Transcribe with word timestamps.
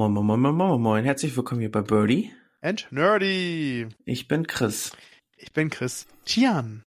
Moin, 0.00 0.12
moin, 0.12 0.24
moin, 0.24 0.40
moin, 0.40 0.54
moin, 0.56 0.80
moin. 0.80 1.04
Herzlich 1.04 1.36
willkommen 1.36 1.60
hier 1.60 1.70
bei 1.70 1.82
Birdie. 1.82 2.32
And 2.62 2.90
Nerdy. 2.90 3.86
Ich 4.06 4.28
bin 4.28 4.46
Chris. 4.46 4.92
Ich 5.36 5.52
bin 5.52 5.68
Chris 5.68 6.06
Tian. 6.24 6.82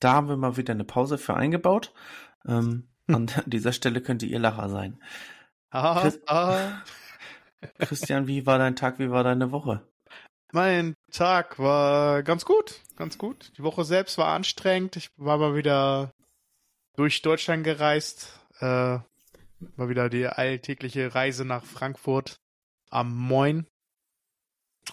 Da 0.00 0.12
haben 0.12 0.28
wir 0.28 0.36
mal 0.36 0.58
wieder 0.58 0.74
eine 0.74 0.84
Pause 0.84 1.16
für 1.16 1.32
eingebaut. 1.32 1.94
Ähm, 2.46 2.90
Hm. 3.08 3.14
An 3.14 3.26
dieser 3.46 3.72
Stelle 3.72 4.02
könnte 4.02 4.26
ihr 4.26 4.38
Lacher 4.38 4.68
sein. 4.68 5.02
Ah, 5.70 6.02
Chris- 6.02 6.20
ah. 6.26 6.82
Christian, 7.78 8.26
wie 8.26 8.44
war 8.44 8.58
dein 8.58 8.76
Tag, 8.76 8.98
wie 8.98 9.10
war 9.10 9.24
deine 9.24 9.52
Woche? 9.52 9.88
Mein 10.52 10.92
Tag 11.10 11.58
war 11.58 12.22
ganz 12.22 12.44
gut, 12.44 12.82
ganz 12.96 13.16
gut. 13.16 13.50
Die 13.56 13.62
Woche 13.62 13.84
selbst 13.84 14.18
war 14.18 14.34
anstrengend. 14.34 14.96
Ich 14.96 15.08
war 15.16 15.38
mal 15.38 15.54
wieder 15.54 16.12
durch 16.96 17.22
Deutschland 17.22 17.64
gereist. 17.64 18.38
Äh, 18.58 18.98
war 19.76 19.88
wieder 19.88 20.08
die 20.08 20.26
alltägliche 20.26 21.14
Reise 21.14 21.44
nach 21.44 21.64
Frankfurt 21.64 22.40
am 22.90 23.16
Moin. 23.16 23.66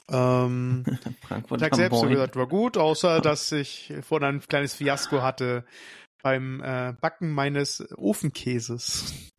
Ähm, 0.10 0.84
Frankfurt 1.22 1.62
Tag 1.62 1.74
am 1.74 1.78
selbst, 1.78 2.02
Main. 2.02 2.12
gesagt, 2.12 2.36
war 2.36 2.48
gut, 2.48 2.78
außer 2.78 3.22
dass 3.22 3.52
ich 3.52 3.94
vorhin 4.02 4.28
ein 4.28 4.42
kleines 4.42 4.76
Fiasko 4.76 5.22
hatte 5.22 5.66
beim 6.22 6.62
äh, 6.62 6.94
Backen 7.00 7.32
meines 7.32 7.86
Ofenkäses. 7.98 9.32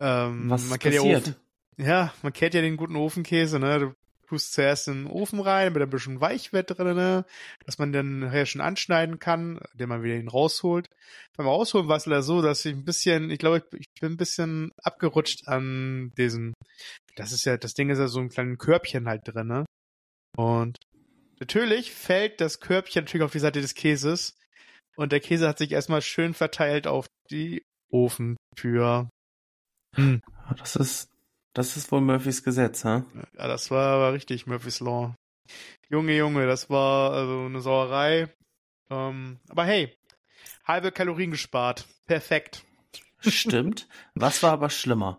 Ähm, 0.00 0.50
Was 0.50 0.68
man 0.68 0.78
kennt 0.78 0.94
ja 0.94 1.00
passiert? 1.00 1.28
Ofen, 1.28 1.36
ja, 1.78 2.12
man 2.22 2.32
kennt 2.32 2.54
ja 2.54 2.60
den 2.60 2.76
guten 2.76 2.96
Ofenkäse, 2.96 3.58
ne? 3.58 3.78
Du 3.78 3.94
tust 4.26 4.52
zuerst 4.52 4.88
in 4.88 5.04
den 5.04 5.06
Ofen 5.06 5.40
rein 5.40 5.72
mit 5.72 5.82
ein 5.82 5.90
bisschen 5.90 6.20
Weichwett 6.20 6.70
drin, 6.70 6.96
ne? 6.96 7.24
dass 7.64 7.78
man 7.78 7.92
dann 7.92 8.20
nachher 8.20 8.46
schon 8.46 8.60
anschneiden 8.60 9.18
kann, 9.18 9.60
den 9.74 9.88
man 9.88 10.02
wieder 10.02 10.16
ihn 10.16 10.28
rausholt. 10.28 10.88
Beim 11.36 11.46
Rausholen 11.46 11.88
war 11.88 11.96
es 11.96 12.06
leider 12.06 12.22
so, 12.22 12.42
dass 12.42 12.64
ich 12.64 12.74
ein 12.74 12.84
bisschen, 12.84 13.30
ich 13.30 13.38
glaube, 13.38 13.64
ich, 13.72 13.86
bin 14.00 14.12
ein 14.12 14.16
bisschen 14.16 14.72
abgerutscht 14.82 15.48
an 15.48 16.12
diesen, 16.16 16.54
das 17.14 17.32
ist 17.32 17.44
ja, 17.44 17.56
das 17.56 17.74
Ding 17.74 17.90
ist 17.90 17.98
ja 17.98 18.08
so 18.08 18.20
ein 18.20 18.28
kleines 18.28 18.58
Körbchen 18.58 19.08
halt 19.08 19.22
drin? 19.24 19.64
Und 20.36 20.76
natürlich 21.40 21.92
fällt 21.92 22.40
das 22.40 22.60
Körbchen 22.60 23.04
natürlich 23.04 23.24
auf 23.24 23.32
die 23.32 23.38
Seite 23.38 23.60
des 23.60 23.74
Käses 23.74 24.36
und 24.96 25.12
der 25.12 25.20
Käse 25.20 25.48
hat 25.48 25.58
sich 25.58 25.72
erstmal 25.72 26.02
schön 26.02 26.34
verteilt 26.34 26.86
auf 26.86 27.06
die 27.30 27.62
Ofentür. 27.90 29.08
Hm. 29.94 30.20
Das 30.58 30.76
ist, 30.76 31.10
das 31.56 31.76
ist 31.78 31.90
wohl 31.90 32.02
Murphys 32.02 32.42
Gesetz, 32.42 32.84
hä? 32.84 33.02
Ja, 33.38 33.48
das 33.48 33.70
war 33.70 33.94
aber 33.94 34.12
richtig 34.12 34.46
Murphy's 34.46 34.80
Law. 34.80 35.14
Junge, 35.88 36.14
Junge, 36.14 36.46
das 36.46 36.68
war 36.68 37.12
also 37.12 37.46
eine 37.46 37.60
Sauerei. 37.62 38.28
Ähm, 38.90 39.38
aber 39.48 39.64
hey, 39.64 39.96
halbe 40.64 40.92
Kalorien 40.92 41.30
gespart. 41.30 41.86
Perfekt. 42.06 42.64
Stimmt. 43.20 43.88
Was 44.14 44.42
war 44.42 44.52
aber 44.52 44.68
schlimmer? 44.68 45.18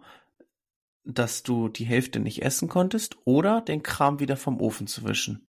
Dass 1.04 1.42
du 1.42 1.70
die 1.70 1.86
Hälfte 1.86 2.20
nicht 2.20 2.44
essen 2.44 2.68
konntest 2.70 3.18
oder 3.26 3.62
den 3.62 3.82
Kram 3.82 4.20
wieder 4.20 4.38
vom 4.38 4.62
Ofen 4.62 4.86
zu 4.86 5.08
wischen? 5.08 5.48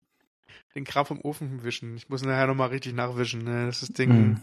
Den 0.75 0.85
Kram 0.85 1.05
vom 1.05 1.21
Ofen 1.21 1.65
wischen. 1.65 1.97
Ich 1.97 2.09
muss 2.09 2.23
nachher 2.23 2.47
nochmal 2.47 2.69
richtig 2.69 2.95
nachwischen. 2.95 3.45
Ne? 3.45 3.67
Das 3.67 3.83
ist 3.83 3.99
Ding. 3.99 4.11
Hm. 4.11 4.41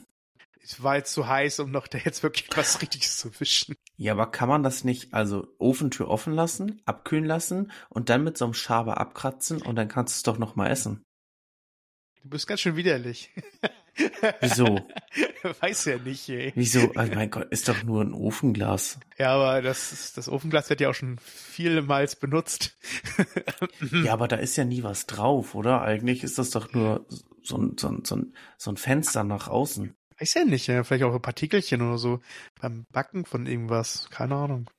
Es 0.68 0.82
war 0.82 0.96
jetzt 0.96 1.14
zu 1.14 1.28
heiß, 1.28 1.60
um 1.60 1.70
noch 1.70 1.88
da 1.88 2.00
jetzt 2.00 2.24
wirklich 2.24 2.48
was 2.56 2.82
Richtiges 2.82 3.20
zu 3.20 3.40
wischen. 3.40 3.76
Ja, 3.98 4.14
aber 4.14 4.32
kann 4.32 4.50
man 4.50 4.64
das 4.64 4.84
nicht, 4.84 5.14
also 5.14 5.48
Ofentür 5.60 6.08
offen 6.08 6.34
lassen, 6.34 6.82
abkühlen 6.86 7.26
lassen 7.26 7.72
und 7.90 8.10
dann 8.10 8.24
mit 8.24 8.36
so 8.36 8.46
einem 8.46 8.56
Schaber 8.56 8.98
abkratzen 9.00 9.62
und 9.62 9.76
dann 9.76 9.88
kannst 9.88 10.16
du 10.16 10.18
es 10.18 10.24
doch 10.24 10.40
noch 10.40 10.56
mal 10.56 10.72
essen? 10.72 11.04
Du 12.24 12.30
bist 12.30 12.48
ganz 12.48 12.62
schön 12.62 12.76
widerlich. 12.76 13.30
Wieso? 14.42 14.82
Weiß 15.62 15.86
ja 15.86 16.00
nicht, 16.00 16.28
ey. 16.30 16.52
Wieso? 16.56 16.92
Also 16.96 17.14
mein 17.14 17.30
Gott, 17.30 17.48
ist 17.52 17.70
doch 17.70 17.84
nur 17.84 18.02
ein 18.02 18.14
Ofenglas. 18.14 19.00
Ja, 19.20 19.36
aber 19.36 19.62
das, 19.62 20.14
das 20.14 20.28
Ofenglas 20.28 20.72
wird 20.72 20.82
ja 20.82 20.90
auch 20.90 20.96
schon 20.96 21.20
vielmals 21.20 22.16
benutzt. 22.16 22.76
Ja, 24.04 24.14
aber 24.14 24.28
da 24.28 24.38
ist 24.38 24.56
ja 24.56 24.66
nie 24.66 24.82
was 24.82 25.06
drauf, 25.06 25.54
oder? 25.54 25.84
Eigentlich 25.84 26.24
ist 26.24 26.40
das 26.40 26.50
doch 26.50 26.74
nur 26.74 27.06
so 27.44 27.58
ein, 27.58 27.78
so 27.78 27.88
ein, 27.90 28.04
so 28.04 28.16
ein, 28.16 28.34
so 28.58 28.72
ein 28.72 28.78
Fenster 28.78 29.24
nach 29.24 29.48
außen. 29.48 29.96
Weiß 30.20 30.34
ja 30.36 30.46
nicht, 30.46 30.68
ja. 30.68 30.84
vielleicht 30.84 31.04
auch 31.04 31.14
ein 31.14 31.22
Partikelchen 31.22 31.82
oder 31.82 31.98
so 31.98 32.22
beim 32.62 32.86
Backen 32.92 33.26
von 33.26 33.46
irgendwas. 33.48 34.10
Keine 34.10 34.36
Ahnung. 34.36 34.70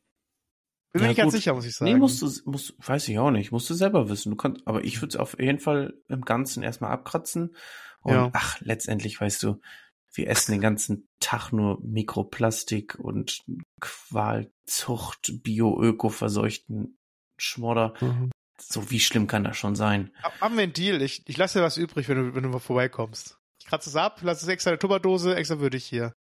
Bin 0.92 1.02
mir 1.02 1.06
Ja, 1.06 1.08
nicht 1.08 1.18
ganz 1.18 1.32
sicher, 1.34 1.52
muss 1.52 1.66
ich 1.66 1.74
sagen. 1.74 1.92
Nee, 1.92 1.98
musst 1.98 2.22
du, 2.22 2.30
musst, 2.50 2.74
weiß 2.78 3.08
ich 3.08 3.18
auch 3.18 3.30
nicht, 3.30 3.52
musst 3.52 3.68
du 3.68 3.74
selber 3.74 4.08
wissen. 4.08 4.30
Du 4.30 4.36
kannst, 4.36 4.66
aber 4.66 4.82
ich 4.84 5.02
würde 5.02 5.08
es 5.10 5.16
auf 5.16 5.38
jeden 5.38 5.58
Fall 5.60 5.94
im 6.08 6.22
Ganzen 6.22 6.62
erstmal 6.62 6.90
abkratzen. 6.92 7.54
Und 8.00 8.12
Ja. 8.14 8.30
ach, 8.32 8.58
letztendlich, 8.60 9.20
weißt 9.20 9.42
du, 9.42 9.60
wir 10.14 10.28
essen 10.30 10.52
den 10.52 10.60
ganzen 10.62 11.06
Tag 11.20 11.52
nur 11.52 11.78
Mikroplastik 11.82 12.94
und 12.98 13.42
Qualzucht, 13.80 15.42
Bio-Öko 15.42 16.08
verseuchten 16.08 16.96
Schmodder. 17.38 17.92
Mhm. 18.00 18.30
So 18.58 18.90
wie 18.90 19.00
schlimm 19.00 19.26
kann 19.26 19.44
das 19.44 19.58
schon 19.58 19.76
sein? 19.76 20.10
Hab- 20.22 20.40
Haben 20.40 20.56
wir 20.56 20.62
einen 20.62 20.72
Deal? 20.72 21.02
Ich, 21.02 21.28
ich 21.28 21.36
lasse 21.36 21.58
dir 21.58 21.64
was 21.64 21.76
übrig, 21.76 22.08
wenn 22.08 22.16
du, 22.16 22.34
wenn 22.34 22.42
du 22.42 22.48
mal 22.48 22.58
vorbeikommst. 22.58 23.38
Kratze 23.66 23.90
es 23.90 23.96
ab, 23.96 24.20
lasse 24.22 24.44
es 24.44 24.48
extra 24.48 24.70
in 24.70 24.74
der 24.74 24.78
Tupperdose, 24.80 25.34
extra 25.36 25.58
würdig 25.60 25.84
hier. 25.84 26.12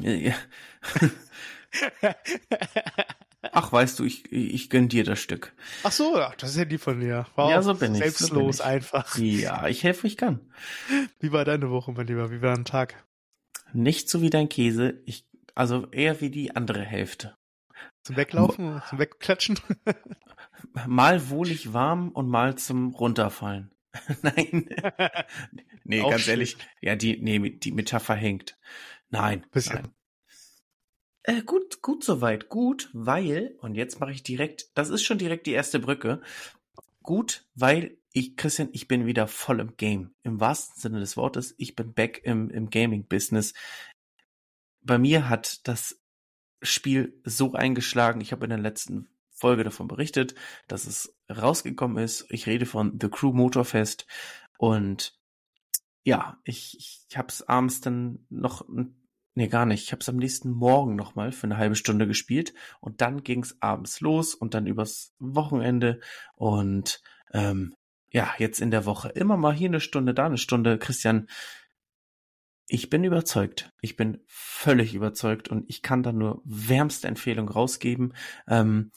Ja, 0.00 0.10
ja. 0.12 0.34
Ach, 3.52 3.72
weißt 3.72 3.98
du, 3.98 4.04
ich, 4.04 4.30
ich 4.30 4.68
gönn 4.68 4.88
dir 4.88 5.02
das 5.04 5.18
Stück. 5.20 5.54
Ach 5.82 5.92
so, 5.92 6.20
das 6.38 6.50
ist 6.50 6.56
ja 6.56 6.64
lieb 6.64 6.80
von 6.82 7.00
dir. 7.00 7.26
Wow, 7.36 7.50
Ja, 7.50 7.62
so 7.62 7.74
bin 7.74 7.94
ich, 7.94 8.00
so 8.00 8.04
Selbstlos 8.04 8.58
bin 8.58 8.66
ich. 8.66 8.72
einfach. 8.72 9.16
Ja, 9.18 9.66
ich 9.66 9.82
helfe, 9.82 10.06
ich 10.06 10.16
kann. 10.18 10.40
Wie 11.20 11.32
war 11.32 11.44
deine 11.46 11.70
Woche, 11.70 11.92
mein 11.92 12.06
Lieber? 12.06 12.30
Wie 12.30 12.42
war 12.42 12.54
dein 12.54 12.64
Tag? 12.66 13.02
Nicht 13.72 14.10
so 14.10 14.20
wie 14.20 14.30
dein 14.30 14.48
Käse, 14.48 15.00
ich, 15.06 15.24
also 15.54 15.86
eher 15.90 16.20
wie 16.20 16.30
die 16.30 16.54
andere 16.54 16.82
Hälfte. 16.82 17.34
Zum 18.02 18.16
Weglaufen? 18.16 18.82
Zum 18.88 18.98
Wegklatschen? 18.98 19.58
Mal 20.86 21.30
wohlig 21.30 21.72
warm 21.72 22.10
und 22.10 22.28
mal 22.28 22.56
zum 22.56 22.90
Runterfallen. 22.94 23.72
Nein. 24.22 24.68
nee, 25.84 26.00
ganz 26.00 26.28
ehrlich. 26.28 26.56
Ja, 26.80 26.96
die, 26.96 27.20
nee, 27.20 27.38
die 27.50 27.72
Metapher 27.72 28.14
hängt. 28.14 28.56
Nein. 29.10 29.46
Bisschen. 29.50 29.82
nein. 29.82 29.94
Äh, 31.22 31.42
gut, 31.42 31.82
gut 31.82 32.02
soweit. 32.02 32.48
Gut, 32.48 32.88
weil, 32.92 33.56
und 33.60 33.74
jetzt 33.74 34.00
mache 34.00 34.12
ich 34.12 34.22
direkt, 34.22 34.70
das 34.74 34.88
ist 34.88 35.02
schon 35.02 35.18
direkt 35.18 35.46
die 35.46 35.52
erste 35.52 35.78
Brücke. 35.78 36.22
Gut, 37.02 37.44
weil 37.54 37.98
ich, 38.12 38.36
Christian, 38.36 38.70
ich 38.72 38.88
bin 38.88 39.06
wieder 39.06 39.26
voll 39.26 39.60
im 39.60 39.76
Game. 39.76 40.14
Im 40.22 40.40
wahrsten 40.40 40.80
Sinne 40.80 41.00
des 41.00 41.16
Wortes, 41.16 41.54
ich 41.58 41.76
bin 41.76 41.92
back 41.92 42.22
im, 42.24 42.50
im 42.50 42.70
Gaming-Business. 42.70 43.54
Bei 44.82 44.98
mir 44.98 45.28
hat 45.28 45.66
das 45.68 46.00
Spiel 46.62 47.20
so 47.24 47.52
eingeschlagen, 47.52 48.20
ich 48.20 48.32
habe 48.32 48.44
in 48.44 48.50
der 48.50 48.58
letzten 48.58 49.08
Folge 49.30 49.64
davon 49.64 49.88
berichtet, 49.88 50.34
dass 50.68 50.86
es 50.86 51.14
rausgekommen 51.30 52.02
ist. 52.02 52.26
Ich 52.30 52.46
rede 52.46 52.66
von 52.66 52.98
The 53.00 53.08
Crew 53.08 53.32
Motorfest 53.32 54.06
und 54.58 55.18
ja, 56.02 56.38
ich, 56.44 57.06
ich 57.08 57.16
habe 57.16 57.28
es 57.28 57.46
abends 57.48 57.80
dann 57.80 58.26
noch, 58.30 58.66
nee, 59.34 59.48
gar 59.48 59.66
nicht. 59.66 59.84
Ich 59.84 59.92
habe 59.92 60.00
es 60.00 60.08
am 60.08 60.16
nächsten 60.16 60.50
Morgen 60.50 60.96
nochmal 60.96 61.32
für 61.32 61.44
eine 61.44 61.58
halbe 61.58 61.76
Stunde 61.76 62.06
gespielt 62.06 62.54
und 62.80 63.00
dann 63.00 63.22
ging 63.22 63.42
es 63.42 63.60
abends 63.60 64.00
los 64.00 64.34
und 64.34 64.54
dann 64.54 64.66
übers 64.66 65.14
Wochenende 65.18 66.00
und 66.36 67.02
ähm, 67.32 67.74
ja, 68.12 68.32
jetzt 68.38 68.60
in 68.60 68.70
der 68.70 68.86
Woche 68.86 69.10
immer 69.10 69.36
mal 69.36 69.54
hier 69.54 69.68
eine 69.68 69.80
Stunde, 69.80 70.14
da 70.14 70.26
eine 70.26 70.38
Stunde. 70.38 70.78
Christian, 70.78 71.28
ich 72.66 72.90
bin 72.90 73.04
überzeugt. 73.04 73.72
Ich 73.80 73.96
bin 73.96 74.18
völlig 74.26 74.94
überzeugt 74.94 75.48
und 75.48 75.68
ich 75.68 75.82
kann 75.82 76.02
da 76.02 76.12
nur 76.12 76.40
wärmste 76.44 77.08
Empfehlung 77.08 77.48
rausgeben. 77.48 78.14
Ähm, 78.48 78.90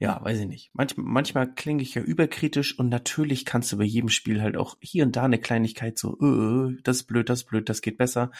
ja, 0.00 0.18
weiß 0.24 0.40
ich 0.40 0.46
nicht. 0.46 0.70
Manchmal, 0.72 1.04
manchmal 1.06 1.54
klinge 1.54 1.82
ich 1.82 1.94
ja 1.94 2.00
überkritisch 2.00 2.78
und 2.78 2.88
natürlich 2.88 3.44
kannst 3.44 3.70
du 3.70 3.76
bei 3.76 3.84
jedem 3.84 4.08
Spiel 4.08 4.40
halt 4.40 4.56
auch 4.56 4.76
hier 4.80 5.04
und 5.04 5.14
da 5.14 5.24
eine 5.24 5.38
Kleinigkeit 5.38 5.98
so, 5.98 6.18
äh, 6.20 6.80
das 6.82 6.98
ist 6.98 7.02
blöd, 7.04 7.28
das 7.28 7.40
ist 7.40 7.48
blöd, 7.48 7.68
das 7.68 7.82
geht 7.82 7.98
besser. 7.98 8.30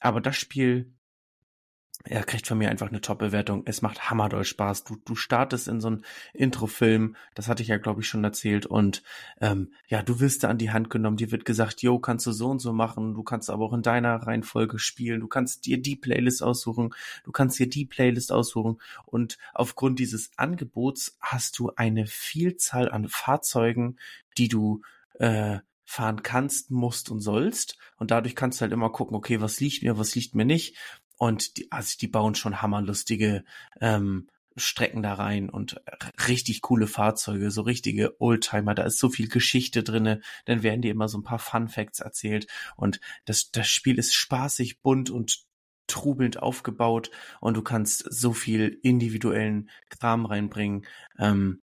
Aber 0.00 0.22
das 0.22 0.36
Spiel, 0.36 0.94
er 2.04 2.22
kriegt 2.24 2.46
von 2.46 2.58
mir 2.58 2.70
einfach 2.70 2.88
eine 2.88 3.00
Top-Bewertung. 3.00 3.62
Es 3.64 3.82
macht 3.82 4.10
hammerdoll 4.10 4.44
Spaß. 4.44 4.84
Du, 4.84 4.96
du 5.04 5.16
startest 5.16 5.66
in 5.66 5.80
so 5.80 5.88
einen 5.88 6.04
Intro-Film, 6.34 7.16
das 7.34 7.48
hatte 7.48 7.62
ich 7.62 7.68
ja, 7.68 7.78
glaube 7.78 8.02
ich, 8.02 8.08
schon 8.08 8.22
erzählt. 8.22 8.66
Und 8.66 9.02
ähm, 9.40 9.72
ja, 9.88 10.02
du 10.02 10.20
wirst 10.20 10.44
da 10.44 10.48
an 10.48 10.58
die 10.58 10.70
Hand 10.70 10.90
genommen. 10.90 11.16
Dir 11.16 11.32
wird 11.32 11.44
gesagt, 11.44 11.82
yo, 11.82 11.98
kannst 11.98 12.26
du 12.26 12.32
so 12.32 12.48
und 12.48 12.60
so 12.60 12.72
machen. 12.72 13.14
Du 13.14 13.22
kannst 13.22 13.50
aber 13.50 13.64
auch 13.64 13.72
in 13.72 13.82
deiner 13.82 14.14
Reihenfolge 14.16 14.78
spielen. 14.78 15.20
Du 15.20 15.28
kannst 15.28 15.66
dir 15.66 15.80
die 15.80 15.96
Playlist 15.96 16.42
aussuchen. 16.42 16.94
Du 17.24 17.32
kannst 17.32 17.58
dir 17.58 17.68
die 17.68 17.86
Playlist 17.86 18.30
aussuchen. 18.30 18.80
Und 19.04 19.38
aufgrund 19.54 19.98
dieses 19.98 20.30
Angebots 20.36 21.16
hast 21.20 21.58
du 21.58 21.72
eine 21.76 22.06
Vielzahl 22.06 22.90
an 22.90 23.08
Fahrzeugen, 23.08 23.98
die 24.38 24.48
du 24.48 24.82
äh, 25.18 25.58
fahren 25.86 26.22
kannst, 26.22 26.70
musst 26.70 27.10
und 27.10 27.20
sollst. 27.20 27.78
Und 27.96 28.10
dadurch 28.10 28.34
kannst 28.34 28.60
du 28.60 28.62
halt 28.62 28.72
immer 28.72 28.90
gucken, 28.90 29.16
okay, 29.16 29.40
was 29.40 29.60
liegt 29.60 29.82
mir, 29.82 29.96
was 29.98 30.14
liegt 30.14 30.34
mir 30.34 30.44
nicht. 30.44 30.76
Und 31.16 31.56
die, 31.56 31.70
also 31.72 31.96
die 32.00 32.08
bauen 32.08 32.34
schon 32.34 32.62
hammerlustige 32.62 33.44
ähm, 33.80 34.28
Strecken 34.56 35.02
da 35.02 35.14
rein 35.14 35.50
und 35.50 35.80
richtig 36.26 36.62
coole 36.62 36.86
Fahrzeuge, 36.86 37.50
so 37.50 37.62
richtige 37.62 38.20
Oldtimer. 38.20 38.74
Da 38.74 38.84
ist 38.84 38.98
so 38.98 39.10
viel 39.10 39.28
Geschichte 39.28 39.82
drinne. 39.82 40.20
Dann 40.46 40.62
werden 40.62 40.80
dir 40.80 40.90
immer 40.90 41.08
so 41.08 41.18
ein 41.18 41.24
paar 41.24 41.38
Fun 41.38 41.68
Facts 41.68 42.00
erzählt 42.00 42.46
und 42.76 43.00
das 43.26 43.50
das 43.50 43.68
Spiel 43.68 43.98
ist 43.98 44.14
spaßig, 44.14 44.80
bunt 44.80 45.10
und 45.10 45.44
trubelnd 45.86 46.42
aufgebaut 46.42 47.10
und 47.40 47.54
du 47.56 47.62
kannst 47.62 48.06
so 48.10 48.32
viel 48.32 48.80
individuellen 48.82 49.70
Kram 49.90 50.26
reinbringen. 50.26 50.86
Ähm, 51.18 51.62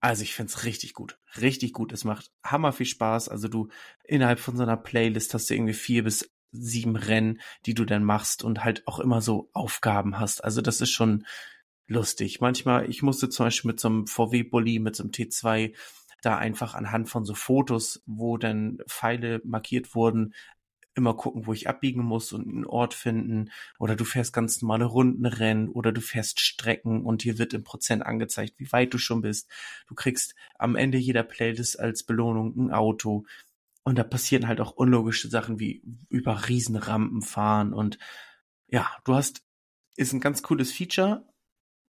also 0.00 0.22
ich 0.22 0.34
find's 0.34 0.64
richtig 0.64 0.94
gut. 0.94 1.18
Richtig 1.40 1.72
gut. 1.72 1.92
Es 1.92 2.04
macht 2.04 2.30
hammer 2.44 2.72
viel 2.72 2.86
Spaß. 2.86 3.28
Also 3.28 3.48
du 3.48 3.68
innerhalb 4.04 4.38
von 4.40 4.56
so 4.56 4.62
einer 4.62 4.76
Playlist 4.76 5.34
hast 5.34 5.50
du 5.50 5.54
irgendwie 5.54 5.74
vier 5.74 6.04
bis 6.04 6.30
sieben 6.52 6.96
Rennen, 6.96 7.40
die 7.66 7.74
du 7.74 7.84
dann 7.84 8.04
machst 8.04 8.42
und 8.42 8.64
halt 8.64 8.86
auch 8.86 8.98
immer 8.98 9.20
so 9.20 9.50
Aufgaben 9.52 10.18
hast. 10.18 10.42
Also 10.42 10.60
das 10.60 10.80
ist 10.80 10.90
schon 10.90 11.26
lustig. 11.86 12.40
Manchmal, 12.40 12.88
ich 12.88 13.02
musste 13.02 13.28
zum 13.28 13.46
Beispiel 13.46 13.70
mit 13.70 13.80
so 13.80 13.88
einem 13.88 14.06
VW-Bully, 14.06 14.78
mit 14.78 14.96
so 14.96 15.02
einem 15.02 15.12
T2 15.12 15.74
da 16.22 16.36
einfach 16.36 16.74
anhand 16.74 17.08
von 17.08 17.24
so 17.24 17.34
Fotos, 17.34 18.02
wo 18.06 18.36
dann 18.36 18.78
Pfeile 18.88 19.40
markiert 19.44 19.94
wurden, 19.94 20.34
immer 20.98 21.14
gucken, 21.14 21.46
wo 21.46 21.52
ich 21.52 21.68
abbiegen 21.68 22.02
muss 22.02 22.32
und 22.32 22.46
einen 22.46 22.66
Ort 22.66 22.92
finden. 22.92 23.50
Oder 23.78 23.96
du 23.96 24.04
fährst 24.04 24.32
ganz 24.32 24.60
normale 24.60 24.84
Rundenrennen 24.84 25.68
oder 25.68 25.92
du 25.92 26.00
fährst 26.00 26.40
Strecken 26.40 27.04
und 27.04 27.22
hier 27.22 27.38
wird 27.38 27.54
im 27.54 27.62
Prozent 27.62 28.04
angezeigt, 28.04 28.54
wie 28.58 28.70
weit 28.72 28.92
du 28.92 28.98
schon 28.98 29.22
bist. 29.22 29.48
Du 29.86 29.94
kriegst 29.94 30.34
am 30.58 30.76
Ende 30.76 30.98
jeder 30.98 31.22
Playlist 31.22 31.78
als 31.78 32.02
Belohnung 32.02 32.56
ein 32.56 32.72
Auto. 32.72 33.24
Und 33.88 33.96
da 33.96 34.04
passieren 34.04 34.48
halt 34.48 34.60
auch 34.60 34.72
unlogische 34.72 35.28
Sachen 35.28 35.58
wie 35.60 35.82
über 36.10 36.46
Riesenrampen 36.46 37.22
fahren 37.22 37.72
und 37.72 37.98
ja, 38.66 38.86
du 39.04 39.14
hast, 39.14 39.46
ist 39.96 40.12
ein 40.12 40.20
ganz 40.20 40.42
cooles 40.42 40.70
Feature. 40.70 41.26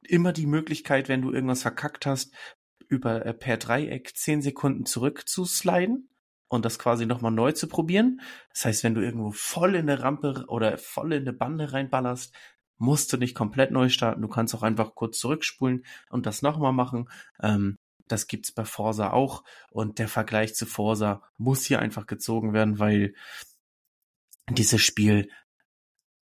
Immer 0.08 0.32
die 0.32 0.46
Möglichkeit, 0.46 1.10
wenn 1.10 1.22
du 1.22 1.34
irgendwas 1.34 1.62
verkackt 1.62 2.06
hast, 2.06 2.34
über 2.88 3.26
äh, 3.26 3.34
per 3.34 3.58
Dreieck 3.58 4.16
zehn 4.16 4.42
Sekunden 4.42 4.86
zurück 4.86 5.28
zu 5.28 5.44
sliden 5.44 6.08
und 6.48 6.64
das 6.64 6.80
quasi 6.80 7.06
nochmal 7.06 7.34
neu 7.34 7.52
zu 7.52 7.68
probieren. 7.68 8.22
Das 8.54 8.64
heißt, 8.64 8.86
wenn 8.86 8.96
du 8.96 9.02
irgendwo 9.02 9.34
voll 9.34 9.76
in 9.76 9.90
eine 9.90 10.02
Rampe 10.02 10.46
oder 10.48 10.78
voll 10.78 11.12
in 11.12 11.24
eine 11.24 11.34
Bande 11.34 11.74
reinballerst, 11.74 12.34
musst 12.78 13.12
du 13.12 13.18
nicht 13.18 13.36
komplett 13.36 13.72
neu 13.72 13.90
starten. 13.90 14.22
Du 14.22 14.30
kannst 14.30 14.56
auch 14.56 14.64
einfach 14.64 14.96
kurz 14.96 15.20
zurückspulen 15.20 15.84
und 16.10 16.26
das 16.26 16.44
nochmal 16.44 16.72
machen. 16.72 17.10
Ähm, 17.44 17.76
das 18.12 18.28
gibt's 18.28 18.52
bei 18.52 18.66
Forsa 18.66 19.12
auch. 19.12 19.44
Und 19.72 20.00
der 20.00 20.08
Vergleich 20.08 20.56
zu 20.56 20.66
Forsa 20.66 21.24
muss 21.38 21.66
hier 21.66 21.80
einfach 21.80 22.08
gezogen 22.08 22.54
werden, 22.54 22.80
weil 22.80 23.14
dieses 24.50 24.82
Spiel 24.82 25.30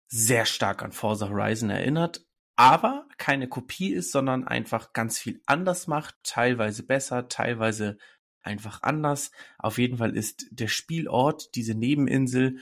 sehr 0.09 0.47
stark 0.47 0.83
an 0.83 0.93
Forza 0.93 1.29
Horizon 1.29 1.71
erinnert, 1.71 2.25
aber 2.57 3.07
keine 3.19 3.49
Kopie 3.49 3.93
ist, 3.93 4.13
sondern 4.13 4.47
einfach 4.47 4.93
ganz 4.93 5.19
viel 5.19 5.43
anders 5.47 5.87
macht, 5.87 6.17
teilweise 6.23 6.85
besser, 6.85 7.29
teilweise 7.29 7.99
einfach 8.43 8.83
anders. 8.83 9.31
Auf 9.59 9.79
jeden 9.79 9.99
Fall 9.99 10.17
ist 10.17 10.47
der 10.51 10.69
Spielort, 10.69 11.55
diese 11.55 11.75
Nebeninsel 11.75 12.59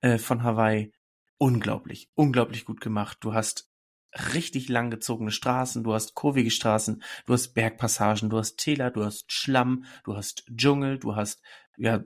äh, 0.00 0.18
von 0.18 0.42
Hawaii, 0.42 0.92
unglaublich, 1.38 2.10
unglaublich 2.14 2.64
gut 2.64 2.80
gemacht. 2.80 3.18
Du 3.20 3.34
hast 3.34 3.70
richtig 4.34 4.68
langgezogene 4.68 5.30
Straßen, 5.30 5.84
du 5.84 5.92
hast 5.92 6.14
kurvige 6.14 6.50
Straßen, 6.50 7.02
du 7.26 7.32
hast 7.32 7.54
Bergpassagen, 7.54 8.30
du 8.30 8.38
hast 8.38 8.56
Täler, 8.56 8.90
du 8.90 9.04
hast 9.04 9.30
Schlamm, 9.32 9.84
du 10.04 10.16
hast 10.16 10.44
Dschungel, 10.54 10.98
du 10.98 11.16
hast 11.16 11.42
ja 11.76 12.04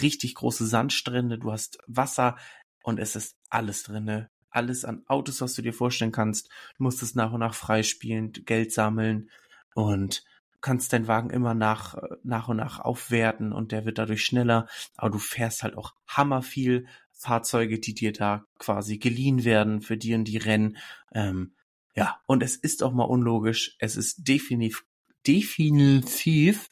richtig 0.00 0.34
große 0.34 0.66
Sandstrände, 0.66 1.38
du 1.38 1.52
hast 1.52 1.78
Wasser 1.86 2.36
und 2.82 2.98
es 2.98 3.16
ist 3.16 3.36
alles 3.48 3.82
drinne. 3.84 4.30
Alles 4.50 4.84
an 4.84 5.02
Autos, 5.06 5.40
was 5.40 5.54
du 5.54 5.62
dir 5.62 5.72
vorstellen 5.72 6.12
kannst. 6.12 6.50
Du 6.76 6.82
musst 6.82 7.02
es 7.02 7.14
nach 7.14 7.32
und 7.32 7.40
nach 7.40 7.54
freispielen, 7.54 8.32
Geld 8.32 8.72
sammeln 8.72 9.30
und 9.74 10.24
kannst 10.60 10.92
deinen 10.92 11.08
Wagen 11.08 11.30
immer 11.30 11.54
nach, 11.54 11.96
nach 12.22 12.48
und 12.48 12.58
nach 12.58 12.78
aufwerten 12.78 13.52
und 13.52 13.72
der 13.72 13.84
wird 13.84 13.98
dadurch 13.98 14.24
schneller, 14.24 14.68
aber 14.96 15.10
du 15.10 15.18
fährst 15.18 15.62
halt 15.62 15.76
auch 15.76 15.94
hammer 16.06 16.42
viel 16.42 16.86
Fahrzeuge, 17.22 17.78
die 17.78 17.94
dir 17.94 18.12
da 18.12 18.44
quasi 18.58 18.98
geliehen 18.98 19.44
werden 19.44 19.80
für 19.80 19.96
die 19.96 20.14
und 20.14 20.24
die 20.24 20.38
Rennen. 20.38 20.76
Ähm, 21.12 21.54
ja, 21.94 22.20
und 22.26 22.42
es 22.42 22.56
ist 22.56 22.82
auch 22.82 22.92
mal 22.92 23.04
unlogisch. 23.04 23.76
Es 23.78 23.96
ist 23.96 24.26
definitiv, 24.28 24.84
definitiv 25.26 26.70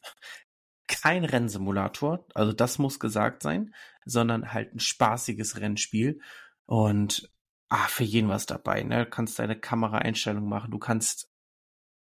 kein 0.86 1.24
Rennsimulator. 1.24 2.26
Also 2.34 2.52
das 2.52 2.78
muss 2.78 2.98
gesagt 2.98 3.42
sein, 3.42 3.74
sondern 4.04 4.52
halt 4.52 4.74
ein 4.74 4.80
spaßiges 4.80 5.60
Rennspiel. 5.60 6.20
Und 6.66 7.30
ah, 7.68 7.86
für 7.88 8.04
jeden 8.04 8.28
was 8.28 8.46
dabei. 8.46 8.82
Ne? 8.82 9.04
Du 9.04 9.10
kannst 9.10 9.38
deine 9.38 9.58
Kameraeinstellung 9.58 10.48
machen. 10.48 10.70
Du 10.70 10.78
kannst 10.78 11.30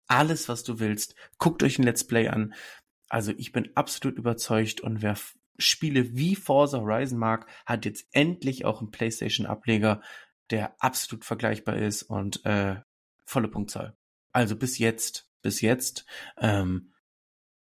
alles, 0.07 0.49
was 0.49 0.63
du 0.63 0.79
willst. 0.79 1.15
Guckt 1.37 1.61
euch 1.63 1.77
ein 1.77 1.83
Let's 1.83 2.05
Play 2.05 2.27
an. 2.27 2.53
Also 3.09 3.31
ich 3.37 3.51
bin 3.51 3.69
absolut 3.75 4.17
überzeugt 4.17 4.81
und 4.81 5.01
wer 5.01 5.15
Spiele 5.59 6.15
wie 6.15 6.35
Forza 6.35 6.79
Horizon 6.79 7.19
mag, 7.19 7.47
hat 7.65 7.85
jetzt 7.85 8.07
endlich 8.11 8.65
auch 8.65 8.81
einen 8.81 8.91
PlayStation-Ableger, 8.91 10.01
der 10.49 10.75
absolut 10.79 11.25
vergleichbar 11.25 11.77
ist 11.77 12.03
und 12.03 12.45
äh, 12.45 12.81
volle 13.25 13.47
Punktzahl. 13.47 13.95
Also 14.31 14.55
bis 14.55 14.77
jetzt, 14.77 15.29
bis 15.41 15.61
jetzt 15.61 16.05
ähm, 16.37 16.93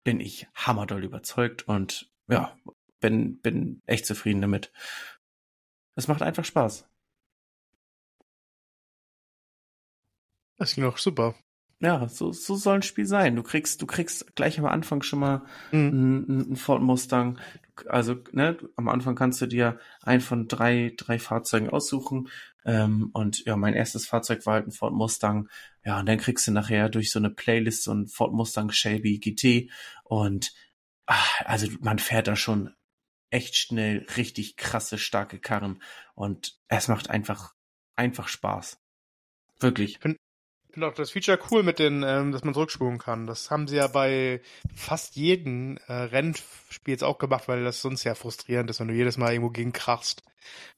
bin 0.04 0.20
ich 0.20 0.46
hammerdoll 0.54 1.04
überzeugt 1.04 1.66
und 1.66 2.12
ja, 2.28 2.56
bin, 3.00 3.40
bin 3.40 3.82
echt 3.86 4.06
zufrieden 4.06 4.40
damit. 4.40 4.72
Es 5.94 6.08
macht 6.08 6.22
einfach 6.22 6.44
Spaß. 6.44 6.88
Das 10.58 10.74
ging 10.74 10.84
auch 10.84 10.98
super. 10.98 11.34
Ja, 11.80 12.08
so, 12.08 12.32
so 12.32 12.56
soll 12.56 12.76
ein 12.76 12.82
Spiel 12.82 13.06
sein. 13.06 13.36
Du 13.36 13.42
kriegst, 13.42 13.82
du 13.82 13.86
kriegst 13.86 14.34
gleich 14.34 14.58
am 14.58 14.64
Anfang 14.64 15.02
schon 15.02 15.18
mal 15.18 15.42
mhm. 15.72 16.24
einen, 16.28 16.56
Ford 16.56 16.82
Mustang. 16.82 17.38
Also, 17.88 18.16
ne, 18.32 18.58
am 18.76 18.88
Anfang 18.88 19.14
kannst 19.14 19.40
du 19.40 19.46
dir 19.46 19.78
ein 20.02 20.20
von 20.20 20.48
drei, 20.48 20.92
drei 20.96 21.18
Fahrzeugen 21.18 21.70
aussuchen. 21.70 22.28
Ähm, 22.64 23.10
und 23.12 23.44
ja, 23.44 23.56
mein 23.56 23.74
erstes 23.74 24.06
Fahrzeug 24.06 24.44
war 24.46 24.54
halt 24.54 24.66
ein 24.66 24.72
Ford 24.72 24.92
Mustang. 24.92 25.48
Ja, 25.84 26.00
und 26.00 26.06
dann 26.06 26.18
kriegst 26.18 26.46
du 26.46 26.52
nachher 26.52 26.88
durch 26.88 27.10
so 27.10 27.18
eine 27.18 27.30
Playlist 27.30 27.84
so 27.84 27.92
ein 27.92 28.06
Ford 28.06 28.32
Mustang 28.32 28.70
Shelby 28.70 29.18
GT. 29.18 29.70
Und 30.04 30.52
ach, 31.06 31.42
also 31.44 31.68
man 31.80 31.98
fährt 31.98 32.26
da 32.28 32.36
schon 32.36 32.74
echt 33.30 33.56
schnell 33.56 34.06
richtig 34.16 34.56
krasse, 34.56 34.98
starke 34.98 35.38
Karren. 35.38 35.82
Und 36.14 36.58
es 36.68 36.88
macht 36.88 37.10
einfach, 37.10 37.54
einfach 37.96 38.28
Spaß. 38.28 38.78
Wirklich. 39.60 39.92
Ich 39.92 40.00
finde 40.76 40.88
auch 40.88 40.94
das 40.94 41.10
Feature 41.10 41.38
cool 41.50 41.62
mit 41.62 41.78
den, 41.78 42.04
ähm, 42.06 42.32
dass 42.32 42.44
man 42.44 42.52
zurückspulen 42.52 42.98
kann. 42.98 43.26
Das 43.26 43.50
haben 43.50 43.66
sie 43.66 43.76
ja 43.76 43.86
bei 43.86 44.42
fast 44.74 45.16
jedem 45.16 45.78
äh, 45.86 45.94
Rennspiel 45.94 46.92
jetzt 46.92 47.02
auch 47.02 47.16
gemacht, 47.16 47.48
weil 47.48 47.64
das 47.64 47.80
sonst 47.80 48.04
ja 48.04 48.14
frustrierend 48.14 48.68
ist, 48.68 48.78
wenn 48.78 48.88
du 48.88 48.92
jedes 48.92 49.16
Mal 49.16 49.32
irgendwo 49.32 49.48
gegen 49.48 49.72
krachst. 49.72 50.22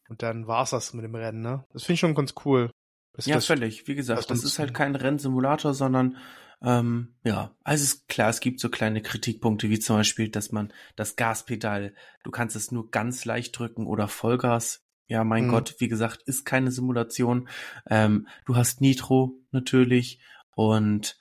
Und 0.09 0.23
dann 0.23 0.47
war's 0.47 0.71
das 0.71 0.95
mit 0.95 1.05
dem 1.05 1.17
Rennen, 1.17 1.41
ne? 1.41 1.65
Das 1.73 1.83
finde 1.83 1.95
ich 1.95 2.01
schon 2.01 2.15
ganz 2.15 2.35
cool. 2.45 2.71
Das, 3.15 3.27
ja, 3.27 3.35
das, 3.35 3.47
völlig. 3.47 3.89
Wie 3.89 3.97
gesagt, 3.97 4.31
das, 4.31 4.45
ist 4.45 4.61
halt 4.61 4.73
kein 4.73 4.95
Rennsimulator, 4.95 5.75
sondern 5.75 6.17
ähm, 6.63 7.17
ja, 7.25 7.51
also 7.65 7.83
ist 7.83 8.07
klar, 8.07 8.31
es 8.31 8.39
gibt 8.39 8.61
so 8.61 8.69
kleine 8.69 9.03
Kritikpunkte, 9.03 9.69
wie 9.69 9.81
zum 9.81 9.97
Beispiel, 9.97 10.29
dass 10.29 10.53
man 10.53 10.73
das 10.95 11.17
Gaspedal, 11.17 11.93
du 12.23 12.31
kannst 12.31 12.55
es 12.55 12.71
nur 12.71 12.93
ganz 12.93 13.25
leicht 13.25 13.59
drücken 13.59 13.89
oder 13.89 14.07
Vollgas 14.07 14.85
ja, 15.09 15.25
mein 15.25 15.47
mhm. 15.47 15.51
Gott, 15.51 15.77
wie 15.79 15.89
gesagt, 15.89 16.23
ist 16.23 16.45
keine 16.45 16.71
Simulation. 16.71 17.49
Ähm, 17.89 18.29
du 18.45 18.57
hast 18.57 18.81
Nitro 18.81 19.41
natürlich 19.51 20.21
und 20.55 21.19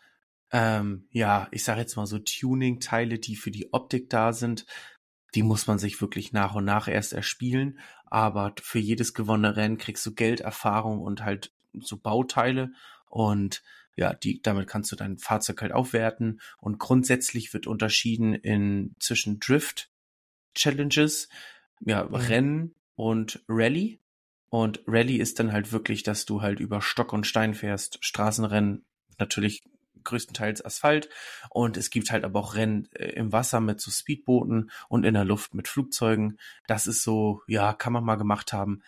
ähm, 0.51 1.07
ja, 1.11 1.47
ich 1.51 1.63
sage 1.63 1.81
jetzt 1.81 1.95
mal 1.95 2.05
so 2.05 2.19
Tuning-Teile, 2.19 3.17
die 3.17 3.35
für 3.35 3.51
die 3.51 3.73
Optik 3.73 4.09
da 4.09 4.33
sind, 4.33 4.65
die 5.35 5.43
muss 5.43 5.67
man 5.67 5.79
sich 5.79 5.99
wirklich 6.01 6.33
nach 6.33 6.55
und 6.55 6.65
nach 6.65 6.87
erst 6.87 7.13
erspielen. 7.13 7.79
Aber 8.05 8.53
für 8.61 8.79
jedes 8.79 9.13
gewonnene 9.13 9.55
Rennen 9.55 9.77
kriegst 9.77 10.05
du 10.05 10.13
Geld, 10.13 10.41
Erfahrung 10.41 10.99
und 10.99 11.23
halt 11.23 11.53
so 11.79 11.97
Bauteile 11.97 12.71
und 13.09 13.63
ja, 13.95 14.13
die, 14.13 14.41
damit 14.41 14.67
kannst 14.67 14.91
du 14.91 14.95
dein 14.95 15.17
Fahrzeug 15.17 15.61
halt 15.61 15.71
aufwerten 15.71 16.39
und 16.59 16.77
grundsätzlich 16.77 17.53
wird 17.53 17.67
unterschieden 17.67 18.35
in 18.35 18.95
zwischen 18.99 19.39
Drift 19.39 19.89
Challenges, 20.53 21.29
ja, 21.81 22.03
mhm. 22.03 22.15
Rennen 22.15 22.75
und 22.97 23.41
Rallye. 23.47 23.99
Und 24.49 24.81
Rallye 24.87 25.19
ist 25.19 25.39
dann 25.39 25.53
halt 25.53 25.71
wirklich, 25.71 26.03
dass 26.03 26.25
du 26.25 26.41
halt 26.41 26.59
über 26.59 26.81
Stock 26.81 27.13
und 27.13 27.25
Stein 27.25 27.53
fährst. 27.53 27.99
Straßenrennen 28.01 28.85
natürlich 29.17 29.63
größtenteils 30.03 30.63
Asphalt. 30.65 31.09
Und 31.49 31.77
es 31.77 31.89
gibt 31.89 32.11
halt 32.11 32.23
aber 32.25 32.39
auch 32.39 32.55
Rennen 32.55 32.89
äh, 32.93 33.09
im 33.09 33.31
Wasser 33.31 33.59
mit 33.61 33.79
so 33.79 33.91
Speedbooten 33.91 34.71
und 34.89 35.05
in 35.05 35.13
der 35.13 35.25
Luft 35.25 35.53
mit 35.53 35.67
Flugzeugen. 35.67 36.37
Das 36.65 36.87
ist 36.87 37.03
so, 37.03 37.41
ja, 37.47 37.73
kann 37.73 37.93
man 37.93 38.03
mal 38.03 38.15
gemacht 38.15 38.51
haben 38.51 38.81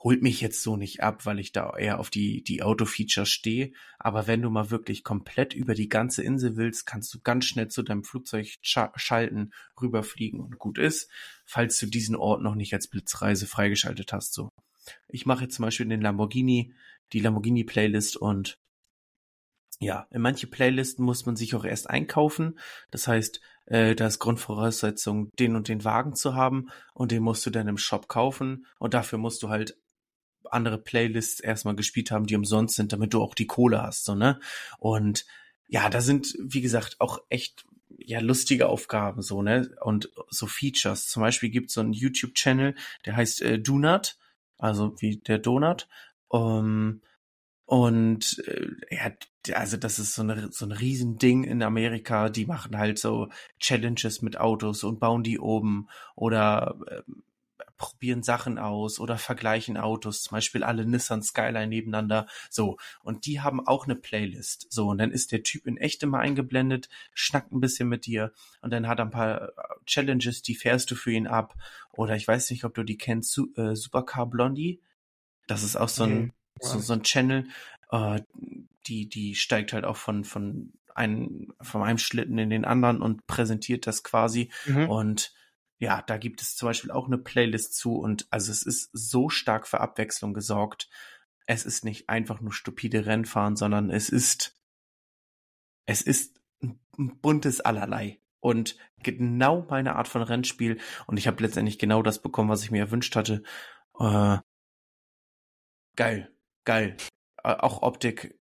holt 0.00 0.22
mich 0.22 0.40
jetzt 0.40 0.62
so 0.62 0.76
nicht 0.76 1.02
ab, 1.02 1.26
weil 1.26 1.40
ich 1.40 1.52
da 1.52 1.76
eher 1.76 1.98
auf 1.98 2.10
die, 2.10 2.42
die 2.44 2.62
Auto-Features 2.62 3.28
stehe. 3.28 3.72
Aber 3.98 4.26
wenn 4.26 4.42
du 4.42 4.50
mal 4.50 4.70
wirklich 4.70 5.02
komplett 5.02 5.54
über 5.54 5.74
die 5.74 5.88
ganze 5.88 6.22
Insel 6.22 6.56
willst, 6.56 6.86
kannst 6.86 7.12
du 7.12 7.20
ganz 7.20 7.46
schnell 7.46 7.68
zu 7.68 7.82
deinem 7.82 8.04
Flugzeug 8.04 8.58
scha 8.60 8.92
schalten, 8.96 9.52
rüberfliegen 9.80 10.40
und 10.40 10.58
gut 10.58 10.78
ist, 10.78 11.10
falls 11.44 11.78
du 11.78 11.86
diesen 11.86 12.14
Ort 12.14 12.42
noch 12.42 12.54
nicht 12.54 12.74
als 12.74 12.88
Blitzreise 12.88 13.46
freigeschaltet 13.46 14.12
hast, 14.12 14.34
so. 14.34 14.50
Ich 15.08 15.26
mache 15.26 15.44
jetzt 15.44 15.56
zum 15.56 15.64
Beispiel 15.64 15.86
den 15.86 16.00
Lamborghini, 16.00 16.72
die 17.12 17.20
Lamborghini-Playlist 17.20 18.16
und 18.16 18.58
ja, 19.80 20.08
in 20.10 20.22
manche 20.22 20.46
Playlisten 20.48 21.04
muss 21.04 21.24
man 21.26 21.36
sich 21.36 21.54
auch 21.54 21.64
erst 21.64 21.88
einkaufen. 21.88 22.58
Das 22.90 23.06
heißt, 23.06 23.40
äh, 23.66 23.94
da 23.94 24.06
ist 24.06 24.18
Grundvoraussetzung, 24.18 25.30
den 25.38 25.54
und 25.54 25.68
den 25.68 25.84
Wagen 25.84 26.14
zu 26.14 26.34
haben 26.34 26.70
und 26.94 27.12
den 27.12 27.22
musst 27.22 27.46
du 27.46 27.50
dann 27.50 27.68
im 27.68 27.78
Shop 27.78 28.08
kaufen 28.08 28.66
und 28.78 28.94
dafür 28.94 29.18
musst 29.18 29.42
du 29.42 29.50
halt 29.50 29.78
andere 30.52 30.78
Playlists 30.78 31.40
erstmal 31.40 31.76
gespielt 31.76 32.10
haben, 32.10 32.26
die 32.26 32.36
umsonst 32.36 32.76
sind, 32.76 32.92
damit 32.92 33.14
du 33.14 33.22
auch 33.22 33.34
die 33.34 33.46
Kohle 33.46 33.82
hast, 33.82 34.04
so, 34.04 34.14
ne? 34.14 34.40
Und 34.78 35.26
ja, 35.68 35.90
da 35.90 36.00
sind, 36.00 36.34
wie 36.40 36.62
gesagt, 36.62 36.96
auch 36.98 37.20
echt 37.28 37.66
ja 37.98 38.20
lustige 38.20 38.68
Aufgaben 38.68 39.22
so 39.22 39.42
ne 39.42 39.70
und 39.80 40.10
so 40.30 40.46
Features. 40.46 41.08
Zum 41.08 41.22
Beispiel 41.22 41.50
gibt 41.50 41.68
es 41.68 41.74
so 41.74 41.80
einen 41.80 41.92
YouTube-Channel, 41.92 42.74
der 43.04 43.16
heißt 43.16 43.42
äh, 43.42 43.58
Donut, 43.58 44.16
also 44.56 44.94
wie 45.00 45.16
der 45.18 45.38
Donut. 45.38 45.88
Um, 46.28 47.00
und 47.64 48.42
äh, 48.46 48.66
ja, 48.90 49.12
also 49.54 49.76
das 49.76 49.98
ist 49.98 50.14
so, 50.14 50.22
eine, 50.22 50.50
so 50.52 50.64
ein 50.66 50.72
Riesending 50.72 51.44
in 51.44 51.62
Amerika. 51.62 52.28
Die 52.28 52.46
machen 52.46 52.78
halt 52.78 52.98
so 52.98 53.28
Challenges 53.60 54.22
mit 54.22 54.38
Autos 54.38 54.84
und 54.84 55.00
bauen 55.00 55.22
die 55.22 55.38
oben 55.38 55.88
oder 56.16 56.78
äh, 56.86 57.02
probieren 57.78 58.22
Sachen 58.22 58.58
aus 58.58 58.98
oder 59.00 59.16
vergleichen 59.16 59.76
Autos, 59.76 60.22
zum 60.22 60.36
Beispiel 60.36 60.64
alle 60.64 60.84
Nissan 60.84 61.22
Skyline 61.22 61.68
nebeneinander, 61.68 62.26
so. 62.50 62.76
Und 63.02 63.24
die 63.24 63.40
haben 63.40 63.66
auch 63.66 63.84
eine 63.84 63.94
Playlist, 63.94 64.66
so. 64.70 64.88
Und 64.88 64.98
dann 64.98 65.12
ist 65.12 65.32
der 65.32 65.42
Typ 65.42 65.66
in 65.66 65.78
echt 65.78 66.02
immer 66.02 66.18
eingeblendet, 66.18 66.88
schnackt 67.14 67.52
ein 67.52 67.60
bisschen 67.60 67.88
mit 67.88 68.04
dir 68.04 68.32
und 68.60 68.72
dann 68.72 68.88
hat 68.88 68.98
er 68.98 69.06
ein 69.06 69.10
paar 69.10 69.42
äh, 69.42 69.52
Challenges, 69.86 70.42
die 70.42 70.56
fährst 70.56 70.90
du 70.90 70.96
für 70.96 71.12
ihn 71.12 71.26
ab. 71.26 71.54
Oder 71.92 72.16
ich 72.16 72.28
weiß 72.28 72.50
nicht, 72.50 72.64
ob 72.64 72.74
du 72.74 72.82
die 72.82 72.98
kennst, 72.98 73.32
Su 73.32 73.46
äh, 73.56 73.74
Supercar 73.74 74.26
Blondie. 74.26 74.82
Das 75.46 75.62
ist 75.62 75.76
auch 75.76 75.88
so 75.88 76.04
ein, 76.04 76.18
mhm. 76.18 76.32
so, 76.60 76.78
so 76.80 76.92
ein 76.92 77.02
Channel, 77.02 77.48
äh, 77.90 78.20
die, 78.86 79.08
die 79.08 79.34
steigt 79.34 79.72
halt 79.72 79.84
auch 79.84 79.96
von, 79.96 80.24
von 80.24 80.72
einem, 80.94 81.52
von 81.60 81.82
einem 81.82 81.98
Schlitten 81.98 82.38
in 82.38 82.50
den 82.50 82.64
anderen 82.64 83.00
und 83.00 83.26
präsentiert 83.26 83.86
das 83.86 84.02
quasi. 84.02 84.50
Mhm. 84.66 84.90
Und 84.90 85.32
ja, 85.78 86.02
da 86.02 86.18
gibt 86.18 86.42
es 86.42 86.56
zum 86.56 86.68
Beispiel 86.68 86.90
auch 86.90 87.06
eine 87.06 87.18
Playlist 87.18 87.76
zu 87.76 87.96
und 87.96 88.26
also 88.30 88.50
es 88.50 88.62
ist 88.64 88.90
so 88.92 89.28
stark 89.28 89.66
für 89.66 89.80
Abwechslung 89.80 90.34
gesorgt. 90.34 90.88
Es 91.46 91.64
ist 91.64 91.84
nicht 91.84 92.08
einfach 92.08 92.40
nur 92.40 92.52
stupide 92.52 93.06
Rennfahren, 93.06 93.56
sondern 93.56 93.90
es 93.90 94.08
ist, 94.08 94.56
es 95.86 96.02
ist 96.02 96.40
ein 96.60 97.20
buntes 97.20 97.60
Allerlei 97.60 98.20
und 98.40 98.76
genau 99.02 99.66
meine 99.70 99.96
Art 99.96 100.08
von 100.08 100.22
Rennspiel 100.22 100.80
und 101.06 101.16
ich 101.16 101.26
habe 101.26 101.42
letztendlich 101.42 101.78
genau 101.78 102.02
das 102.02 102.20
bekommen, 102.20 102.50
was 102.50 102.64
ich 102.64 102.70
mir 102.70 102.80
erwünscht 102.80 103.14
hatte. 103.16 103.42
Äh, 103.98 104.38
geil, 105.96 106.32
geil. 106.64 106.96
Äh, 107.44 107.54
auch 107.54 107.82
Optik, 107.82 108.37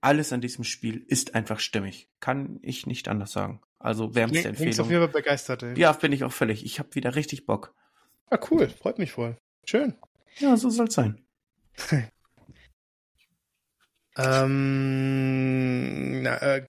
alles 0.00 0.32
an 0.32 0.40
diesem 0.40 0.64
Spiel 0.64 1.04
ist 1.06 1.34
einfach 1.34 1.60
stimmig. 1.60 2.08
Kann 2.20 2.58
ich 2.62 2.86
nicht 2.86 3.08
anders 3.08 3.32
sagen. 3.32 3.60
Also 3.78 4.14
wärmste 4.14 4.48
Empfehlung. 4.48 4.72
Klingt 4.72 4.80
auf 4.80 4.90
jeden 4.90 5.02
Fall 5.02 5.12
begeistert, 5.12 5.62
ey. 5.62 5.78
Ja, 5.78 5.92
bin 5.92 6.12
ich 6.12 6.24
auch 6.24 6.32
völlig. 6.32 6.64
Ich 6.64 6.78
habe 6.78 6.94
wieder 6.94 7.14
richtig 7.14 7.46
Bock. 7.46 7.74
Ah, 8.30 8.38
cool. 8.50 8.68
Freut 8.68 8.98
mich 8.98 9.12
voll. 9.12 9.36
Schön. 9.64 9.94
Ja, 10.38 10.56
so 10.56 10.70
soll's 10.70 10.94
sein. 10.94 11.24
ähm, 14.16 16.22
na, 16.22 16.36
äh, 16.38 16.66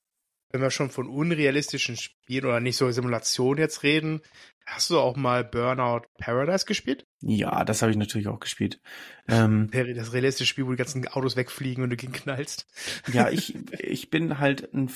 wenn 0.51 0.62
wir 0.62 0.72
schon 0.72 0.89
von 0.89 1.08
unrealistischen 1.08 1.96
Spielen 1.96 2.46
oder 2.46 2.60
nicht 2.60 2.77
so 2.77 2.91
Simulation 2.91 3.58
jetzt 3.58 3.84
reden, 3.84 4.22
hast 4.65 4.89
du 4.89 5.00
auch 5.00 5.15
mal 5.15 5.44
Burnout 5.44 6.08
Paradise 6.18 6.65
gespielt? 6.65 7.06
Ja, 7.22 7.63
das 7.65 7.82
habe 7.82 7.91
ich 7.91 7.98
natürlich 7.98 8.27
auch 8.27 8.39
gespielt. 8.39 8.79
Ähm, 9.27 9.70
das 9.72 10.13
realistische 10.13 10.50
Spiel, 10.50 10.65
wo 10.65 10.72
die 10.72 10.77
ganzen 10.77 11.08
Autos 11.08 11.36
wegfliegen 11.36 11.84
und 11.84 11.89
du 11.89 11.98
gegen 11.98 12.13
knallst. 12.13 12.68
Ja, 13.12 13.29
ich, 13.29 13.56
ich 13.79 14.10
bin 14.10 14.39
halt 14.39 14.74
ein 14.74 14.89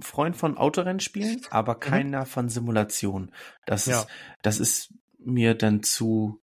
Freund 0.00 0.36
von 0.36 0.56
Autorennspielen, 0.56 1.42
aber 1.50 1.74
mhm. 1.74 1.80
keiner 1.80 2.20
mhm. 2.20 2.26
von 2.26 2.48
Simulation. 2.48 3.32
Das 3.66 3.86
ja. 3.86 4.00
ist, 4.00 4.08
das 4.42 4.60
ist 4.60 4.94
mir 5.18 5.54
dann 5.54 5.82
zu, 5.82 6.40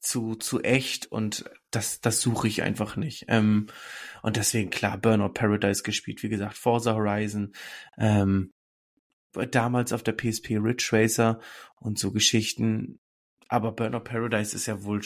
zu, 0.00 0.36
zu 0.36 0.60
echt 0.62 1.10
und 1.10 1.44
das, 1.70 2.00
das 2.00 2.20
suche 2.20 2.48
ich 2.48 2.62
einfach 2.62 2.96
nicht. 2.96 3.26
Ähm, 3.28 3.68
und 4.22 4.36
deswegen, 4.36 4.70
klar, 4.70 4.98
Burnout 4.98 5.34
Paradise 5.34 5.82
gespielt, 5.82 6.22
wie 6.22 6.28
gesagt, 6.28 6.56
Forza 6.56 6.94
Horizon, 6.94 7.52
ähm, 7.98 8.52
damals 9.50 9.92
auf 9.92 10.02
der 10.02 10.12
PSP 10.12 10.56
Ridge 10.56 10.88
Racer 10.92 11.40
und 11.76 11.98
so 11.98 12.12
Geschichten. 12.12 12.98
Aber 13.48 13.72
Burnout 13.72 14.00
Paradise 14.00 14.54
ist 14.54 14.66
ja 14.66 14.82
wohl, 14.82 15.02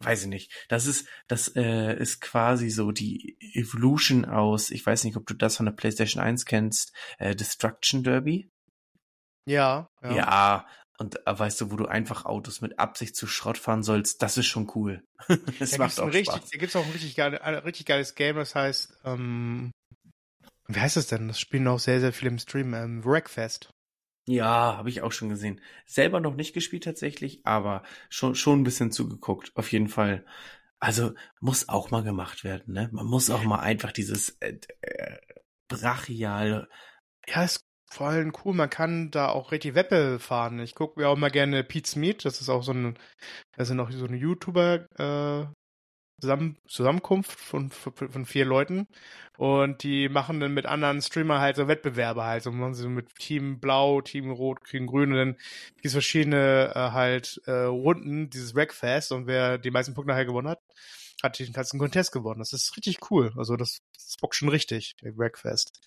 weiß 0.00 0.22
ich 0.22 0.28
nicht. 0.28 0.52
Das 0.68 0.86
ist, 0.86 1.08
das 1.26 1.54
äh, 1.56 1.96
ist 1.96 2.20
quasi 2.20 2.70
so 2.70 2.92
die 2.92 3.36
Evolution 3.54 4.24
aus, 4.24 4.70
ich 4.70 4.84
weiß 4.84 5.04
nicht, 5.04 5.16
ob 5.16 5.26
du 5.26 5.34
das 5.34 5.56
von 5.56 5.66
der 5.66 5.72
PlayStation 5.72 6.22
1 6.22 6.44
kennst, 6.44 6.92
äh, 7.18 7.34
Destruction 7.34 8.02
Derby. 8.02 8.50
Ja, 9.46 9.88
ja. 10.02 10.14
Ja, 10.14 10.66
und 10.98 11.26
äh, 11.26 11.38
weißt 11.38 11.60
du, 11.60 11.70
wo 11.70 11.76
du 11.76 11.86
einfach 11.86 12.24
Autos 12.24 12.60
mit 12.60 12.78
Absicht 12.78 13.16
zu 13.16 13.26
Schrott 13.26 13.58
fahren 13.58 13.82
sollst, 13.82 14.22
das 14.22 14.36
ist 14.36 14.46
schon 14.46 14.70
cool. 14.74 15.02
das 15.58 15.72
da 15.72 15.78
macht 15.78 16.00
auch 16.00 16.06
richtig, 16.06 16.34
Spaß. 16.34 16.50
Da 16.50 16.58
gibt's 16.58 16.76
auch 16.76 16.84
ein 16.84 16.92
richtig, 16.92 17.16
geile, 17.16 17.42
ein 17.42 17.54
richtig 17.54 17.86
geiles 17.86 18.14
Game, 18.14 18.36
das 18.36 18.54
heißt, 18.54 18.98
ähm, 19.04 19.72
wie 20.68 20.80
heißt 20.80 20.96
das 20.96 21.06
denn? 21.06 21.28
Das 21.28 21.38
spielen 21.38 21.68
auch 21.68 21.78
sehr, 21.78 22.00
sehr 22.00 22.12
viele 22.12 22.30
im 22.30 22.38
Stream, 22.38 22.74
ähm, 22.74 23.04
Wreckfest. 23.04 23.70
Ja, 24.28 24.76
habe 24.76 24.88
ich 24.88 25.02
auch 25.02 25.12
schon 25.12 25.28
gesehen. 25.28 25.60
Selber 25.86 26.18
noch 26.20 26.34
nicht 26.34 26.52
gespielt 26.52 26.82
tatsächlich, 26.82 27.46
aber 27.46 27.84
schon, 28.08 28.34
schon 28.34 28.60
ein 28.60 28.64
bisschen 28.64 28.90
zugeguckt, 28.90 29.52
auf 29.54 29.70
jeden 29.70 29.88
Fall. 29.88 30.24
Also 30.80 31.14
muss 31.40 31.68
auch 31.68 31.90
mal 31.90 32.02
gemacht 32.02 32.42
werden, 32.42 32.74
ne? 32.74 32.88
Man 32.92 33.06
muss 33.06 33.30
auch 33.30 33.44
mal 33.44 33.60
einfach 33.60 33.92
dieses 33.92 34.30
äh, 34.40 34.58
äh, 34.80 35.18
brachial. 35.68 36.68
Ja, 37.28 37.44
ist 37.44 37.65
vor 37.90 38.08
allem 38.08 38.32
cool. 38.44 38.54
Man 38.54 38.70
kann 38.70 39.10
da 39.10 39.28
auch 39.28 39.52
richtig 39.52 39.74
Weppe 39.74 40.18
fahren. 40.18 40.58
Ich 40.60 40.74
gucke 40.74 41.00
mir 41.00 41.08
auch 41.08 41.16
mal 41.16 41.30
gerne 41.30 41.64
Pete's 41.64 41.96
Meat. 41.96 42.24
Das 42.24 42.40
ist 42.40 42.48
auch 42.48 42.62
so 42.62 42.72
ein, 42.72 42.98
da 43.56 43.64
sind 43.64 43.80
auch 43.80 43.90
so 43.90 44.06
eine 44.06 44.16
YouTuber 44.16 44.86
äh, 44.98 45.46
Zusammen 46.18 46.56
Zusammenkunft 46.66 47.38
von, 47.38 47.70
von 47.70 48.24
vier 48.24 48.46
Leuten 48.46 48.86
und 49.36 49.82
die 49.82 50.08
machen 50.08 50.40
dann 50.40 50.54
mit 50.54 50.64
anderen 50.64 51.02
Streamer 51.02 51.40
halt 51.40 51.56
so 51.56 51.68
Wettbewerbe 51.68 52.24
halt, 52.24 52.42
so 52.42 52.50
machen 52.52 52.74
sie 52.74 52.88
mit 52.88 53.14
Team 53.16 53.60
Blau, 53.60 54.00
Team 54.00 54.30
Rot, 54.30 54.64
Team 54.64 54.86
Grün 54.86 55.12
und 55.12 55.18
dann 55.18 55.32
gibt 55.74 55.84
es 55.84 55.92
verschiedene 55.92 56.72
äh, 56.74 56.92
halt 56.92 57.42
äh, 57.44 57.64
Runden, 57.64 58.30
dieses 58.30 58.54
Wreckfest 58.54 59.12
und 59.12 59.26
wer 59.26 59.58
die 59.58 59.70
meisten 59.70 59.92
Punkte 59.92 60.12
nachher 60.12 60.24
gewonnen 60.24 60.48
hat, 60.48 60.62
hat 61.22 61.38
den 61.38 61.52
ganzen 61.52 61.78
Contest 61.78 62.12
gewonnen. 62.12 62.38
Das 62.38 62.54
ist 62.54 62.74
richtig 62.78 63.10
cool. 63.10 63.34
Also 63.36 63.56
das, 63.56 63.80
das 63.94 64.16
bockt 64.18 64.36
schon 64.36 64.48
richtig, 64.48 64.94
der 65.02 65.18
Wreckfest. 65.18 65.78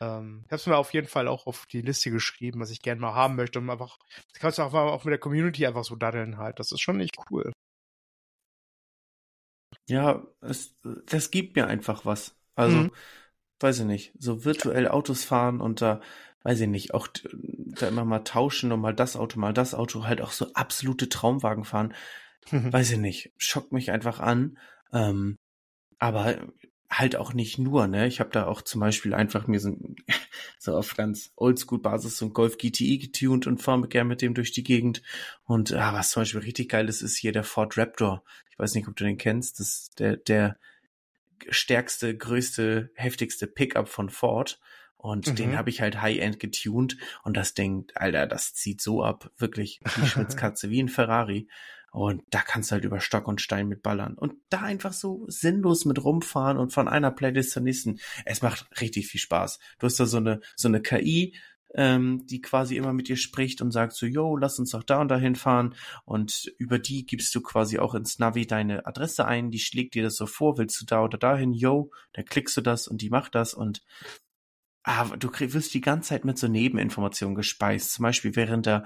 Ähm, 0.00 0.42
ich 0.44 0.52
habe 0.52 0.60
es 0.60 0.66
mir 0.66 0.76
auf 0.76 0.92
jeden 0.92 1.08
Fall 1.08 1.28
auch 1.28 1.46
auf 1.46 1.66
die 1.66 1.80
Liste 1.80 2.10
geschrieben, 2.10 2.60
was 2.60 2.70
ich 2.70 2.82
gerne 2.82 3.00
mal 3.00 3.14
haben 3.14 3.36
möchte. 3.36 3.58
Und 3.58 3.70
einfach, 3.70 3.98
das 4.32 4.40
kannst 4.40 4.58
du 4.58 4.62
auch 4.62 4.72
mal 4.72 4.88
auch 4.88 5.04
mit 5.04 5.12
der 5.12 5.18
Community 5.18 5.66
einfach 5.66 5.84
so 5.84 5.96
daddeln 5.96 6.38
halt. 6.38 6.58
Das 6.58 6.72
ist 6.72 6.80
schon 6.80 7.00
echt 7.00 7.16
cool. 7.30 7.52
Ja, 9.88 10.26
es, 10.40 10.74
das 11.06 11.30
gibt 11.30 11.56
mir 11.56 11.66
einfach 11.66 12.04
was. 12.04 12.36
Also, 12.54 12.76
mhm. 12.76 12.90
weiß 13.60 13.80
ich 13.80 13.86
nicht, 13.86 14.12
so 14.18 14.44
virtuell 14.44 14.88
Autos 14.88 15.24
fahren 15.24 15.60
und 15.60 15.80
da, 15.80 16.00
weiß 16.42 16.60
ich 16.60 16.68
nicht, 16.68 16.94
auch 16.94 17.08
da 17.12 17.88
immer 17.88 18.04
mal 18.04 18.20
tauschen 18.20 18.72
und 18.72 18.80
mal 18.80 18.94
das 18.94 19.16
Auto, 19.16 19.38
mal 19.38 19.52
das 19.52 19.74
Auto, 19.74 20.04
halt 20.04 20.20
auch 20.20 20.32
so 20.32 20.52
absolute 20.54 21.08
Traumwagen 21.08 21.64
fahren. 21.64 21.94
Mhm. 22.50 22.72
Weiß 22.72 22.90
ich 22.92 22.98
nicht, 22.98 23.32
schockt 23.36 23.72
mich 23.72 23.90
einfach 23.90 24.20
an. 24.20 24.58
Ähm, 24.92 25.36
aber 25.98 26.36
halt 26.90 27.16
auch 27.16 27.32
nicht 27.32 27.58
nur, 27.58 27.86
ne? 27.86 28.06
Ich 28.06 28.20
habe 28.20 28.30
da 28.30 28.46
auch 28.46 28.62
zum 28.62 28.80
Beispiel 28.80 29.14
einfach 29.14 29.46
mir 29.46 29.60
so, 29.60 29.76
so 30.58 30.76
auf 30.76 30.96
ganz 30.96 31.32
Oldschool-Basis 31.36 32.18
so 32.18 32.26
ein 32.26 32.32
Golf 32.32 32.58
GTI 32.58 32.98
getuned 32.98 33.46
und 33.46 33.62
fahre 33.62 33.88
gerne 33.88 34.08
mit 34.08 34.22
dem 34.22 34.34
durch 34.34 34.52
die 34.52 34.64
Gegend. 34.64 35.02
Und 35.44 35.72
ah, 35.72 35.92
was 35.92 36.10
zum 36.10 36.22
Beispiel 36.22 36.40
richtig 36.40 36.68
geil 36.68 36.88
ist, 36.88 37.02
ist 37.02 37.16
hier 37.16 37.32
der 37.32 37.44
Ford 37.44 37.76
Raptor. 37.76 38.22
Ich 38.50 38.58
weiß 38.58 38.74
nicht, 38.74 38.88
ob 38.88 38.96
du 38.96 39.04
den 39.04 39.18
kennst. 39.18 39.60
Das 39.60 39.68
ist 39.68 39.98
der, 39.98 40.16
der 40.16 40.56
stärkste, 41.50 42.16
größte, 42.16 42.90
heftigste 42.94 43.46
Pickup 43.46 43.88
von 43.88 44.10
Ford. 44.10 44.58
Und 44.96 45.28
mhm. 45.28 45.36
den 45.36 45.58
habe 45.58 45.70
ich 45.70 45.80
halt 45.80 46.00
High-End 46.00 46.40
getuned 46.40 46.96
und 47.22 47.36
das 47.36 47.54
Ding, 47.54 47.86
Alter, 47.94 48.26
das 48.26 48.54
zieht 48.54 48.80
so 48.80 49.04
ab, 49.04 49.30
wirklich 49.36 49.80
die 49.96 50.06
Schwitzkatze 50.06 50.70
wie 50.70 50.82
ein 50.82 50.88
Ferrari. 50.88 51.48
Und 51.96 52.24
da 52.28 52.42
kannst 52.42 52.70
du 52.70 52.74
halt 52.74 52.84
über 52.84 53.00
Stock 53.00 53.26
und 53.26 53.40
Stein 53.40 53.68
mit 53.68 53.80
ballern. 53.82 54.18
Und 54.18 54.34
da 54.50 54.60
einfach 54.60 54.92
so 54.92 55.24
sinnlos 55.28 55.86
mit 55.86 56.04
rumfahren 56.04 56.58
und 56.58 56.70
von 56.70 56.88
einer 56.88 57.10
Playlist 57.10 57.52
zur 57.52 57.62
nächsten. 57.62 58.00
Es 58.26 58.42
macht 58.42 58.68
richtig 58.82 59.06
viel 59.06 59.18
Spaß. 59.18 59.58
Du 59.78 59.86
hast 59.86 59.98
da 59.98 60.04
so 60.04 60.18
eine, 60.18 60.40
so 60.56 60.68
eine 60.68 60.82
KI, 60.82 61.34
ähm, 61.74 62.26
die 62.26 62.42
quasi 62.42 62.76
immer 62.76 62.92
mit 62.92 63.08
dir 63.08 63.16
spricht 63.16 63.62
und 63.62 63.70
sagt 63.70 63.94
so, 63.94 64.04
yo, 64.04 64.36
lass 64.36 64.58
uns 64.58 64.72
doch 64.72 64.82
da 64.82 65.00
und 65.00 65.08
dahin 65.08 65.36
fahren. 65.36 65.74
Und 66.04 66.52
über 66.58 66.78
die 66.78 67.06
gibst 67.06 67.34
du 67.34 67.40
quasi 67.40 67.78
auch 67.78 67.94
ins 67.94 68.18
Navi 68.18 68.46
deine 68.46 68.84
Adresse 68.84 69.24
ein. 69.24 69.50
Die 69.50 69.58
schlägt 69.58 69.94
dir 69.94 70.02
das 70.02 70.16
so 70.16 70.26
vor, 70.26 70.58
willst 70.58 70.78
du 70.78 70.84
da 70.84 71.02
oder 71.02 71.16
dahin, 71.16 71.54
yo, 71.54 71.90
da 72.12 72.22
klickst 72.22 72.58
du 72.58 72.60
das 72.60 72.88
und 72.88 73.00
die 73.00 73.08
macht 73.08 73.34
das 73.34 73.54
und 73.54 73.80
ah, 74.82 75.16
du 75.16 75.30
wirst 75.32 75.72
die 75.72 75.80
ganze 75.80 76.10
Zeit 76.10 76.26
mit 76.26 76.36
so 76.38 76.46
Nebeninformationen 76.46 77.34
gespeist. 77.34 77.92
Zum 77.92 78.02
Beispiel 78.02 78.36
während 78.36 78.66
der 78.66 78.84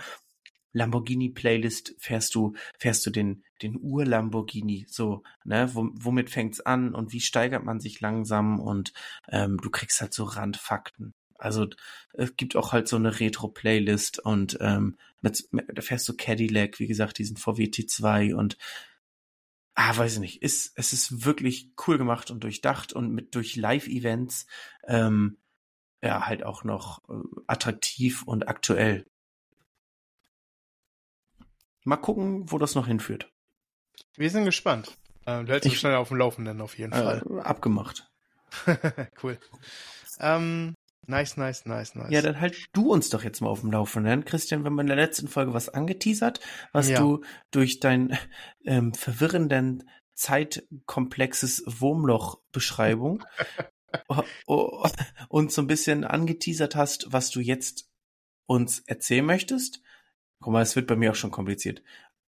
Lamborghini-Playlist 0.72 1.94
fährst 1.98 2.34
du, 2.34 2.54
fährst 2.78 3.04
du 3.06 3.10
den, 3.10 3.44
den 3.62 3.78
Ur-Lamborghini, 3.80 4.86
so, 4.88 5.22
ne, 5.44 5.70
Wo, 5.74 5.90
womit 5.92 6.30
fängt's 6.30 6.60
an 6.60 6.94
und 6.94 7.12
wie 7.12 7.20
steigert 7.20 7.64
man 7.64 7.80
sich 7.80 8.00
langsam 8.00 8.60
und 8.60 8.92
ähm, 9.28 9.58
du 9.58 9.70
kriegst 9.70 10.00
halt 10.00 10.14
so 10.14 10.24
Randfakten. 10.24 11.14
Also 11.38 11.68
es 12.12 12.36
gibt 12.36 12.54
auch 12.54 12.72
halt 12.72 12.86
so 12.86 12.96
eine 12.96 13.18
Retro-Playlist 13.18 14.18
und 14.18 14.58
ähm, 14.60 14.96
mit, 15.22 15.48
mit, 15.52 15.66
da 15.72 15.82
fährst 15.82 16.08
du 16.08 16.16
Cadillac, 16.16 16.78
wie 16.78 16.86
gesagt, 16.86 17.18
diesen 17.18 17.36
VW 17.36 17.64
T2 17.64 18.34
und 18.34 18.58
ah, 19.74 19.96
weiß 19.96 20.14
ich 20.14 20.20
nicht, 20.20 20.42
ist, 20.42 20.72
es 20.76 20.92
ist 20.92 21.24
wirklich 21.24 21.72
cool 21.86 21.96
gemacht 21.96 22.30
und 22.30 22.44
durchdacht 22.44 22.92
und 22.92 23.12
mit 23.12 23.34
durch 23.34 23.56
Live-Events 23.56 24.46
ähm, 24.86 25.38
ja 26.02 26.26
halt 26.26 26.44
auch 26.44 26.64
noch 26.64 27.02
äh, 27.08 27.14
attraktiv 27.46 28.22
und 28.24 28.48
aktuell. 28.48 29.06
Mal 31.90 31.96
gucken, 31.96 32.48
wo 32.52 32.58
das 32.58 32.76
noch 32.76 32.86
hinführt. 32.86 33.32
Wir 34.16 34.30
sind 34.30 34.44
gespannt. 34.44 34.96
Ähm, 35.26 35.46
du 35.46 35.52
hältst 35.52 35.68
uns 35.68 35.74
schnell 35.74 35.96
auf 35.96 36.06
dem 36.06 36.18
Laufenden 36.18 36.60
auf 36.60 36.78
jeden 36.78 36.92
Fall. 36.92 37.20
Äh, 37.28 37.40
abgemacht. 37.40 38.08
cool. 39.24 39.40
Ähm, 40.20 40.76
nice, 41.08 41.36
nice, 41.36 41.66
nice, 41.66 41.96
nice. 41.96 42.12
Ja, 42.12 42.22
dann 42.22 42.40
halt 42.40 42.68
du 42.74 42.92
uns 42.92 43.10
doch 43.10 43.24
jetzt 43.24 43.40
mal 43.40 43.48
auf 43.48 43.62
dem 43.62 43.72
Laufenden. 43.72 44.24
Christian, 44.24 44.62
wir 44.62 44.66
haben 44.66 44.78
in 44.78 44.86
der 44.86 44.94
letzten 44.94 45.26
Folge 45.26 45.52
was 45.52 45.68
angeteasert, 45.68 46.38
was 46.70 46.90
Ja. 46.90 47.00
du 47.00 47.24
durch 47.50 47.80
dein 47.80 48.16
ähm, 48.64 48.94
verwirrenden 48.94 49.90
zeitkomplexes 50.14 51.64
Wurmloch-Beschreibung 51.66 53.24
uns 55.28 55.54
so 55.56 55.62
ein 55.62 55.66
bisschen 55.66 56.04
angeteasert 56.04 56.76
hast, 56.76 57.12
was 57.12 57.30
du 57.32 57.40
jetzt 57.40 57.90
uns 58.46 58.78
erzählen 58.86 59.26
möchtest. 59.26 59.82
Guck 60.40 60.52
mal, 60.52 60.62
es 60.62 60.76
wird 60.76 60.86
bei 60.86 60.96
mir 60.96 61.10
auch 61.10 61.16
schon 61.16 61.30
kompliziert. 61.30 61.82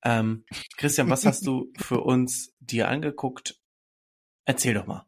Ähm, 0.04 0.45
Christian, 0.76 1.09
was 1.09 1.25
hast 1.25 1.47
du 1.47 1.73
für 1.78 2.00
uns 2.00 2.54
dir 2.61 2.88
angeguckt? 2.88 3.59
Erzähl 4.45 4.75
doch 4.75 4.87
mal. 4.87 5.07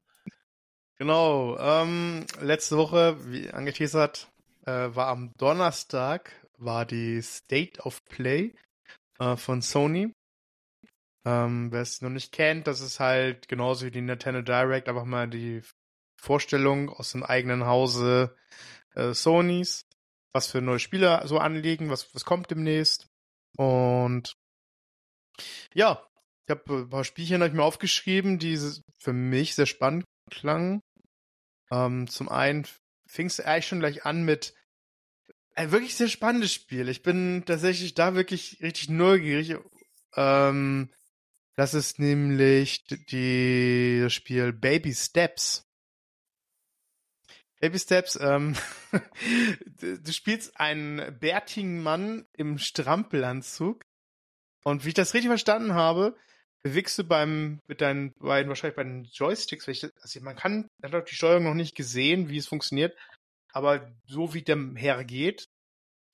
Genau, 0.97 1.59
ähm, 1.59 2.25
letzte 2.41 2.77
Woche, 2.77 3.17
wie 3.31 3.51
angeteasert, 3.51 4.31
äh, 4.65 4.71
war 4.71 5.09
am 5.09 5.33
Donnerstag, 5.37 6.31
war 6.57 6.87
die 6.87 7.21
State 7.21 7.81
of 7.81 8.05
Play 8.05 8.55
äh, 9.19 9.37
von 9.37 9.61
Sony. 9.61 10.13
Ähm, 11.27 11.73
wer 11.73 11.81
es 11.81 12.01
noch 12.01 12.11
nicht 12.11 12.33
kennt, 12.33 12.67
das 12.67 12.81
ist 12.81 13.01
halt 13.01 13.49
genauso 13.49 13.87
wie 13.87 13.91
die 13.91 14.03
Nintendo 14.03 14.43
Direct, 14.43 14.89
einfach 14.89 15.05
mal 15.05 15.29
die 15.29 15.63
Vorstellung 16.17 16.91
aus 16.91 17.13
dem 17.13 17.23
eigenen 17.23 17.67
Hause 17.67 18.37
äh, 18.95 19.13
Sonys, 19.15 19.87
was 20.35 20.49
für 20.49 20.61
neue 20.61 20.81
Spiele 20.81 21.23
so 21.27 21.39
anliegen, 21.39 21.91
was, 21.91 22.15
was 22.15 22.25
kommt 22.25 22.51
demnächst. 22.51 23.07
Und 23.57 24.35
ja, 25.73 26.07
ich 26.47 26.51
habe 26.51 26.83
ein 26.83 26.91
paar 26.91 27.05
Spielchen 27.05 27.41
hab 27.41 27.49
ich 27.49 27.55
mir 27.55 27.63
aufgeschrieben, 27.63 28.39
die 28.39 28.59
für 28.99 29.13
mich 29.13 29.55
sehr 29.55 29.67
spannend 29.67 30.05
klangen. 30.31 30.81
Ähm, 31.71 32.09
zum 32.09 32.29
einen 32.29 32.67
fing 33.07 33.27
es 33.27 33.41
eigentlich 33.41 33.69
schon 33.69 33.81
gleich 33.81 34.05
an 34.05 34.25
mit 34.25 34.55
ein 35.55 35.71
wirklich 35.71 35.95
sehr 35.95 36.09
spannendes 36.09 36.53
Spiel. 36.53 36.89
Ich 36.89 37.03
bin 37.03 37.45
tatsächlich 37.47 37.95
da 37.95 38.15
wirklich 38.15 38.59
richtig 38.61 38.89
neugierig. 38.89 39.57
Ähm, 40.17 40.93
das 41.55 41.75
ist 41.75 42.01
nämlich 42.01 42.85
die, 42.87 44.01
das 44.03 44.13
Spiel 44.13 44.53
Baby 44.53 44.93
Steps. 44.93 45.65
Baby 47.65 47.79
Steps, 47.79 48.19
ähm, 48.21 48.55
du 49.81 50.13
spielst 50.13 50.61
einen 50.61 51.19
bärtigen 51.19 51.83
Mann 51.83 52.27
im 52.35 52.59
Strampelanzug. 52.59 53.87
Und 54.65 54.85
wie 54.85 54.89
ich 54.89 54.95
das 54.95 55.15
richtig 55.15 55.31
verstanden 55.31 55.73
habe, 55.73 56.15
bewegst 56.63 56.99
du 56.99 57.05
beim, 57.05 57.61
mit 57.67 57.81
deinen 57.81 58.13
beiden, 58.19 58.51
wahrscheinlich 58.51 58.77
bei 58.77 58.85
den 58.85 59.05
Joysticks, 59.05 59.67
ich, 59.69 59.89
also 59.99 60.21
man 60.21 60.37
kann, 60.37 60.69
hat 60.83 61.11
die 61.11 61.15
Steuerung 61.15 61.45
noch 61.45 61.55
nicht 61.55 61.75
gesehen, 61.75 62.29
wie 62.29 62.37
es 62.37 62.49
funktioniert, 62.49 62.95
aber 63.55 63.91
so 64.05 64.35
wie 64.35 64.43
der 64.43 64.59
hergeht, 64.75 65.49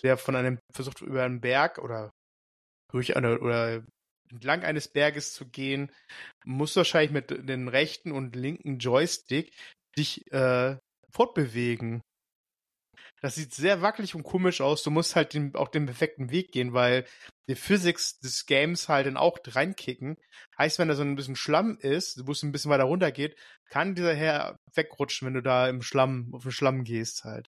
der 0.05 0.19
von 0.19 0.37
einem 0.37 0.61
versucht 0.73 1.01
über 1.01 1.25
einen 1.25 1.41
Berg 1.41 1.79
oder 1.79 2.13
durch 2.93 3.17
eine, 3.17 3.41
oder 3.41 3.83
entlang 4.31 4.63
eines 4.63 4.87
Berges 4.87 5.33
zu 5.33 5.49
gehen, 5.49 5.91
musst 6.45 6.77
du 6.77 6.79
wahrscheinlich 6.79 7.11
mit 7.11 7.49
den 7.49 7.67
rechten 7.67 8.13
und 8.13 8.37
linken 8.37 8.79
Joystick 8.79 9.53
dich 9.97 10.31
äh, 10.31 10.77
fortbewegen. 11.13 12.01
Das 13.21 13.35
sieht 13.35 13.55
sehr 13.55 13.83
wackelig 13.83 14.15
und 14.15 14.23
komisch 14.23 14.61
aus. 14.61 14.83
Du 14.83 14.91
musst 14.91 15.15
halt 15.15 15.35
den, 15.35 15.55
auch 15.55 15.69
den 15.69 15.87
perfekten 15.87 16.31
Weg 16.31 16.53
gehen, 16.53 16.73
weil 16.73 17.07
die 17.49 17.55
Physics 17.55 18.19
des 18.19 18.47
Games 18.47 18.89
halt 18.89 19.07
dann 19.07 19.17
auch 19.17 19.39
reinkicken. 19.47 20.17
Heißt, 20.59 20.79
wenn 20.79 20.89
da 20.89 20.95
so 20.95 21.03
ein 21.03 21.17
bisschen 21.17 21.37
Schlamm 21.37 21.79
ist, 21.81 22.19
du 22.19 22.25
musst 22.25 22.43
ein 22.43 22.53
bisschen 22.53 22.71
weiter 22.71 22.85
runter 22.85 23.13
geht, 23.13 23.37
kann 23.69 23.95
dieser 23.95 24.15
Herr 24.15 24.57
wegrutschen, 24.75 25.27
wenn 25.27 25.35
du 25.35 25.43
da 25.43 25.69
im 25.69 25.83
Schlamm, 25.83 26.31
auf 26.35 26.43
den 26.43 26.53
Schlamm 26.53 26.85
gehst 26.85 27.25
halt. 27.25 27.47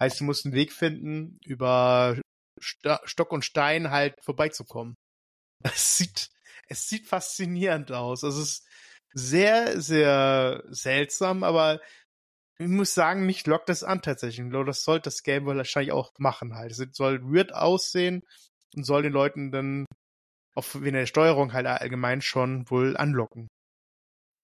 Heißt, 0.00 0.20
du 0.20 0.24
musst 0.24 0.46
einen 0.46 0.54
Weg 0.54 0.72
finden, 0.72 1.38
über 1.44 2.18
Stock 2.60 3.32
und 3.32 3.44
Stein 3.44 3.90
halt 3.90 4.14
vorbeizukommen. 4.22 4.94
Es 5.62 5.98
sieht, 5.98 6.30
es 6.68 6.88
sieht 6.88 7.06
faszinierend 7.06 7.92
aus. 7.92 8.24
Also 8.24 8.40
es 8.40 8.48
ist 8.48 8.68
sehr, 9.12 9.80
sehr 9.80 10.64
seltsam, 10.68 11.44
aber 11.44 11.80
ich 12.60 12.68
muss 12.68 12.92
sagen, 12.92 13.24
mich 13.24 13.46
lockt 13.46 13.70
das 13.70 13.82
an 13.82 14.02
tatsächlich. 14.02 14.44
Und 14.44 14.52
Das 14.66 14.84
soll 14.84 15.00
das 15.00 15.22
Game 15.22 15.46
wohl 15.46 15.56
wahrscheinlich 15.56 15.92
auch 15.92 16.12
machen 16.18 16.54
halt. 16.54 16.72
Es 16.72 16.86
soll 16.92 17.22
weird 17.22 17.54
aussehen 17.54 18.22
und 18.76 18.84
soll 18.84 19.02
den 19.02 19.12
Leuten 19.12 19.50
dann 19.50 19.86
auf 20.54 20.74
in 20.74 20.92
der 20.92 21.06
Steuerung 21.06 21.54
halt 21.54 21.66
allgemein 21.66 22.20
schon 22.20 22.68
wohl 22.68 22.98
anlocken. 22.98 23.48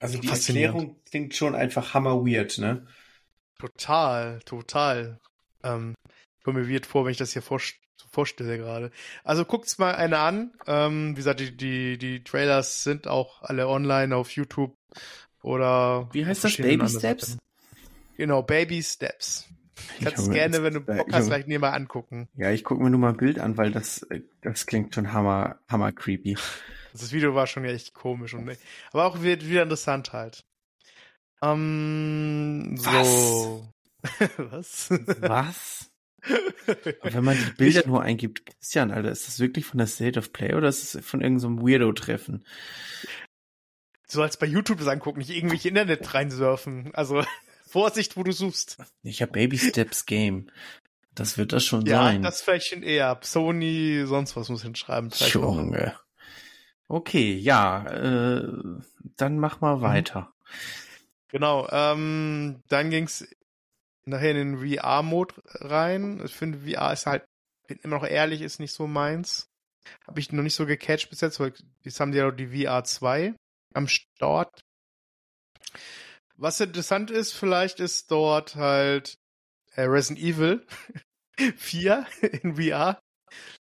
Also 0.01 0.19
die. 0.19 0.29
Erklärung 0.29 1.03
klingt 1.05 1.35
schon 1.35 1.55
einfach 1.55 1.93
hammer 1.93 2.25
weird, 2.25 2.57
ne? 2.57 2.87
Total, 3.59 4.41
total. 4.41 5.19
Ähm, 5.63 5.95
komme 6.43 6.61
mir 6.61 6.71
weird 6.71 6.87
vor, 6.87 7.05
wenn 7.05 7.13
ich 7.13 7.19
das 7.19 7.35
hier 7.35 7.43
vorst 7.43 7.75
vorstelle 8.13 8.57
gerade. 8.57 8.93
Also 9.25 9.45
guckt's 9.45 9.77
mal 9.77 9.95
eine 9.95 10.19
an. 10.19 10.55
Ähm, 10.67 11.11
wie 11.13 11.17
gesagt, 11.17 11.41
die, 11.41 11.55
die, 11.55 11.99
die 11.99 12.25
Trailers 12.25 12.83
sind 12.83 13.09
auch 13.09 13.43
alle 13.43 13.69
online 13.69 14.17
auf 14.17 14.31
YouTube 14.31 14.75
oder 15.43 16.09
Wie 16.13 16.25
heißt 16.25 16.45
das? 16.45 16.57
Baby 16.57 16.89
Steps? 16.89 17.37
Genau, 18.17 18.43
Baby 18.43 18.83
Steps. 18.83 19.49
Ich 19.99 20.05
Kannst 20.07 20.29
mir 20.29 20.35
gerne, 20.35 20.63
wenn 20.63 20.75
du 20.75 20.81
Bock 20.81 21.07
ich 21.09 21.15
hast, 21.15 21.23
hab- 21.25 21.27
gleich 21.29 21.47
nebenbei 21.47 21.71
angucken. 21.73 22.29
Ja, 22.35 22.51
ich 22.51 22.65
gucke 22.65 22.83
mir 22.83 22.91
nur 22.91 22.99
mal 23.01 23.11
ein 23.11 23.17
Bild 23.19 23.39
an, 23.39 23.57
weil 23.59 23.71
das, 23.73 24.03
äh, 24.05 24.23
das 24.41 24.67
klingt 24.67 24.95
schon 24.95 25.13
hammer, 25.13 25.59
hammer 25.69 25.93
creepy. 25.93 26.37
Das 26.93 27.13
Video 27.13 27.35
war 27.35 27.47
schon 27.47 27.65
echt 27.67 27.93
komisch 27.93 28.33
und 28.35 28.51
aber 28.93 29.05
auch 29.05 29.23
wieder, 29.23 29.45
wieder 29.47 29.63
interessant 29.63 30.15
halt. 30.15 30.45
Ähm, 31.43 32.75
so. 32.79 33.69
Was? 34.39 34.89
Was? 35.21 35.91
Aber 37.01 37.13
wenn 37.15 37.25
man 37.25 37.37
die 37.37 37.51
Bilder 37.53 37.87
nur 37.87 38.03
eingibt, 38.03 38.47
Christian, 38.47 38.91
Alter, 38.91 39.11
ist 39.11 39.29
das 39.29 39.39
wirklich 39.41 39.67
von 39.67 39.79
der 39.79 39.87
State 39.87 40.19
of 40.19 40.33
Play 40.33 40.55
oder 40.55 40.69
ist 40.69 40.95
es 40.95 41.05
von 41.07 41.21
irgendeinem 41.21 41.61
Weirdo-Treffen? 41.61 42.45
Du 44.09 44.13
sollst 44.13 44.41
bei 44.41 44.47
YouTube 44.47 44.79
das 44.79 44.89
angucken, 44.89 45.19
nicht 45.19 45.31
irgendwelche 45.31 45.69
Internet 45.69 46.15
reinsurfen. 46.15 46.95
Also 46.95 47.23
Vorsicht, 47.67 48.17
wo 48.17 48.23
du 48.23 48.33
suchst. 48.33 48.79
Ich 49.03 49.23
habe 49.23 49.33
Baby 49.33 49.59
Steps 49.59 50.07
Game. 50.07 50.51
Das 51.15 51.39
wird 51.39 51.53
das 51.53 51.65
schon 51.65 51.85
Ja, 51.87 52.05
sein. 52.05 52.23
das 52.23 52.43
vielleicht 52.43 52.69
schon 52.69 52.83
eher. 52.83 53.19
Sony, 53.23 54.05
sonst 54.07 54.37
was 54.37 54.49
muss 54.49 54.63
hinschreiben. 54.63 55.11
Junge. 55.11 55.99
Okay, 56.89 57.35
ja, 57.35 57.85
äh, 57.87 58.47
dann 59.17 59.39
mach 59.39 59.61
mal 59.61 59.81
weiter. 59.81 60.33
Genau. 61.29 61.69
Ähm, 61.71 62.63
dann 62.69 62.91
ging's 62.91 63.27
nachher 64.05 64.31
in 64.33 64.59
den 64.59 64.79
VR-Mode 64.79 65.35
rein. 65.47 66.23
Ich 66.25 66.33
finde, 66.35 66.61
VR 66.71 66.93
ist 66.93 67.07
halt, 67.07 67.25
bin 67.67 67.79
immer 67.83 67.97
noch 67.97 68.07
ehrlich, 68.07 68.43
ist 68.43 68.61
nicht 68.61 68.73
so 68.73 68.87
meins. 68.87 69.49
Habe 70.07 70.21
ich 70.21 70.31
noch 70.31 70.43
nicht 70.43 70.55
so 70.55 70.67
gecatcht 70.67 71.11
bis 71.11 71.21
jetzt, 71.23 71.41
weil 71.41 71.53
jetzt 71.83 71.99
haben 71.99 72.13
die 72.13 72.19
ja 72.19 72.31
die 72.31 72.65
VR 72.65 72.85
2 72.85 73.35
am 73.75 73.89
Start. 73.89 74.61
Was 76.39 76.61
interessant 76.61 77.11
ist, 77.11 77.33
vielleicht 77.33 77.81
ist 77.81 78.11
dort 78.11 78.57
halt 78.57 79.19
äh, 79.75 79.83
Resident 79.83 80.25
Evil 80.25 80.67
4 81.57 82.07
in 82.43 82.57
VR. 82.57 83.01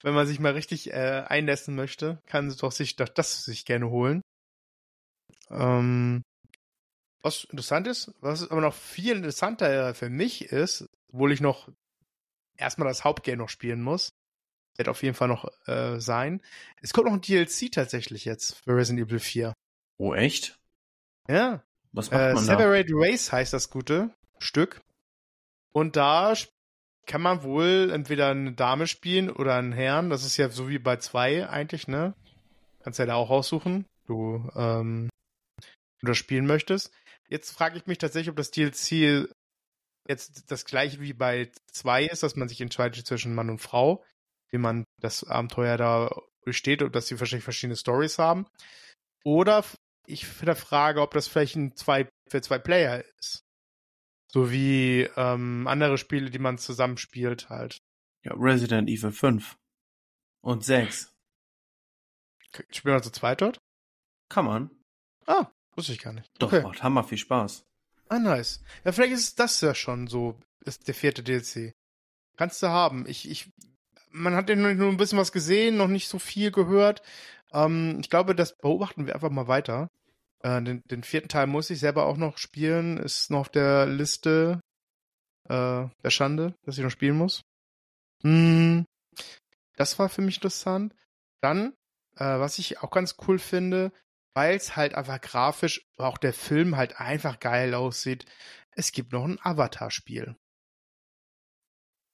Wenn 0.03 0.15
man 0.15 0.27
sich 0.27 0.41
mal 0.41 0.53
richtig 0.53 0.91
äh, 0.91 1.25
einlassen 1.27 1.75
möchte, 1.75 2.21
kann 2.27 2.51
sie 2.51 2.57
doch 2.57 2.73
sich 2.73 2.97
doch 2.97 3.09
das 3.09 3.45
sich 3.45 3.65
gerne 3.65 3.91
holen. 3.91 4.23
Ähm, 5.51 6.23
was 7.23 7.45
interessant 7.45 7.87
ist, 7.87 8.13
was 8.21 8.51
aber 8.51 8.61
noch 8.61 8.75
viel 8.75 9.17
interessanter 9.17 9.95
für 9.95 10.09
mich 10.09 10.47
ist, 10.47 10.87
obwohl 11.13 11.33
ich 11.33 11.41
noch 11.41 11.69
erstmal 12.57 12.89
das 12.89 13.05
Hauptgame 13.05 13.37
noch 13.37 13.49
spielen 13.49 13.83
muss, 13.83 14.11
wird 14.77 14.89
auf 14.89 15.03
jeden 15.03 15.15
Fall 15.15 15.29
noch 15.29 15.47
äh, 15.67 16.01
sein. 16.01 16.43
Es 16.81 16.93
kommt 16.93 17.07
noch 17.07 17.15
ein 17.15 17.21
DLC 17.21 17.71
tatsächlich 17.71 18.25
jetzt 18.25 18.57
für 18.65 18.75
Resident 18.75 19.09
Evil 19.09 19.21
4. 19.21 19.53
Oh, 19.99 20.15
echt? 20.15 20.59
Ja, 21.29 21.63
Was 21.93 22.11
macht 22.11 22.21
äh, 22.21 22.35
man 22.35 22.47
da? 22.47 22.57
Separate 22.57 22.93
Race 22.93 23.33
heißt 23.33 23.53
das 23.53 23.71
gute 23.71 24.11
Stück. 24.39 24.81
Und 25.73 25.97
da 25.97 26.35
kann 27.07 27.23
man 27.23 27.43
wohl 27.43 27.91
entweder 27.93 28.29
eine 28.29 28.53
Dame 28.53 28.87
spielen 28.87 29.31
oder 29.31 29.57
einen 29.57 29.73
Herrn. 29.73 30.11
Das 30.11 30.25
ist 30.25 30.37
ja 30.37 30.49
so 30.49 30.69
wie 30.69 30.79
bei 30.79 30.97
zwei 30.97 31.49
eigentlich, 31.49 31.89
ne? 31.89 32.15
Kannst 32.83 32.99
ja 32.99 33.07
da 33.07 33.15
auch 33.15 33.31
aussuchen, 33.31 33.87
du, 34.07 34.49
ähm, 34.55 35.09
du 36.01 36.07
das 36.07 36.19
spielen 36.19 36.47
möchtest. 36.47 36.93
Jetzt 37.29 37.51
frage 37.51 37.79
ich 37.79 37.87
mich 37.87 37.99
tatsächlich, 37.99 38.31
ob 38.31 38.37
das 38.37 38.51
DLC 38.51 39.29
jetzt 40.09 40.51
das 40.51 40.65
gleiche 40.65 41.01
wie 41.01 41.13
bei 41.13 41.51
zwei 41.71 42.05
ist, 42.05 42.23
dass 42.23 42.37
man 42.37 42.49
sich 42.49 42.61
entscheidet 42.61 43.07
zwischen 43.07 43.35
Mann 43.35 43.51
und 43.51 43.61
Frau, 43.61 44.05
wie 44.51 44.59
man 44.59 44.85
das 45.01 45.25
Abenteuer 45.25 45.77
da 45.77 46.11
besteht 46.45 46.83
und 46.83 46.95
dass 46.95 47.07
sie 47.07 47.19
wahrscheinlich 47.19 47.45
verschiedene 47.45 47.77
Stories 47.77 48.19
haben. 48.19 48.47
Oder 49.25 49.65
ich 50.07 50.27
frage, 50.27 51.01
ob 51.01 51.13
das 51.15 51.29
vielleicht 51.29 51.57
ein 51.57 51.77
zwei, 51.77 52.09
für 52.29 52.41
zwei 52.43 52.59
Player 52.59 53.05
ist. 53.19 53.45
So 54.29 54.51
wie 54.51 55.03
ähm, 55.17 55.67
andere 55.67 55.99
Spiele, 55.99 56.31
die 56.31 56.39
man 56.39 56.59
zusammenspielt 56.59 57.51
halt. 57.51 57.79
Ja, 58.25 58.33
Resident 58.37 58.89
Evil 58.89 59.13
5 59.13 59.57
und 60.41 60.65
6. 60.65 61.13
Spielen 62.71 62.95
wir 62.95 63.03
zu 63.03 63.11
zweit 63.11 63.41
dort? 63.41 63.61
Kann 64.29 64.45
man. 64.47 64.71
Ah, 65.27 65.47
wusste 65.75 65.93
ich 65.93 65.99
gar 66.01 66.13
nicht. 66.13 66.31
Doch, 66.39 66.53
Okay. 66.53 66.63
macht 66.63 66.83
hammer 66.83 67.05
viel 67.05 67.19
Spaß. 67.19 67.65
Ah, 68.09 68.19
nice. 68.19 68.63
Ja, 68.85 68.93
vielleicht 68.93 69.13
ist 69.15 69.39
das 69.39 69.61
ja 69.61 69.75
schon 69.75 70.07
so, 70.07 70.39
ist 70.61 70.87
der 70.87 70.95
vierte 70.95 71.23
DLC. 71.23 71.73
Kannst 72.37 72.63
du 72.63 72.69
haben. 72.69 73.07
Ich, 73.07 73.29
ich, 73.31 73.51
man 74.11 74.35
hat 74.35 74.49
ja 74.49 74.57
nur 74.57 74.75
nur 74.75 74.89
ein 74.89 74.97
bisschen 74.97 75.19
was 75.19 75.33
gesehen, 75.33 75.77
noch 75.77 75.89
nicht 75.89 76.09
so 76.09 76.19
viel 76.19 76.51
gehört. 76.51 77.03
Ähm, 77.53 77.99
ich 78.01 78.11
glaube, 78.11 78.35
das 78.35 78.57
beobachten 78.57 79.07
wir 79.07 79.15
einfach 79.15 79.31
mal 79.31 79.49
weiter. 79.49 79.89
Äh, 80.41 80.63
den, 80.63 80.83
den 80.91 81.03
vierten 81.03 81.29
Teil 81.29 81.47
muss 81.47 81.71
ich 81.71 81.81
selber 81.81 82.07
auch 82.07 82.17
noch 82.17 82.39
spielen, 82.39 82.99
ist 82.99 83.31
noch 83.31 83.41
auf 83.41 83.49
der 83.49 83.87
Liste 83.87 84.61
äh, 85.49 85.87
der 86.05 86.11
Schande, 86.11 86.55
dass 86.65 86.79
ich 86.79 86.85
noch 86.85 86.91
spielen 86.91 87.17
muss. 87.17 87.43
Hm, 88.23 88.85
das 89.77 89.99
war 89.99 90.09
für 90.09 90.23
mich 90.23 90.37
interessant. 90.37 90.95
Dann, 91.41 91.75
äh, 92.17 92.25
was 92.25 92.59
ich 92.59 92.83
auch 92.83 92.91
ganz 92.91 93.17
cool 93.27 93.39
finde, 93.39 93.93
weil 94.35 94.57
es 94.57 94.77
halt 94.77 94.95
einfach 94.95 95.21
grafisch, 95.21 95.87
auch 95.99 96.19
der 96.19 96.33
Film 96.33 96.77
halt 96.77 96.99
einfach 96.99 97.39
geil 97.39 97.75
aussieht. 97.75 98.25
Es 98.71 98.93
gibt 98.93 99.13
noch 99.13 99.25
ein 99.25 99.39
Avatar-Spiel. 99.43 100.37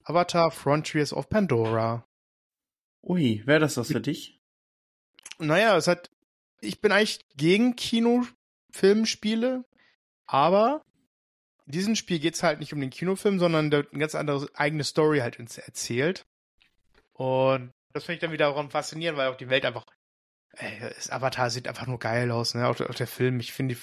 Avatar 0.04 0.50
Frontiers 0.50 1.12
of 1.12 1.28
Pandora. 1.28 2.04
Ui, 3.02 3.42
wäre 3.46 3.60
das 3.60 3.76
was 3.76 3.88
für 3.88 4.00
dich? 4.00 4.37
Naja, 5.38 5.76
es 5.76 5.86
hat, 5.86 6.10
ich 6.60 6.80
bin 6.80 6.92
eigentlich 6.92 7.20
gegen 7.36 7.76
Kinofilmspiele, 7.76 9.64
aber 10.26 10.82
in 11.66 11.72
diesem 11.72 11.96
Spiel 11.96 12.18
geht's 12.18 12.42
halt 12.42 12.60
nicht 12.60 12.72
um 12.72 12.80
den 12.80 12.90
Kinofilm, 12.90 13.38
sondern 13.38 13.70
der 13.70 13.86
eine 13.90 14.00
ganz 14.00 14.14
andere 14.14 14.48
eigene 14.54 14.84
Story 14.84 15.18
halt 15.20 15.36
ins- 15.36 15.58
erzählt. 15.58 16.24
Und 17.12 17.72
das 17.92 18.04
finde 18.04 18.14
ich 18.14 18.20
dann 18.20 18.32
wiederum 18.32 18.70
faszinierend, 18.70 19.18
weil 19.18 19.28
auch 19.28 19.36
die 19.36 19.50
Welt 19.50 19.64
einfach, 19.64 19.84
ey, 20.52 20.80
das 20.80 21.10
Avatar 21.10 21.50
sieht 21.50 21.68
einfach 21.68 21.86
nur 21.86 21.98
geil 21.98 22.30
aus, 22.30 22.54
ne? 22.54 22.66
Auch, 22.68 22.80
auch 22.80 22.94
der 22.94 23.06
Film, 23.06 23.40
ich 23.40 23.52
finde, 23.52 23.76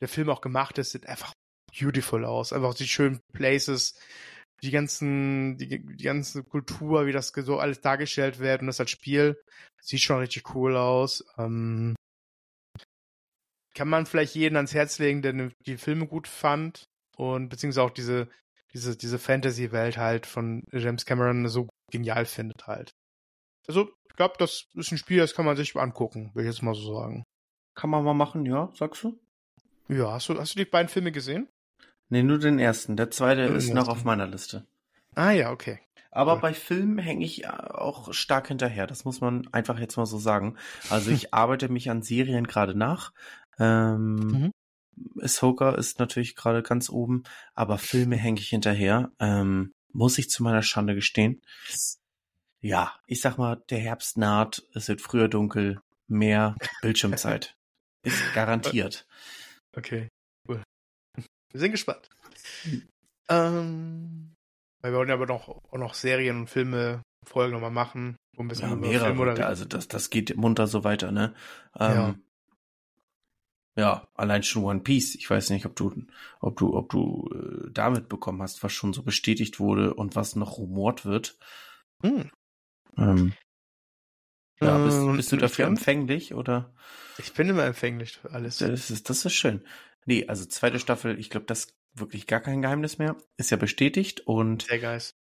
der 0.00 0.08
Film 0.08 0.30
auch 0.30 0.40
gemacht 0.40 0.78
ist, 0.78 0.92
sieht 0.92 1.06
einfach 1.06 1.32
beautiful 1.78 2.24
aus. 2.24 2.52
Einfach 2.52 2.74
die 2.74 2.88
schönen 2.88 3.20
Places, 3.32 3.98
die 4.62 4.70
ganzen, 4.70 5.56
die, 5.56 5.84
die 5.84 6.04
ganze 6.04 6.42
Kultur, 6.44 7.06
wie 7.06 7.12
das 7.12 7.28
so 7.28 7.58
alles 7.58 7.80
dargestellt 7.80 8.38
wird 8.38 8.60
und 8.60 8.66
das 8.66 8.80
als 8.80 8.90
Spiel, 8.90 9.40
sieht 9.80 10.00
schon 10.00 10.18
richtig 10.18 10.54
cool 10.54 10.76
aus. 10.76 11.24
Ähm, 11.38 11.94
kann 13.74 13.88
man 13.88 14.06
vielleicht 14.06 14.34
jeden 14.34 14.56
ans 14.56 14.74
Herz 14.74 14.98
legen, 14.98 15.22
der 15.22 15.52
die 15.66 15.76
Filme 15.76 16.06
gut 16.06 16.28
fand 16.28 16.84
und 17.16 17.48
beziehungsweise 17.48 17.84
auch 17.84 17.90
diese, 17.90 18.28
diese, 18.74 18.96
diese 18.96 19.18
Fantasy-Welt 19.18 19.96
halt 19.96 20.26
von 20.26 20.64
James 20.72 21.06
Cameron 21.06 21.48
so 21.48 21.68
genial 21.90 22.26
findet 22.26 22.66
halt. 22.66 22.90
Also, 23.66 23.90
ich 24.08 24.16
glaube, 24.16 24.34
das 24.38 24.66
ist 24.74 24.92
ein 24.92 24.98
Spiel, 24.98 25.18
das 25.18 25.34
kann 25.34 25.46
man 25.46 25.56
sich 25.56 25.74
angucken, 25.76 26.30
will 26.34 26.44
ich 26.44 26.50
jetzt 26.50 26.62
mal 26.62 26.74
so 26.74 26.94
sagen. 26.94 27.24
Kann 27.74 27.90
man 27.90 28.04
mal 28.04 28.14
machen, 28.14 28.44
ja, 28.44 28.70
sagst 28.74 29.04
du? 29.04 29.18
Ja, 29.88 30.12
hast 30.12 30.28
du, 30.28 30.38
hast 30.38 30.54
du 30.54 30.58
die 30.58 30.70
beiden 30.70 30.88
Filme 30.88 31.12
gesehen? 31.12 31.48
Nee, 32.10 32.22
nur 32.22 32.38
den 32.38 32.58
ersten. 32.58 32.96
Der 32.96 33.10
zweite 33.10 33.46
den 33.46 33.56
ist 33.56 33.68
noch 33.70 33.76
ersten. 33.86 33.90
auf 33.92 34.04
meiner 34.04 34.26
Liste. 34.26 34.66
Ah 35.14 35.30
ja, 35.30 35.50
okay. 35.50 35.78
Aber 36.12 36.34
Cool. 36.34 36.40
bei 36.40 36.54
Filmen 36.54 36.98
hänge 36.98 37.24
ich 37.24 37.44
äh, 37.44 37.48
auch 37.48 38.12
stark 38.12 38.48
hinterher. 38.48 38.86
Das 38.86 39.04
muss 39.04 39.20
man 39.20 39.46
einfach 39.52 39.78
jetzt 39.78 39.96
mal 39.96 40.06
so 40.06 40.18
sagen. 40.18 40.56
Also 40.90 41.10
ich 41.12 41.32
arbeite 41.34 41.68
mich 41.68 41.88
an 41.88 42.02
Serien 42.02 42.46
gerade 42.46 42.76
nach. 42.76 43.12
Ähm, 43.58 44.50
Ahsoka 45.20 45.74
ist 45.76 45.98
natürlich 45.98 46.34
gerade 46.36 46.62
ganz 46.62 46.90
oben, 46.90 47.22
aber 47.54 47.78
Filme 47.78 48.16
hänge 48.16 48.40
ich 48.40 48.48
hinterher. 48.48 49.12
Ähm, 49.20 49.72
muss 49.92 50.18
ich 50.18 50.30
zu 50.30 50.42
meiner 50.42 50.62
Schande 50.62 50.94
gestehen. 50.94 51.40
Ja, 52.60 52.92
ich 53.06 53.20
sag 53.20 53.38
mal, 53.38 53.62
der 53.70 53.78
Herbst 53.78 54.18
naht, 54.18 54.62
es 54.74 54.88
wird 54.88 55.00
früher 55.00 55.28
dunkel, 55.28 55.80
mehr 56.08 56.56
Bildschirmzeit. 56.82 57.56
ist 58.02 58.20
garantiert. 58.34 59.06
Okay. 59.76 60.09
Wir 61.50 61.60
sind 61.60 61.72
gespannt. 61.72 62.08
Hm. 62.62 62.88
Ähm, 63.28 64.34
weil 64.80 64.92
wir 64.92 64.98
wollen 64.98 65.08
ja 65.08 65.14
aber 65.14 65.26
noch, 65.26 65.48
auch 65.48 65.78
noch 65.78 65.94
Serien 65.94 66.38
und 66.40 66.50
Filme 66.50 67.02
Folgen 67.26 67.52
nochmal 67.52 67.70
machen. 67.70 68.16
Wo 68.34 68.42
ein 68.42 68.48
bisschen 68.48 68.70
Ja, 68.70 68.76
mehrere. 68.76 69.06
Filme 69.06 69.22
oder 69.22 69.46
also 69.46 69.64
das, 69.64 69.88
das 69.88 70.10
geht 70.10 70.36
munter 70.36 70.66
so 70.66 70.84
weiter, 70.84 71.12
ne? 71.12 71.34
Ja. 71.78 72.08
Ähm, 72.08 72.22
ja, 73.76 74.08
allein 74.14 74.42
schon 74.42 74.64
One 74.64 74.80
Piece. 74.80 75.14
Ich 75.14 75.28
weiß 75.28 75.50
nicht, 75.50 75.64
ob 75.66 75.76
du, 75.76 76.06
ob 76.40 76.56
du, 76.56 76.74
ob 76.74 76.90
du 76.90 77.30
äh, 77.32 77.70
damit 77.72 78.08
bekommen 78.08 78.42
hast, 78.42 78.62
was 78.62 78.72
schon 78.72 78.92
so 78.92 79.02
bestätigt 79.02 79.60
wurde 79.60 79.94
und 79.94 80.16
was 80.16 80.36
noch 80.36 80.58
rumort 80.58 81.04
wird. 81.04 81.38
Hm. 82.02 82.30
Ähm, 82.96 83.32
ja, 84.60 84.78
bist, 84.84 84.98
Ähm, 84.98 85.16
bist 85.16 85.32
du 85.32 85.36
dafür 85.36 85.66
empfänglich 85.66 86.34
oder? 86.34 86.74
Ich 87.18 87.32
bin 87.32 87.48
immer 87.48 87.64
empfänglich 87.64 88.18
für 88.18 88.30
alles. 88.30 88.58
Das 88.58 88.90
ist, 88.90 89.08
das 89.08 89.24
ist 89.24 89.32
schön. 89.34 89.64
Nee, 90.06 90.26
also 90.26 90.44
zweite 90.46 90.78
Staffel, 90.78 91.18
ich 91.18 91.30
glaube, 91.30 91.46
das 91.46 91.66
ist 91.66 91.74
wirklich 91.94 92.26
gar 92.26 92.40
kein 92.40 92.62
Geheimnis 92.62 92.98
mehr. 92.98 93.16
Ist 93.36 93.50
ja 93.50 93.56
bestätigt 93.56 94.20
und 94.20 94.68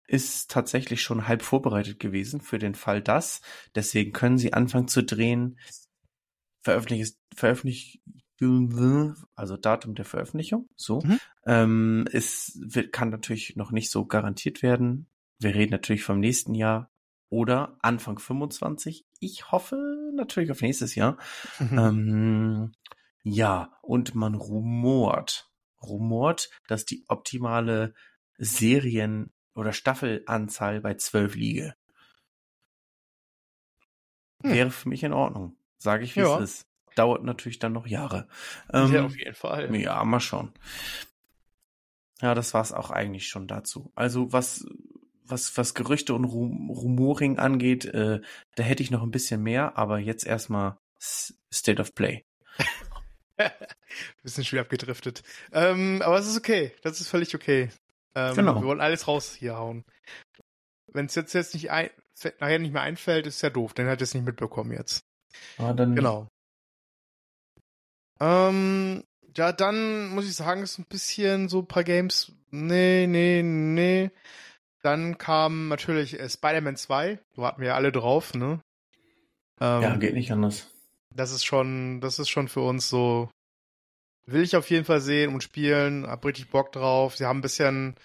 ist 0.07 0.51
tatsächlich 0.51 1.01
schon 1.01 1.27
halb 1.27 1.41
vorbereitet 1.41 1.99
gewesen 1.99 2.41
für 2.41 2.59
den 2.59 2.75
Fall 2.75 3.01
das. 3.01 3.41
Deswegen 3.75 4.13
können 4.13 4.37
sie 4.37 4.53
anfangen 4.53 4.87
zu 4.87 5.03
drehen. 5.03 5.59
Veröffentlicht, 6.61 7.17
veröffentlicht, 7.35 8.01
also 9.35 9.57
Datum 9.57 9.95
der 9.95 10.05
Veröffentlichung, 10.05 10.69
so. 10.75 11.01
Mhm. 11.01 11.19
Ähm, 11.45 12.05
es 12.13 12.57
wird, 12.61 12.93
kann 12.93 13.09
natürlich 13.09 13.55
noch 13.55 13.71
nicht 13.71 13.89
so 13.89 14.05
garantiert 14.05 14.61
werden. 14.61 15.07
Wir 15.39 15.55
reden 15.55 15.71
natürlich 15.71 16.03
vom 16.03 16.19
nächsten 16.19 16.53
Jahr 16.53 16.91
oder 17.29 17.77
Anfang 17.81 18.19
25. 18.19 19.05
Ich 19.19 19.51
hoffe 19.51 19.77
natürlich 20.15 20.51
auf 20.51 20.61
nächstes 20.61 20.95
Jahr. 20.95 21.17
Ähm, 21.59 22.71
ja, 23.23 23.77
und 23.82 24.15
man 24.15 24.36
rumort, 24.36 25.49
rumort, 25.82 26.49
dass 26.67 26.86
die 26.86 27.03
optimale 27.08 27.93
Serien- 28.38 29.32
oder 29.55 29.73
Staffelanzahl 29.73 30.82
bei 30.82 30.93
zwölf 30.95 31.36
liege. 31.36 31.75
Hm. 34.43 34.51
Wäre 34.53 34.71
für 34.71 34.89
mich 34.89 35.03
in 35.03 35.13
Ordnung. 35.13 35.58
Sage 35.77 36.03
ich, 36.03 36.15
wie 36.15 36.21
Ja. 36.21 36.38
es 36.39 36.51
ist. 36.60 36.65
Dauert 36.95 37.23
natürlich 37.23 37.60
dann 37.60 37.73
noch 37.73 37.88
Jahre. 37.88 38.27
Ähm, 38.73 38.91
ja, 38.93 39.05
auf 39.05 39.15
jeden 39.17 39.36
Fall. 39.36 39.73
ja, 39.75 40.03
mal 40.03 40.19
schauen. 40.19 40.53
Ja, 42.21 42.36
das 42.36 42.53
war's 42.53 42.73
auch 42.73 42.89
eigentlich 42.89 43.27
schon 43.27 43.47
dazu. 43.47 43.91
Also 43.95 44.34
was 44.34 44.65
was 45.23 45.55
was 45.58 45.73
Gerüchte 45.75 46.13
und 46.15 46.25
Rum 46.25 46.69
Rumoring 46.69 47.38
angeht, 47.38 47.86
äh, 47.86 48.19
da 48.55 48.63
hätte 48.63 48.84
ich 48.84 48.91
noch 48.91 49.03
ein 49.03 49.12
bisschen 49.12 49.41
mehr, 49.43 49.77
aber 49.77 49.99
jetzt 49.99 50.25
erstmal 50.25 50.77
State 50.99 51.82
of 51.82 51.93
Play. 51.95 52.25
Bisschen 54.23 54.45
schwer 54.45 54.62
abgedriftet. 54.62 55.23
Ähm, 55.52 56.02
aber 56.04 56.17
es 56.19 56.28
ist 56.28 56.38
okay. 56.38 56.71
Das 56.82 56.99
ist 56.99 57.08
völlig 57.08 57.36
okay. 57.36 57.69
Ähm, 58.15 58.36
Genau. 58.36 58.56
Wir 58.56 58.67
wollen 58.67 58.82
alles 58.82 59.08
raus 59.08 59.36
hier 59.36 59.58
hauen. 59.58 59.84
Wenn 60.88 61.06
es 61.06 61.15
jetzt, 61.15 61.34
jetzt 61.34 61.54
nicht 61.54 61.71
ein, 61.71 61.89
nachher 62.39 62.60
nicht 62.60 62.73
mehr 62.73 62.82
einfällt, 62.82 63.28
ist 63.28 63.41
ja 63.41 63.49
doof. 63.49 63.73
Dann 63.73 63.88
hat 63.88 64.02
es 64.02 64.13
nicht 64.13 64.25
mitbekommen 64.25 64.71
jetzt. 64.71 65.04
Ah, 65.58 65.73
dann 65.73 65.95
Genau. 65.95 66.28
Ähm, 68.19 69.04
ja, 69.38 69.52
dann 69.54 70.10
muss 70.10 70.25
ich 70.25 70.36
sagen, 70.36 70.63
ist 70.63 70.80
ein 70.80 70.86
bisschen 70.86 71.47
so 71.49 71.60
ein 71.60 71.67
paar 71.67 71.84
Games. 71.84 72.32
Nee, 72.52 73.08
nee, 73.08 73.41
nee. 73.43 74.12
Dann 74.82 75.17
kam 75.17 75.67
natürlich 75.67 76.19
äh, 76.19 76.30
Spider-Man 76.30 76.75
2. 76.75 77.19
Da 77.36 77.41
warten 77.41 77.62
wir 77.62 77.69
ja 77.69 77.75
alle 77.75 77.91
drauf, 77.91 78.34
ne? 78.34 78.62
Ähm, 79.62 79.82
Ja, 79.82 79.95
geht 79.97 80.13
nicht 80.13 80.32
anders. 80.32 80.69
Das 81.13 81.32
ist 81.32 81.45
schon, 81.45 82.02
das 82.02 82.19
ist 82.19 82.30
schon 82.30 82.48
für 82.48 82.62
uns 82.62 82.89
so. 82.89 83.30
Will 84.26 84.43
ich 84.43 84.56
auf 84.56 84.69
jeden 84.69 84.86
Fall 84.86 85.02
sehen 85.02 85.34
und 85.34 85.43
spielen, 85.43 86.06
hab 86.06 86.24
richtig 86.24 86.50
Bock 86.50 86.72
drauf. 86.72 87.17
Sie 87.17 87.26
haben 87.26 87.39
ein 87.39 87.41
bisschen, 87.41 87.95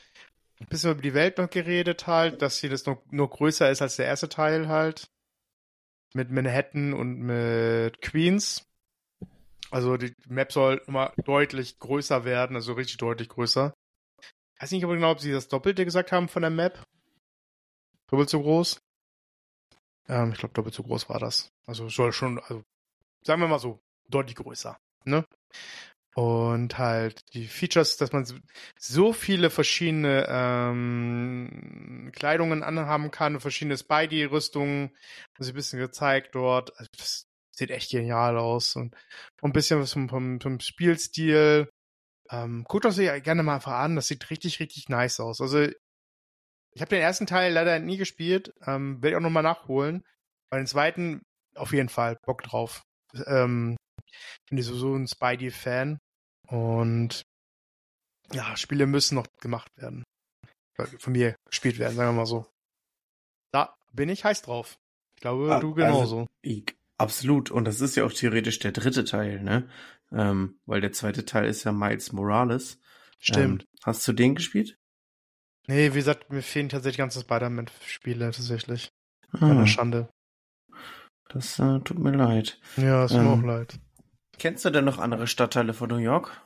ein 0.61 0.67
bisschen 0.67 0.93
über 0.93 1.03
die 1.03 1.15
Welt 1.15 1.37
noch 1.39 1.51
geredet 1.51 2.07
halt, 2.07 2.41
dass 2.41 2.59
sie 2.59 2.69
das 2.69 2.87
noch, 2.87 3.03
nur 3.11 3.29
größer 3.29 3.71
ist 3.71 3.83
als 3.83 3.97
der 3.97 4.07
erste 4.07 4.29
Teil 4.29 4.69
halt. 4.69 5.11
Mit 6.15 6.31
Manhattan 6.31 6.95
und 6.95 7.19
mit 7.19 8.01
Queens. 8.01 8.65
Also 9.71 9.97
die 9.97 10.15
Map 10.29 10.53
soll 10.53 10.81
immer 10.87 11.13
deutlich 11.25 11.79
größer 11.79 12.25
werden, 12.25 12.57
also 12.57 12.75
richtig 12.75 12.97
deutlich 12.99 13.29
größer. 13.29 13.75
weiß 14.61 14.71
nicht 14.71 14.85
aber 14.85 14.95
genau, 14.95 15.11
ob 15.11 15.21
sie 15.21 15.33
das 15.33 15.49
Doppelte 15.49 15.85
gesagt 15.85 16.13
haben 16.13 16.29
von 16.29 16.43
der 16.43 16.53
Map. 16.53 16.83
Doppelt 18.09 18.31
so 18.31 18.41
groß. 18.41 18.81
Ähm, 20.09 20.33
ich 20.33 20.39
glaube, 20.39 20.55
doppelt 20.55 20.75
so 20.75 20.85
groß 20.85 21.09
war 21.09 21.19
das. 21.19 21.51
Also 21.67 21.89
soll 21.89 22.13
schon, 22.13 22.39
also 22.39 22.63
sagen 23.27 23.41
wir 23.41 23.49
mal 23.49 23.59
so, 23.59 23.81
deutlich 24.09 24.37
größer. 24.37 24.79
Ne? 25.05 25.25
Und 26.15 26.79
halt 26.79 27.23
die 27.35 27.49
Features, 27.49 27.97
dass 27.97 28.13
man 28.13 28.25
so- 28.25 28.37
viele 29.13 29.51
verschiedene 29.51 30.27
ähm, 30.29 32.11
Kleidungen 32.15 32.63
anhaben 32.63 33.11
kann, 33.11 33.41
verschiedene 33.41 33.77
Spidey-Rüstungen, 33.77 34.91
haben 34.91 35.45
sie 35.45 35.53
ein 35.53 35.57
bisschen 35.57 35.81
gezeigt 35.81 36.35
dort. 36.37 36.79
Also 36.79 36.89
das 36.97 37.27
sieht 37.51 37.71
echt 37.71 37.91
genial 37.91 38.39
aus 38.39 38.77
und, 38.77 38.95
ein 39.43 39.53
bisschen 39.53 39.81
was 39.81 39.93
vom, 39.93 40.09
vom, 40.09 40.41
vom 40.41 40.61
Spielstil. 40.61 41.69
Ähm, 42.31 42.65
guckt 42.69 42.87
euch 42.87 42.97
gerne 43.25 43.43
mal 43.43 43.57
einfach 43.57 43.73
an, 43.75 43.97
das 43.97 44.09
sieht 44.09 44.31
richtig, 44.31 44.61
richtig 44.61 44.89
nice 44.89 45.21
aus. 45.21 45.41
Also 45.41 45.67
ich 46.73 46.81
habe 46.81 46.91
den 46.91 47.01
ersten 47.03 47.27
Teil 47.27 47.53
leider 47.53 47.79
nie 47.79 47.97
gespielt, 47.97 48.53
ähm, 48.67 49.03
werde 49.03 49.11
ich 49.11 49.17
auch 49.17 49.21
nochmal 49.21 49.43
nachholen. 49.43 50.05
Bei 50.51 50.59
den 50.59 50.67
zweiten 50.67 51.23
auf 51.55 51.73
jeden 51.73 51.89
Fall 51.89 52.17
Bock 52.25 52.43
drauf. 52.43 52.83
Ähm, 53.27 53.77
bin 54.49 54.59
ich 54.59 54.67
so 54.67 54.95
ein 54.95 55.07
Spidey-Fan 55.07 55.99
und 56.49 57.23
ja, 58.33 58.57
Spiele 58.57 58.87
müssen 58.87 59.17
noch 59.17 59.27
gemacht 59.41 59.69
werden. 59.77 60.05
Von 60.99 61.13
mir 61.13 61.37
gespielt 61.49 61.79
werden, 61.79 61.95
sagen 61.95 62.11
wir 62.11 62.21
mal 62.21 62.27
so. 62.27 62.47
Da 63.53 63.77
bin 63.93 64.09
ich 64.09 64.25
heiß 64.25 64.43
drauf. 64.43 64.77
Ich 65.17 65.23
glaube, 65.23 65.55
ah, 65.55 65.61
du 65.61 65.75
genauso. 65.75 66.01
Also, 66.01 66.27
ich, 66.43 66.75
absolut. 66.99 67.51
Und 67.51 67.65
das 67.65 67.81
ist 67.81 67.97
ja 67.97 68.05
auch 68.05 68.13
theoretisch 68.13 68.59
der 68.59 68.73
dritte 68.73 69.05
Teil, 69.05 69.41
ne? 69.41 69.69
Ähm, 70.11 70.59
weil 70.67 70.81
der 70.81 70.93
zweite 70.93 71.25
Teil 71.25 71.47
ist 71.47 71.65
ja 71.65 71.73
Miles 71.73 72.13
Morales. 72.13 72.81
Stimmt. 73.21 73.63
Ähm, 73.63 73.69
hast 73.85 74.07
du 74.09 74.13
den 74.13 74.35
gespielt? 74.35 74.77
Nee, 75.67 75.93
wie 75.93 75.99
gesagt, 75.99 76.31
mir 76.31 76.43
fehlen 76.43 76.69
tatsächlich 76.69 76.99
ganze 76.99 77.21
Spider-Man-Spiele 77.21 78.31
tatsächlich. 78.33 78.91
Ah. 79.33 79.51
Eine 79.51 79.67
Schande. 79.67 80.09
Das 81.35 81.59
äh, 81.59 81.81
tut 81.81 81.99
mir 81.99 82.13
leid. 82.13 82.61
Ja, 82.77 83.05
es 83.05 83.11
tut 83.11 83.21
ähm, 83.21 83.27
mir 83.27 83.33
auch 83.33 83.43
leid. 83.43 83.81
Kennst 84.39 84.65
du 84.65 84.71
denn 84.71 84.85
noch 84.85 84.99
andere 84.99 85.27
Stadtteile 85.27 85.75
von 85.75 85.89
New 85.89 85.97
York? 85.97 86.41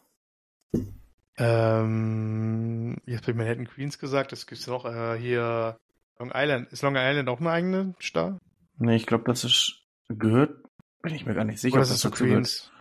Ähm, 1.37 2.97
jetzt 3.05 3.23
habe 3.23 3.33
ich 3.33 3.37
Manhattan 3.37 3.69
Queens 3.69 3.99
gesagt, 3.99 4.33
es 4.33 4.47
gibt 4.47 4.67
noch 4.67 4.87
äh, 4.87 5.19
hier 5.19 5.77
Long 6.19 6.33
Island. 6.35 6.73
Ist 6.73 6.83
Long 6.83 6.97
Island 6.97 7.29
auch 7.29 7.41
eine 7.41 7.51
eigene 7.51 7.95
Stadt? 7.99 8.39
Nee, 8.79 8.97
ich 8.97 9.07
glaube, 9.07 9.25
das 9.25 9.45
ist 9.45 9.83
gehört, 10.09 10.57
bin 11.03 11.15
ich 11.15 11.27
mir 11.27 11.35
gar 11.35 11.45
nicht 11.45 11.61
sicher. 11.61 11.75
Oder 11.75 11.83
das 11.83 11.91
ist 11.91 12.01
so 12.01 12.11
Queens. 12.11 12.73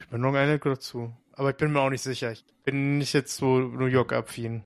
Ich 0.00 0.08
bin 0.08 0.20
Long 0.20 0.34
Island 0.34 0.60
gehört 0.60 0.78
dazu. 0.78 1.16
Aber 1.32 1.50
ich 1.50 1.56
bin 1.56 1.72
mir 1.72 1.80
auch 1.80 1.90
nicht 1.90 2.02
sicher. 2.02 2.32
Ich 2.32 2.44
bin 2.64 2.98
nicht 2.98 3.12
jetzt 3.12 3.36
so 3.36 3.58
New 3.58 3.86
York 3.86 4.12
affin. 4.12 4.64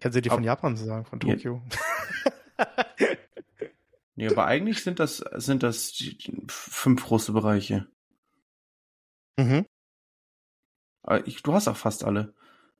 Kannst 0.00 0.16
du 0.16 0.22
die 0.22 0.30
von 0.30 0.44
Japan 0.44 0.76
sagen, 0.76 1.04
von 1.04 1.20
Tokio? 1.20 1.62
Ja. 1.70 2.32
nee, 4.16 4.28
aber 4.28 4.46
eigentlich 4.46 4.82
sind 4.82 4.98
das, 4.98 5.18
sind 5.18 5.62
das 5.62 6.02
fünf 6.48 7.04
große 7.04 7.32
Bereiche. 7.32 7.86
Mhm. 9.38 9.66
Ich, 11.24 11.42
du 11.42 11.52
hast 11.52 11.68
auch 11.68 11.76
fast 11.76 12.04
alle. 12.04 12.34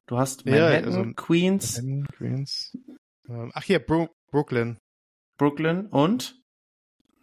Du 0.07 0.18
hast 0.18 0.46
Manhattan, 0.46 0.72
ja, 0.72 0.87
also 0.87 1.12
Queens. 1.14 1.83
Manhattan, 1.83 2.07
Queens. 2.16 2.79
Ähm, 3.29 3.51
ach 3.55 3.62
hier, 3.62 3.79
Bro 3.79 4.09
Brooklyn. 4.31 4.79
Brooklyn 5.37 5.87
und? 5.87 6.40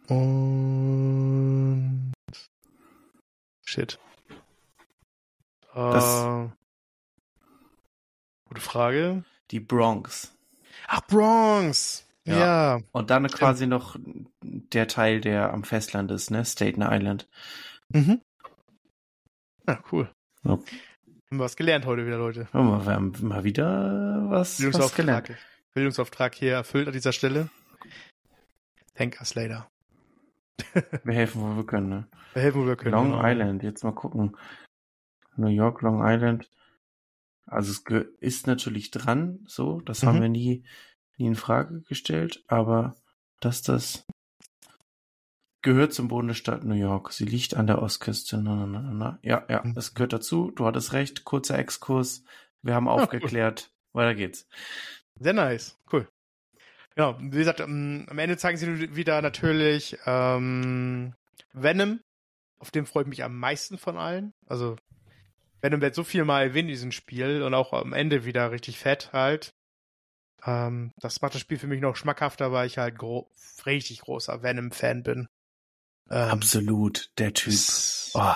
Und. 0.08 2.12
Shit. 3.64 3.98
Das, 5.74 6.24
uh, 6.24 6.50
gute 8.44 8.60
Frage. 8.60 9.24
Die 9.50 9.60
Bronx. 9.60 10.32
Ach, 10.86 11.00
Bronx! 11.06 12.03
Ja. 12.26 12.38
ja. 12.38 12.80
Und 12.92 13.10
dann 13.10 13.26
quasi 13.28 13.66
noch 13.66 13.96
der 14.42 14.88
Teil, 14.88 15.20
der 15.20 15.52
am 15.52 15.64
Festland 15.64 16.10
ist, 16.10 16.30
ne? 16.30 16.44
Staten 16.44 16.82
Island. 16.82 17.28
Mhm. 17.90 18.20
Ja, 19.66 19.82
cool. 19.92 20.10
Ja. 20.42 20.52
Haben 20.52 20.64
wir 21.30 21.38
was 21.40 21.56
gelernt 21.56 21.86
heute 21.86 22.06
wieder, 22.06 22.18
Leute. 22.18 22.48
Ja, 22.52 22.86
wir 22.86 22.92
haben 22.92 23.12
mal 23.20 23.44
wieder 23.44 24.26
was, 24.28 24.62
was 24.62 24.94
gelernt. 24.94 25.32
Bildungsauftrag 25.74 26.34
hier 26.34 26.52
erfüllt 26.54 26.86
an 26.86 26.92
dieser 26.92 27.12
Stelle. 27.12 27.50
Thank 28.94 29.18
us 29.20 29.34
later. 29.34 29.68
wir 31.04 31.14
helfen, 31.14 31.42
wo 31.42 31.56
wir 31.56 31.66
können, 31.66 31.88
ne? 31.88 32.08
Wir 32.32 32.42
helfen, 32.42 32.62
wo 32.62 32.66
wir 32.66 32.76
können. 32.76 32.92
Long 32.92 33.10
genau. 33.10 33.26
Island, 33.26 33.62
jetzt 33.62 33.82
mal 33.82 33.92
gucken. 33.92 34.36
New 35.36 35.48
York, 35.48 35.82
Long 35.82 36.00
Island. 36.04 36.50
Also 37.46 37.72
es 37.72 38.06
ist 38.20 38.46
natürlich 38.46 38.90
dran, 38.90 39.40
so, 39.46 39.80
das 39.80 40.02
mhm. 40.02 40.06
haben 40.06 40.20
wir 40.22 40.28
nie, 40.28 40.64
nie 41.16 41.26
in 41.26 41.36
Frage 41.36 41.82
gestellt, 41.82 42.42
aber 42.48 42.96
dass 43.40 43.62
das 43.62 44.06
gehört 45.64 45.94
zum 45.94 46.08
Bundesstaat 46.08 46.62
New 46.64 46.74
York. 46.74 47.12
Sie 47.12 47.24
liegt 47.24 47.54
an 47.54 47.66
der 47.66 47.82
Ostküste. 47.82 48.40
Na, 48.40 48.66
na, 48.66 48.80
na, 48.80 48.92
na. 48.92 49.18
Ja, 49.22 49.44
ja, 49.48 49.62
mhm. 49.64 49.74
es 49.76 49.94
gehört 49.94 50.12
dazu. 50.12 50.52
Du 50.54 50.66
hattest 50.66 50.92
recht. 50.92 51.24
Kurzer 51.24 51.58
Exkurs. 51.58 52.22
Wir 52.62 52.74
haben 52.74 52.86
aufgeklärt. 52.86 53.70
Ah, 53.70 53.70
cool. 53.94 54.02
Weiter 54.02 54.14
geht's. 54.14 54.46
Sehr 55.18 55.32
nice. 55.32 55.78
Cool. 55.90 56.06
Ja, 56.96 57.18
wie 57.18 57.38
gesagt, 57.38 57.60
am 57.60 58.06
Ende 58.18 58.36
zeigen 58.36 58.58
sie 58.58 58.94
wieder 58.94 59.20
natürlich 59.22 59.96
ähm, 60.06 61.14
Venom. 61.52 62.00
Auf 62.58 62.70
dem 62.70 62.86
freue 62.86 63.02
ich 63.02 63.08
mich 63.08 63.24
am 63.24 63.38
meisten 63.38 63.78
von 63.78 63.96
allen. 63.96 64.32
Also 64.46 64.76
Venom 65.60 65.80
wird 65.80 65.94
so 65.94 66.04
viel 66.04 66.24
mal 66.24 66.42
erwähnt 66.42 66.68
in 66.68 66.74
diesem 66.74 66.92
Spiel 66.92 67.42
und 67.42 67.54
auch 67.54 67.72
am 67.72 67.92
Ende 67.92 68.24
wieder 68.24 68.50
richtig 68.50 68.78
fett 68.78 69.12
halt. 69.12 69.53
Ähm, 70.46 70.92
das 70.96 71.20
macht 71.22 71.34
das 71.34 71.40
Spiel 71.40 71.58
für 71.58 71.66
mich 71.66 71.80
noch 71.80 71.96
schmackhafter, 71.96 72.52
weil 72.52 72.66
ich 72.66 72.78
halt 72.78 72.98
gro 72.98 73.30
richtig 73.66 74.00
großer 74.00 74.42
Venom-Fan 74.42 75.02
bin. 75.02 75.28
Ähm, 76.10 76.30
Absolut, 76.30 77.10
der 77.18 77.32
Typ. 77.32 77.54
Oh. 78.14 78.34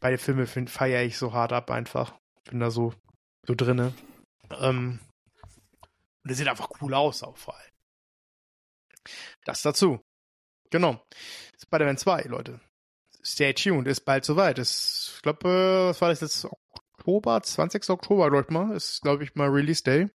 Beide 0.00 0.18
Filme 0.18 0.46
feiere 0.46 1.02
ich 1.02 1.18
so 1.18 1.32
hart 1.32 1.52
ab 1.52 1.70
einfach. 1.70 2.14
Bin 2.44 2.60
da 2.60 2.70
so, 2.70 2.94
so 3.46 3.54
drinne. 3.54 3.92
Ähm, 4.50 4.98
und 6.22 6.28
der 6.28 6.36
sieht 6.36 6.48
einfach 6.48 6.70
cool 6.80 6.94
aus, 6.94 7.22
auch 7.22 7.36
vor 7.36 7.56
allem. 7.56 7.72
Das 9.44 9.62
dazu. 9.62 10.00
Genau. 10.70 11.04
Spider-Man 11.60 11.98
2, 11.98 12.22
Leute 12.22 12.60
stay 13.22 13.52
tuned, 13.54 13.86
ist 13.86 14.00
bald 14.02 14.24
soweit. 14.24 14.58
Ist, 14.58 15.12
ich 15.16 15.22
glaube, 15.22 15.48
äh, 15.48 15.88
was 15.88 16.00
war 16.00 16.08
das 16.08 16.20
jetzt? 16.20 16.46
Oktober, 16.98 17.42
20. 17.42 17.90
Oktober, 17.90 18.30
glaube 18.30 18.44
ich 18.44 18.50
mal, 18.50 18.76
ist, 18.76 19.00
glaube 19.02 19.24
ich, 19.24 19.34
mal 19.34 19.48
Release 19.48 19.82
Day. 19.82 20.08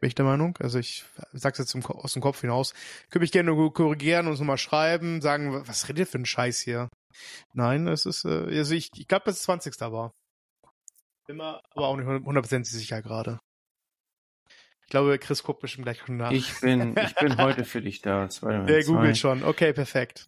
Bin 0.00 0.08
ich 0.08 0.14
der 0.14 0.24
Meinung. 0.24 0.56
Also 0.58 0.78
ich 0.78 1.04
sag's 1.32 1.58
jetzt 1.58 1.70
zum, 1.70 1.84
aus 1.84 2.14
dem 2.14 2.22
Kopf 2.22 2.40
hinaus. 2.40 2.72
Könnte 3.10 3.20
mich 3.20 3.32
gerne 3.32 3.54
korrigieren 3.70 4.26
und 4.26 4.32
uns 4.32 4.40
nochmal 4.40 4.58
schreiben, 4.58 5.20
sagen, 5.20 5.66
was 5.66 5.88
redet 5.88 5.98
ihr 5.98 6.06
für 6.06 6.18
ein 6.18 6.26
Scheiß 6.26 6.60
hier? 6.60 6.88
Nein, 7.52 7.86
es 7.86 8.06
ist, 8.06 8.24
äh, 8.24 8.58
also 8.58 8.74
ich, 8.74 8.90
ich 8.96 9.08
glaube, 9.08 9.24
dass 9.26 9.36
es 9.36 9.42
20. 9.42 9.78
war. 9.80 10.12
Bin 11.26 11.36
mir 11.36 11.60
aber 11.74 11.86
auch 11.86 11.96
nicht 11.96 12.06
hundertprozentig 12.06 12.72
sicher 12.72 13.02
gerade. 13.02 13.38
Ich 14.82 14.90
glaube, 14.90 15.18
Chris 15.18 15.42
guckt 15.42 15.60
bestimmt 15.60 15.84
gleich 15.84 16.00
schon 16.04 16.16
nach. 16.16 16.32
Ich 16.32 16.60
bin, 16.60 16.96
ich 16.96 17.14
bin 17.14 17.36
heute 17.38 17.64
für 17.64 17.82
dich 17.82 18.00
da. 18.00 18.26
Der 18.26 18.84
googelt 18.84 19.18
schon. 19.18 19.44
Okay, 19.44 19.72
perfekt. 19.72 20.26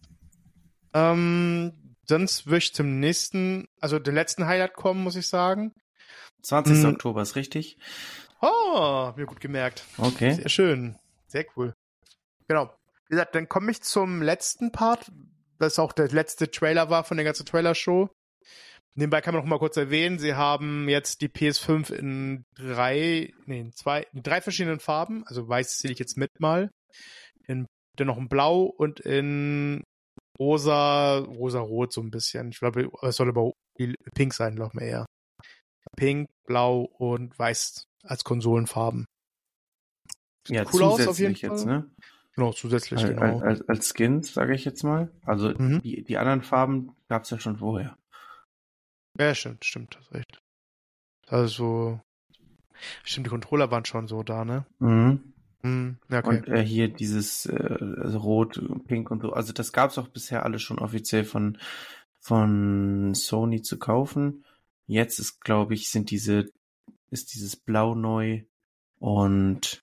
Ähm, 0.93 1.95
sonst 2.07 2.45
würde 2.45 2.59
ich 2.59 2.73
zum 2.73 2.99
nächsten, 2.99 3.67
also 3.81 3.99
den 3.99 4.15
letzten 4.15 4.45
Highlight 4.45 4.73
kommen, 4.73 5.03
muss 5.03 5.15
ich 5.15 5.27
sagen. 5.27 5.73
20. 6.43 6.77
Hm. 6.77 6.85
Oktober 6.93 7.21
ist 7.21 7.35
richtig. 7.35 7.77
Oh, 8.43 9.13
mir 9.15 9.25
gut 9.25 9.39
gemerkt. 9.39 9.85
Okay. 9.97 10.33
Sehr 10.33 10.49
schön. 10.49 10.99
Sehr 11.27 11.45
cool. 11.55 11.73
Genau. 12.49 12.75
Wie 13.07 13.11
gesagt, 13.15 13.35
dann 13.35 13.47
komme 13.47 13.71
ich 13.71 13.81
zum 13.81 14.21
letzten 14.21 14.73
Part, 14.73 15.13
das 15.59 15.79
auch 15.79 15.93
der 15.93 16.09
letzte 16.09 16.51
Trailer 16.51 16.89
war 16.89 17.05
von 17.05 17.15
der 17.15 17.23
ganzen 17.23 17.45
Trailer-Show. 17.45 18.09
Nebenbei 18.95 19.21
kann 19.21 19.33
man 19.33 19.43
noch 19.43 19.49
mal 19.49 19.59
kurz 19.59 19.77
erwähnen, 19.77 20.19
sie 20.19 20.35
haben 20.35 20.89
jetzt 20.89 21.21
die 21.21 21.29
PS5 21.29 21.93
in 21.93 22.43
drei, 22.55 23.33
nee, 23.45 23.61
in 23.61 23.71
zwei, 23.71 24.05
in 24.11 24.23
drei 24.23 24.41
verschiedenen 24.41 24.81
Farben. 24.81 25.25
Also 25.25 25.47
weiß 25.47 25.77
zähle 25.77 25.93
ich 25.93 25.99
jetzt 25.99 26.17
mit 26.17 26.29
mal. 26.39 26.69
In, 27.47 27.65
dann 27.95 28.07
noch 28.07 28.17
in 28.17 28.27
Blau 28.27 28.63
und 28.63 28.99
in 28.99 29.83
rosa, 30.37 31.19
rosa-rot 31.19 31.93
so 31.93 32.01
ein 32.01 32.11
bisschen. 32.11 32.49
Ich 32.49 32.59
glaube, 32.59 32.89
es 33.03 33.15
soll 33.15 33.29
aber 33.29 33.53
pink 34.15 34.33
sein, 34.33 34.57
glaube 34.57 34.73
ich 34.75 34.81
eher. 34.81 35.05
Pink, 35.95 36.29
blau 36.45 36.89
und 36.97 37.37
weiß 37.39 37.85
als 38.03 38.23
Konsolenfarben. 38.23 39.05
Sieht 40.47 40.57
ja, 40.57 40.63
cool 40.63 40.81
zusätzlich 40.81 41.07
aus 41.07 41.07
auf 41.07 41.19
jeden 41.19 41.35
jetzt, 41.35 41.65
ne? 41.65 41.89
Genau, 42.35 42.51
zusätzlich, 42.51 42.99
als, 42.99 43.09
genau. 43.09 43.39
Als, 43.39 43.67
als 43.69 43.93
Skins, 43.95 44.33
sage 44.33 44.55
ich 44.55 44.65
jetzt 44.65 44.83
mal. 44.83 45.11
Also 45.23 45.49
mhm. 45.49 45.81
die, 45.81 46.03
die 46.03 46.17
anderen 46.17 46.41
Farben 46.41 46.95
gab 47.07 47.23
es 47.23 47.29
ja 47.29 47.39
schon 47.39 47.57
vorher. 47.57 47.97
Ja, 49.19 49.35
stimmt, 49.35 49.63
stimmt, 49.63 49.95
das 49.95 50.11
recht. 50.11 50.39
Also, 51.27 52.01
stimmt, 53.03 53.27
die 53.27 53.29
Controller 53.29 53.69
waren 53.71 53.85
schon 53.85 54.07
so 54.07 54.23
da, 54.23 54.43
ne? 54.43 54.65
Mhm. 54.79 55.33
Mm, 55.61 55.97
okay. 56.11 56.27
Und 56.27 56.47
äh, 56.49 56.65
hier 56.65 56.89
dieses 56.89 57.45
äh, 57.45 57.77
also 58.01 58.17
Rot, 58.19 58.61
Pink 58.87 59.11
und 59.11 59.21
so. 59.21 59.31
Also 59.31 59.53
das 59.53 59.71
gab 59.71 59.91
es 59.91 59.97
auch 59.97 60.09
bisher 60.09 60.43
alles 60.43 60.61
schon 60.61 60.79
offiziell 60.79 61.23
von 61.23 61.57
von 62.19 63.13
Sony 63.15 63.61
zu 63.61 63.79
kaufen. 63.79 64.43
Jetzt 64.87 65.19
ist, 65.19 65.41
glaube 65.41 65.73
ich, 65.73 65.89
sind 65.89 66.11
diese 66.11 66.51
ist 67.13 67.33
dieses 67.33 67.55
Blau 67.55 67.95
neu 67.95 68.43
und 68.99 69.81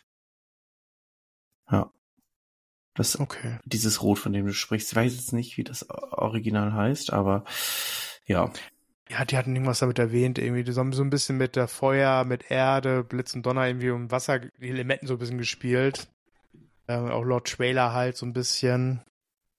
ja. 1.71 1.91
Das, 2.95 3.19
okay. 3.19 3.59
Dieses 3.65 4.03
Rot, 4.03 4.19
von 4.19 4.33
dem 4.33 4.47
du 4.47 4.53
sprichst, 4.53 4.91
ich 4.93 4.97
weiß 4.97 5.15
jetzt 5.15 5.33
nicht, 5.33 5.57
wie 5.57 5.65
das 5.65 5.89
Original 5.89 6.73
heißt, 6.73 7.13
aber 7.13 7.45
ja. 8.27 8.53
Ja, 9.09 9.25
die 9.25 9.37
hatten 9.37 9.55
irgendwas 9.55 9.79
damit 9.81 9.99
erwähnt, 9.99 10.39
irgendwie. 10.39 10.65
Die 10.65 10.75
haben 10.75 10.93
so 10.93 11.03
ein 11.03 11.11
bisschen 11.11 11.37
mit 11.37 11.57
der 11.57 11.67
Feuer, 11.69 12.25
mit 12.25 12.51
Erde, 12.51 13.03
Blitz 13.03 13.35
und 13.35 13.45
Donner 13.47 13.67
irgendwie 13.67 13.91
um 13.91 14.11
Wasser, 14.11 14.39
die 14.39 14.69
Elementen 14.69 15.07
so 15.07 15.15
ein 15.15 15.19
bisschen 15.19 15.39
gespielt. 15.39 16.09
Ähm, 16.89 17.11
auch 17.11 17.23
Lord 17.23 17.49
Trailer 17.49 17.93
halt 17.93 18.17
so 18.17 18.27
ein 18.27 18.33
bisschen. 18.33 19.01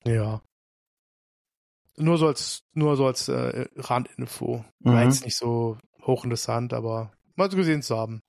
Ja. 0.05 0.41
Nur 1.97 2.17
so 2.17 2.27
als, 2.27 2.63
nur 2.73 2.95
so 2.95 3.05
als 3.05 3.27
äh, 3.27 3.67
Randinfo. 3.75 4.63
War 4.79 4.95
Mhm. 5.03 5.09
jetzt 5.09 5.25
nicht 5.25 5.35
so 5.37 5.77
hochinteressant, 6.03 6.73
aber 6.73 7.11
mal 7.41 7.55
gesehen 7.55 7.81
zu 7.81 7.97
haben. 7.97 8.21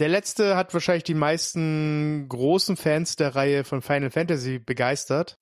Der 0.00 0.08
letzte 0.08 0.56
hat 0.56 0.74
wahrscheinlich 0.74 1.04
die 1.04 1.14
meisten 1.14 2.28
großen 2.28 2.76
Fans 2.76 3.16
der 3.16 3.36
Reihe 3.36 3.64
von 3.64 3.80
Final 3.80 4.10
Fantasy 4.10 4.58
begeistert. 4.58 5.36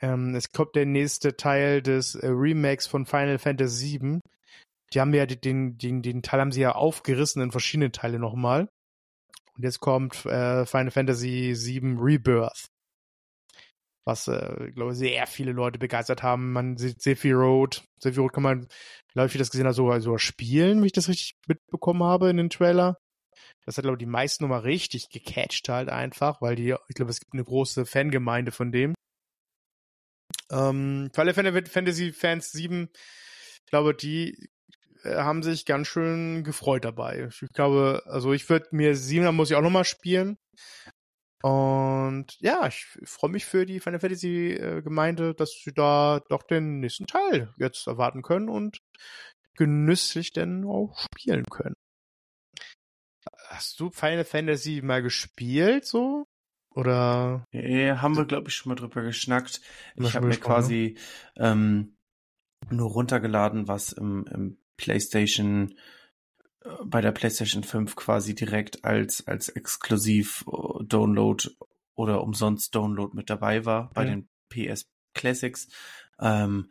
Ähm, 0.00 0.34
es 0.34 0.50
kommt 0.52 0.74
der 0.74 0.86
nächste 0.86 1.36
Teil 1.36 1.80
des 1.80 2.16
äh, 2.16 2.26
Remakes 2.28 2.86
von 2.86 3.06
Final 3.06 3.38
Fantasy 3.38 4.00
VII. 4.00 4.20
Die 4.92 5.00
haben 5.00 5.14
ja 5.14 5.26
den, 5.26 5.78
den, 5.78 6.02
den 6.02 6.22
Teil 6.22 6.40
haben 6.40 6.52
sie 6.52 6.60
ja 6.60 6.72
aufgerissen 6.72 7.42
in 7.42 7.50
verschiedene 7.50 7.92
Teile 7.92 8.18
nochmal. 8.18 8.68
Und 9.56 9.62
jetzt 9.62 9.80
kommt 9.80 10.26
äh, 10.26 10.66
Final 10.66 10.90
Fantasy 10.90 11.54
VII 11.56 11.96
Rebirth. 11.98 12.66
Was, 14.06 14.28
äh, 14.28 14.68
ich 14.68 14.74
glaube, 14.74 14.94
sehr 14.94 15.26
viele 15.26 15.52
Leute 15.52 15.78
begeistert 15.78 16.22
haben. 16.22 16.52
Man 16.52 16.76
sieht 16.76 17.02
Sephiroth. 17.02 17.84
Sephiroth 18.00 18.32
kann 18.32 18.44
man, 18.44 18.68
glaube 19.12 19.26
ich, 19.26 19.34
wie 19.34 19.38
ich 19.38 19.42
das 19.42 19.50
gesehen 19.50 19.66
habe, 19.66 19.74
sogar, 19.74 20.00
sogar 20.00 20.18
spielen, 20.20 20.82
wie 20.82 20.86
ich 20.86 20.92
das 20.92 21.08
richtig 21.08 21.36
mitbekommen 21.48 22.02
habe 22.04 22.30
in 22.30 22.36
den 22.36 22.50
Trailer. 22.50 22.98
Das 23.64 23.76
hat, 23.76 23.82
glaube 23.82 23.96
ich, 23.96 24.04
die 24.04 24.06
meisten 24.06 24.44
nochmal 24.44 24.60
richtig 24.60 25.10
gecatcht 25.10 25.68
halt 25.68 25.88
einfach, 25.88 26.40
weil 26.40 26.54
die, 26.54 26.74
ich 26.88 26.94
glaube, 26.94 27.10
es 27.10 27.18
gibt 27.18 27.34
eine 27.34 27.44
große 27.44 27.84
Fangemeinde 27.84 28.52
von 28.52 28.70
dem. 28.70 28.94
Ähm, 30.50 31.10
für 31.12 31.22
alle 31.22 31.34
Fantasy 31.34 32.12
Fans 32.12 32.52
7, 32.52 32.88
ich 32.92 33.70
glaube, 33.70 33.92
die 33.92 34.48
äh, 35.02 35.16
haben 35.16 35.42
sich 35.42 35.66
ganz 35.66 35.88
schön 35.88 36.44
gefreut 36.44 36.84
dabei. 36.84 37.28
Ich 37.28 37.52
glaube, 37.52 38.02
also 38.06 38.32
ich 38.32 38.48
würde 38.48 38.68
mir 38.70 38.94
7er 38.94 39.32
muss 39.32 39.50
ich 39.50 39.56
auch 39.56 39.62
nochmal 39.62 39.84
spielen. 39.84 40.38
Und 41.42 42.38
ja, 42.40 42.66
ich 42.66 42.86
freue 43.04 43.30
mich 43.30 43.44
für 43.44 43.66
die 43.66 43.80
Final 43.80 44.00
Fantasy 44.00 44.52
äh, 44.52 44.82
Gemeinde, 44.82 45.34
dass 45.34 45.52
sie 45.52 45.72
da 45.72 46.20
doch 46.28 46.42
den 46.42 46.80
nächsten 46.80 47.06
Teil 47.06 47.52
jetzt 47.58 47.86
erwarten 47.86 48.22
können 48.22 48.48
und 48.48 48.78
genüsslich 49.54 50.32
denn 50.32 50.64
auch 50.64 50.98
spielen 50.98 51.44
können. 51.44 51.74
Hast 53.48 53.78
du 53.80 53.90
Final 53.90 54.24
Fantasy 54.24 54.80
mal 54.82 55.02
gespielt 55.02 55.84
so? 55.84 56.26
Oder? 56.74 57.44
Ja, 57.52 58.02
haben 58.02 58.16
wir, 58.16 58.26
glaube 58.26 58.48
ich, 58.48 58.54
schon 58.54 58.70
mal 58.70 58.76
drüber 58.76 59.02
geschnackt. 59.02 59.60
Ich 59.96 60.14
habe 60.14 60.26
mir 60.26 60.32
gesprochen, 60.32 60.52
quasi 60.52 60.98
ähm, 61.36 61.96
nur 62.70 62.90
runtergeladen, 62.90 63.66
was 63.66 63.92
im, 63.92 64.26
im 64.26 64.58
PlayStation 64.76 65.70
äh, 65.70 65.74
bei 66.84 67.00
der 67.00 67.12
PlayStation 67.12 67.62
5 67.64 67.96
quasi 67.96 68.34
direkt 68.34 68.84
als 68.84 69.26
als 69.26 69.48
exklusiv 69.48 70.44
äh, 70.48 70.84
Download 70.84 71.48
oder 71.94 72.22
umsonst 72.22 72.74
Download 72.74 73.14
mit 73.16 73.30
dabei 73.30 73.64
war 73.64 73.90
bei 73.94 74.04
Mhm. 74.04 74.08
den 74.08 74.28
PS 74.48 74.86
Classics. 75.14 75.68
Ähm, 76.20 76.70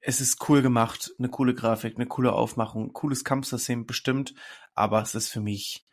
es 0.00 0.20
ist 0.20 0.48
cool 0.48 0.60
gemacht, 0.60 1.12
eine 1.18 1.30
coole 1.30 1.54
Grafik, 1.54 1.96
eine 1.96 2.06
coole 2.06 2.32
Aufmachung, 2.32 2.92
cooles 2.92 3.24
Kampfsystem 3.24 3.86
bestimmt, 3.86 4.34
aber 4.74 5.00
es 5.00 5.14
ist 5.14 5.28
für 5.30 5.40
mich 5.40 5.86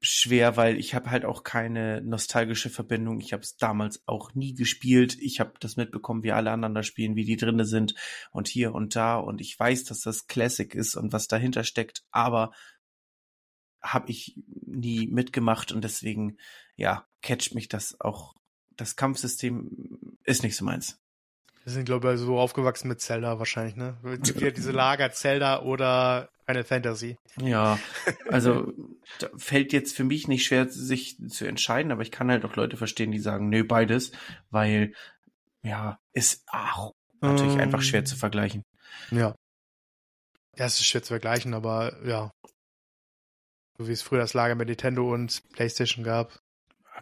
schwer, 0.00 0.56
weil 0.56 0.78
ich 0.78 0.94
habe 0.94 1.10
halt 1.10 1.24
auch 1.24 1.42
keine 1.42 2.02
nostalgische 2.02 2.70
Verbindung. 2.70 3.20
Ich 3.20 3.32
habe 3.32 3.42
es 3.42 3.56
damals 3.56 4.02
auch 4.06 4.34
nie 4.34 4.54
gespielt. 4.54 5.16
Ich 5.20 5.40
habe 5.40 5.54
das 5.60 5.76
mitbekommen, 5.76 6.22
wie 6.22 6.32
alle 6.32 6.50
anderen 6.50 6.74
da 6.74 6.82
spielen, 6.82 7.16
wie 7.16 7.24
die 7.24 7.36
drinne 7.36 7.64
sind 7.64 7.94
und 8.30 8.48
hier 8.48 8.74
und 8.74 8.94
da. 8.96 9.16
Und 9.16 9.40
ich 9.40 9.58
weiß, 9.58 9.84
dass 9.84 10.00
das 10.00 10.26
Classic 10.26 10.74
ist 10.74 10.96
und 10.96 11.12
was 11.12 11.28
dahinter 11.28 11.64
steckt, 11.64 12.04
aber 12.10 12.52
habe 13.82 14.10
ich 14.10 14.38
nie 14.66 15.06
mitgemacht 15.06 15.72
und 15.72 15.82
deswegen, 15.82 16.36
ja, 16.76 17.06
catcht 17.22 17.54
mich 17.54 17.68
das 17.68 18.00
auch. 18.00 18.34
Das 18.76 18.96
Kampfsystem 18.96 20.16
ist 20.24 20.42
nicht 20.42 20.56
so 20.56 20.64
meins. 20.64 21.00
Wir 21.64 21.72
sind, 21.72 21.84
glaube 21.84 22.12
ich, 22.14 22.18
so 22.18 22.38
aufgewachsen 22.38 22.88
mit 22.88 23.00
Zelda 23.00 23.38
wahrscheinlich, 23.38 23.76
ne? 23.76 23.98
Wieder 24.02 24.50
diese 24.52 24.72
Lager 24.72 25.10
Zelda 25.12 25.62
oder 25.62 26.30
Final 26.46 26.64
Fantasy. 26.64 27.18
Ja, 27.40 27.78
also 28.30 28.72
fällt 29.36 29.72
jetzt 29.72 29.96
für 29.96 30.04
mich 30.04 30.28
nicht 30.28 30.44
schwer, 30.44 30.68
sich 30.68 31.18
zu 31.28 31.46
entscheiden, 31.46 31.92
aber 31.92 32.02
ich 32.02 32.10
kann 32.10 32.30
halt 32.30 32.44
auch 32.44 32.56
Leute 32.56 32.76
verstehen, 32.76 33.10
die 33.10 33.18
sagen, 33.20 33.48
nö, 33.48 33.64
beides, 33.64 34.12
weil 34.50 34.94
ja, 35.62 35.98
ist 36.12 36.44
auch 36.48 36.92
natürlich 37.20 37.54
Ähm, 37.54 37.60
einfach 37.60 37.82
schwer 37.82 38.04
zu 38.04 38.16
vergleichen. 38.16 38.62
Ja. 39.10 39.34
Ja, 40.56 40.66
es 40.66 40.80
ist 40.80 40.86
schwer 40.86 41.02
zu 41.02 41.08
vergleichen, 41.08 41.54
aber 41.54 42.04
ja. 42.06 42.30
So 43.78 43.86
wie 43.88 43.92
es 43.92 44.02
früher 44.02 44.18
das 44.20 44.34
Lager 44.34 44.54
mit 44.56 44.68
Nintendo 44.68 45.12
und 45.12 45.42
PlayStation 45.52 46.04
gab. 46.04 46.40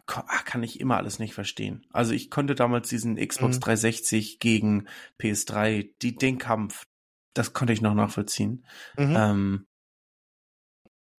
Ko- 0.04 0.24
ah, 0.26 0.42
Kann 0.44 0.62
ich 0.62 0.78
immer 0.80 0.98
alles 0.98 1.18
nicht 1.18 1.32
verstehen. 1.32 1.86
Also 1.90 2.12
ich 2.12 2.30
konnte 2.30 2.54
damals 2.54 2.88
diesen 2.90 3.16
Xbox 3.16 3.56
Mhm. 3.56 3.60
360 3.60 4.38
gegen 4.40 4.88
PS3, 5.18 5.90
die, 6.02 6.14
den 6.16 6.36
Kampf, 6.36 6.84
das 7.32 7.54
konnte 7.54 7.72
ich 7.72 7.80
noch 7.80 7.94
nachvollziehen. 7.94 8.66
Mhm. 8.98 9.14
Ähm, 9.16 9.66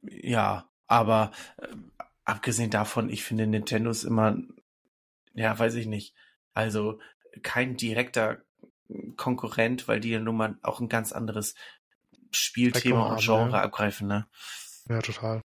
ja, 0.03 0.66
aber 0.87 1.31
äh, 1.57 1.67
abgesehen 2.25 2.69
davon, 2.69 3.09
ich 3.09 3.23
finde 3.23 3.47
Nintendo 3.47 3.89
ist 3.89 4.03
immer, 4.03 4.37
ja, 5.33 5.57
weiß 5.57 5.75
ich 5.75 5.85
nicht, 5.87 6.15
also 6.53 6.99
kein 7.43 7.77
direkter 7.77 8.41
Konkurrent, 9.15 9.87
weil 9.87 9.99
die 9.99 10.11
ja 10.11 10.19
nun 10.19 10.37
mal 10.37 10.57
auch 10.63 10.79
ein 10.79 10.89
ganz 10.89 11.11
anderes 11.11 11.55
Spielthema 12.31 13.03
und 13.03 13.11
haben, 13.11 13.21
Genre 13.21 13.51
ja. 13.51 13.63
abgreifen, 13.63 14.07
ne? 14.07 14.27
ja, 14.89 14.99
total. 14.99 15.41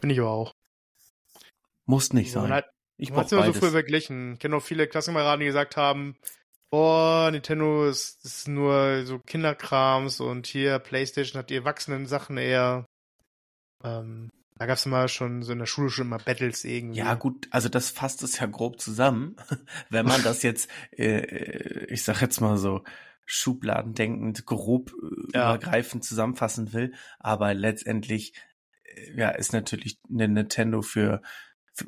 Finde 0.00 0.14
ich 0.14 0.20
aber 0.20 0.30
auch. 0.30 0.52
Muss 1.86 2.12
nicht 2.12 2.32
sein. 2.32 2.52
hat, 2.52 2.70
Ich 2.96 3.10
man 3.10 3.20
hat 3.20 3.32
immer 3.32 3.46
so 3.46 3.52
früh 3.52 3.70
verglichen. 3.70 4.34
Ich 4.34 4.38
kenne 4.38 4.56
auch 4.56 4.62
viele 4.62 4.86
Klassenkameraden, 4.86 5.40
die 5.40 5.46
gesagt 5.46 5.76
haben, 5.76 6.16
boah, 6.70 7.30
Nintendo 7.30 7.86
ist, 7.86 8.24
ist 8.24 8.48
nur 8.48 9.04
so 9.04 9.18
Kinderkrams 9.18 10.20
und 10.20 10.46
hier 10.46 10.78
PlayStation 10.78 11.38
hat 11.38 11.50
die 11.50 11.56
erwachsenen 11.56 12.06
Sachen 12.06 12.36
eher. 12.36 12.86
Ähm, 13.82 14.30
da 14.56 14.66
gab 14.66 14.76
es 14.76 14.86
immer 14.86 15.08
schon 15.08 15.42
so 15.42 15.52
in 15.52 15.58
der 15.58 15.66
Schule 15.66 15.90
schon 15.90 16.06
immer 16.06 16.18
Battles 16.18 16.64
irgendwie. 16.64 16.98
Ja, 16.98 17.14
gut, 17.14 17.48
also 17.50 17.68
das 17.68 17.90
fasst 17.90 18.22
es 18.22 18.38
ja 18.38 18.46
grob 18.46 18.80
zusammen, 18.80 19.36
wenn 19.90 20.06
man 20.06 20.22
das 20.22 20.42
jetzt, 20.42 20.70
äh, 20.96 21.84
ich 21.86 22.02
sag 22.02 22.20
jetzt 22.20 22.40
mal 22.40 22.56
so, 22.56 22.82
schubladendenkend, 23.26 24.44
grob 24.46 24.92
äh, 24.92 25.36
Ja. 25.38 25.54
übergreifend 25.54 26.04
zusammenfassen 26.04 26.72
will. 26.72 26.92
Aber 27.18 27.54
letztendlich, 27.54 28.34
äh, 28.84 29.16
ja, 29.16 29.30
ist 29.30 29.52
natürlich 29.52 29.98
eine 30.10 30.28
Nintendo 30.28 30.82
für, 30.82 31.22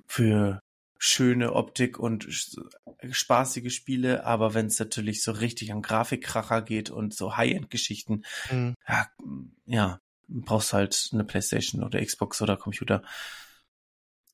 für, 0.06 0.60
schöne 0.98 1.52
Optik 1.52 1.98
und 1.98 2.26
spaßige 3.10 3.70
Spiele, 3.70 4.24
aber 4.24 4.54
wenn 4.54 4.64
es 4.66 4.78
natürlich 4.78 5.22
so 5.22 5.30
richtig 5.32 5.70
an 5.72 5.82
Grafikkracher 5.82 6.62
geht 6.62 6.88
und 6.88 7.12
so 7.14 7.36
High-End-Geschichten, 7.36 8.24
Mhm. 8.50 8.74
ja, 8.88 9.06
ja, 9.66 10.00
brauchst 10.28 10.72
halt 10.72 11.10
eine 11.12 11.24
Playstation 11.24 11.82
oder 11.82 12.04
Xbox 12.04 12.42
oder 12.42 12.56
Computer. 12.56 13.02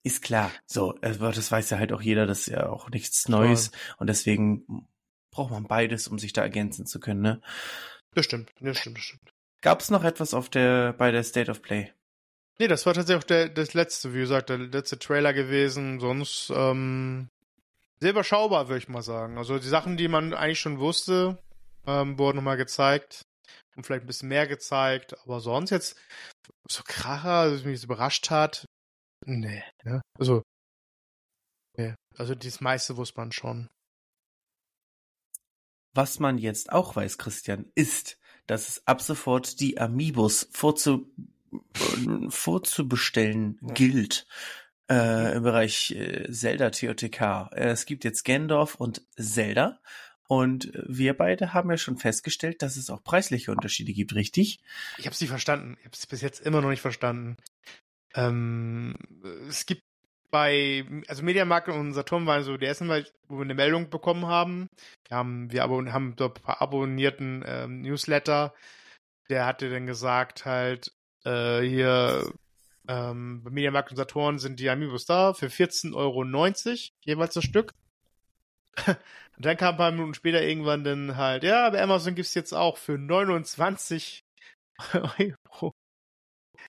Ist 0.03 0.23
klar. 0.23 0.51
So, 0.67 0.99
aber 1.03 1.33
das 1.33 1.51
weiß 1.53 1.71
ja 1.71 1.79
halt 1.79 1.93
auch 1.93 2.03
jeder, 2.03 2.27
das 2.27 2.41
ist 2.41 2.47
ja 2.49 2.69
auch 2.69 2.91
nichts 2.91 3.29
Neues 3.29 3.71
und 3.99 4.09
deswegen 4.09 4.87
braucht 5.31 5.51
man 5.51 5.65
beides, 5.65 6.09
um 6.09 6.19
sich 6.19 6.33
da 6.33 6.43
ergänzen 6.43 6.87
zu 6.87 7.01
können, 7.01 7.23
ne? 7.23 7.41
Das 8.15 8.27
stimmt, 8.27 8.51
das 8.61 8.79
stimmt, 8.79 8.99
das 8.99 9.05
stimmt. 9.05 9.33
Gab 9.63 9.81
es 9.81 9.91
noch 9.91 10.05
etwas 10.05 10.35
auf 10.35 10.49
der 10.49 10.93
bei 10.93 11.11
der 11.11 11.23
State 11.23 11.51
of 11.51 11.63
Play? 11.63 11.93
Nee, 12.59 12.69
das 12.69 12.85
war 12.85 12.95
tatsächlich 12.95 13.25
auch 13.25 13.27
der, 13.27 13.49
das 13.49 13.75
letzte, 13.75 14.13
wie 14.13 14.21
gesagt, 14.21 14.51
der 14.51 14.59
letzte 14.59 14.99
Trailer 14.99 15.33
gewesen. 15.33 16.01
Sonst 16.01 16.53
ähm, 16.55 17.29
sehr 18.01 18.11
überschaubar, 18.11 18.69
würde 18.69 18.79
ich 18.79 18.89
mal 18.89 19.03
sagen. 19.03 19.39
Also 19.39 19.59
die 19.59 19.69
Sachen, 19.69 19.97
die 19.97 20.09
man 20.09 20.35
eigentlich 20.35 20.61
schon 20.61 20.79
wusste, 20.79 21.39
ähm, 21.87 22.19
wurden 22.19 22.37
nochmal 22.37 22.57
gezeigt. 22.57 23.25
Und 23.77 23.85
vielleicht 23.85 24.05
ein 24.05 24.07
bisschen 24.07 24.29
mehr 24.29 24.47
gezeigt. 24.47 25.19
Aber 25.23 25.41
sonst 25.41 25.71
jetzt 25.71 25.99
so 26.69 26.83
Kracher, 26.85 27.51
dass 27.51 27.65
mich 27.65 27.79
das 27.79 27.85
überrascht 27.85 28.31
hat. 28.31 28.67
Nee, 29.25 29.63
ne? 29.85 30.03
Also, 30.19 30.43
nee. 31.77 31.95
Also 32.17 32.35
das 32.35 32.61
meiste 32.61 32.97
wusste 32.97 33.19
man 33.19 33.33
schon. 33.33 33.69
Was 35.95 36.19
man 36.19 36.39
jetzt 36.39 36.73
auch 36.73 36.97
weiß, 36.97 37.19
Christian, 37.19 37.71
ist, 37.75 38.19
dass 38.47 38.69
es 38.69 38.87
ab 38.87 39.01
sofort 39.03 39.61
die 39.61 39.79
Amiibos 39.79 40.49
vorzu, 40.53 41.13
äh, 41.53 42.31
vorzubestellen 42.31 43.59
gilt 43.75 44.27
äh, 44.91 45.37
im 45.37 45.43
Bereich 45.43 45.93
äh, 45.93 46.31
Zelda 46.31 46.71
TOTK. 46.71 47.21
Äh, 47.53 47.71
es 47.71 47.87
gibt 47.87 48.05
jetzt 48.05 48.25
Gandalf 48.25 48.75
und 48.75 49.03
Zelda. 49.17 49.81
Und 50.33 50.73
wir 50.87 51.15
beide 51.15 51.53
haben 51.53 51.71
ja 51.71 51.77
schon 51.77 51.99
festgestellt, 51.99 52.63
dass 52.63 52.79
es 52.79 52.89
auch 52.89 53.05
preisliche 53.05 53.51
Unterschiede 53.51 53.93
gibt, 53.93 54.15
richtig? 54.15 54.61
Ich 54.97 55.05
habe 55.05 55.13
es 55.13 55.21
nicht 55.21 55.29
verstanden. 55.29 55.77
Ich 55.81 55.85
habe 55.85 55.95
es 55.95 56.07
bis 56.07 56.23
jetzt 56.23 56.41
immer 56.41 56.63
noch 56.63 56.71
nicht 56.71 56.81
verstanden. 56.81 57.37
Ähm, 58.15 58.95
es 59.47 59.67
gibt 59.67 59.83
bei, 60.31 60.87
also 61.07 61.23
Mediamarkt 61.23 61.69
und 61.69 61.93
Saturn 61.93 62.25
waren 62.25 62.45
so 62.45 62.57
die 62.57 62.65
ersten, 62.65 62.89
wo 62.89 63.37
wir 63.37 63.43
eine 63.43 63.53
Meldung 63.53 63.91
bekommen 63.91 64.25
haben. 64.25 64.69
Wir 65.07 65.19
haben, 65.19 65.53
wir 65.53 65.65
abon 65.65 65.93
haben 65.93 66.17
dort 66.17 66.39
ein 66.39 66.43
paar 66.43 66.63
abonnierten 66.63 67.45
ähm, 67.47 67.83
Newsletter. 67.83 68.55
Der 69.29 69.45
hatte 69.45 69.69
dann 69.69 69.85
gesagt 69.87 70.47
halt, 70.47 70.93
äh, 71.27 71.61
hier 71.61 72.33
Ähm, 72.89 73.43
bei 73.45 73.51
Mediamarkt 73.51 73.91
und 73.91 73.99
Saturn 73.99 74.39
sind 74.39 74.59
die 74.59 74.71
Amiibos 74.71 75.05
da 75.05 75.35
für 75.35 75.49
14,90 75.49 75.95
Euro 75.95 76.25
jeweils 77.05 77.35
das 77.35 77.45
Stück. 77.45 77.75
Und 78.87 79.47
dann 79.47 79.57
kam 79.57 79.75
ein 79.75 79.79
paar 79.79 79.91
Minuten 79.93 80.15
später 80.15 80.43
irgendwann 80.43 80.85
dann 80.85 81.17
halt, 81.17 81.45
ja, 81.45 81.69
bei 81.71 81.83
Amazon 81.83 82.15
gibt's 82.15 82.35
jetzt 82.35 82.53
auch 82.53 82.77
für 82.77 82.99
29 82.99 84.25
Euro. 84.95 85.75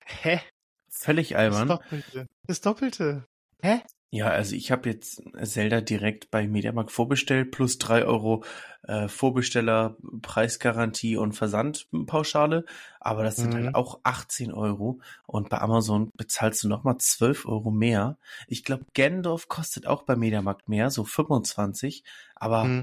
Hä? 0.04 0.40
Völlig 0.88 1.36
albern. 1.36 1.68
Das 1.68 1.78
Doppelte. 1.78 2.28
Das 2.46 2.60
Doppelte. 2.60 3.26
Hä? 3.62 3.82
Ja, 4.14 4.28
also 4.28 4.54
ich 4.54 4.70
habe 4.70 4.88
jetzt 4.88 5.24
Zelda 5.42 5.80
direkt 5.80 6.30
bei 6.30 6.46
Mediamarkt 6.46 6.92
vorbestellt, 6.92 7.50
plus 7.50 7.78
drei 7.78 8.04
Euro 8.04 8.44
äh, 8.84 9.08
Vorbesteller, 9.08 9.96
Preisgarantie 10.22 11.16
und 11.16 11.32
Versandpauschale. 11.32 12.64
Aber 13.00 13.24
das 13.24 13.34
sind 13.34 13.52
Mhm. 13.54 13.64
halt 13.64 13.74
auch 13.74 13.98
18 14.04 14.52
Euro. 14.52 15.00
Und 15.26 15.48
bei 15.48 15.58
Amazon 15.58 16.12
bezahlst 16.16 16.62
du 16.62 16.68
nochmal 16.68 16.98
12 16.98 17.44
Euro 17.44 17.72
mehr. 17.72 18.16
Ich 18.46 18.62
glaube, 18.62 18.84
Gendorf 18.92 19.48
kostet 19.48 19.88
auch 19.88 20.04
bei 20.04 20.14
Mediamarkt 20.14 20.68
mehr, 20.68 20.90
so 20.90 21.02
25. 21.04 22.04
Aber 22.36 22.66
Mhm. 22.66 22.82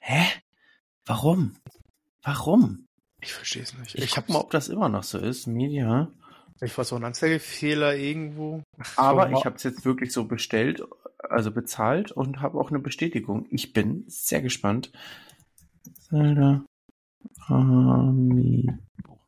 hä? 0.00 0.24
Warum? 1.06 1.56
Warum? 2.22 2.84
Ich 3.22 3.32
verstehe 3.32 3.62
es 3.62 3.72
nicht. 3.72 3.94
Ich, 3.94 4.04
Ich, 4.04 4.10
guck 4.10 4.28
mal, 4.28 4.40
ob 4.40 4.50
das 4.50 4.68
immer 4.68 4.90
noch 4.90 5.04
so 5.04 5.16
ist. 5.16 5.46
Media. 5.46 6.10
Ich 6.60 6.76
war 6.76 6.84
so 6.84 6.96
ein 6.96 7.04
Anzeigefehler 7.04 7.96
irgendwo. 7.96 8.62
Aber 8.96 9.28
So, 9.28 9.36
ich 9.36 9.44
habe 9.44 9.56
es 9.56 9.62
jetzt 9.62 9.84
wirklich 9.84 10.12
so 10.12 10.24
bestellt, 10.24 10.82
also 11.18 11.50
bezahlt 11.50 12.12
und 12.12 12.40
habe 12.40 12.58
auch 12.58 12.70
eine 12.70 12.78
Bestätigung. 12.78 13.46
Ich 13.50 13.72
bin 13.72 14.04
sehr 14.08 14.42
gespannt. 14.42 14.92
Zelda 16.08 16.64
Amiibo. 17.48 19.20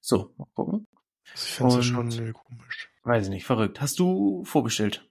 So, 0.00 0.34
mal 0.36 0.46
gucken. 0.54 0.86
Ich 1.34 1.40
finde 1.40 1.78
es 1.78 1.86
schon 1.86 2.08
nö, 2.08 2.32
komisch. 2.32 2.90
Weiß 3.04 3.24
ich 3.24 3.30
nicht, 3.30 3.44
verrückt. 3.44 3.80
Hast 3.80 3.98
du 3.98 4.44
vorbestellt? 4.44 5.08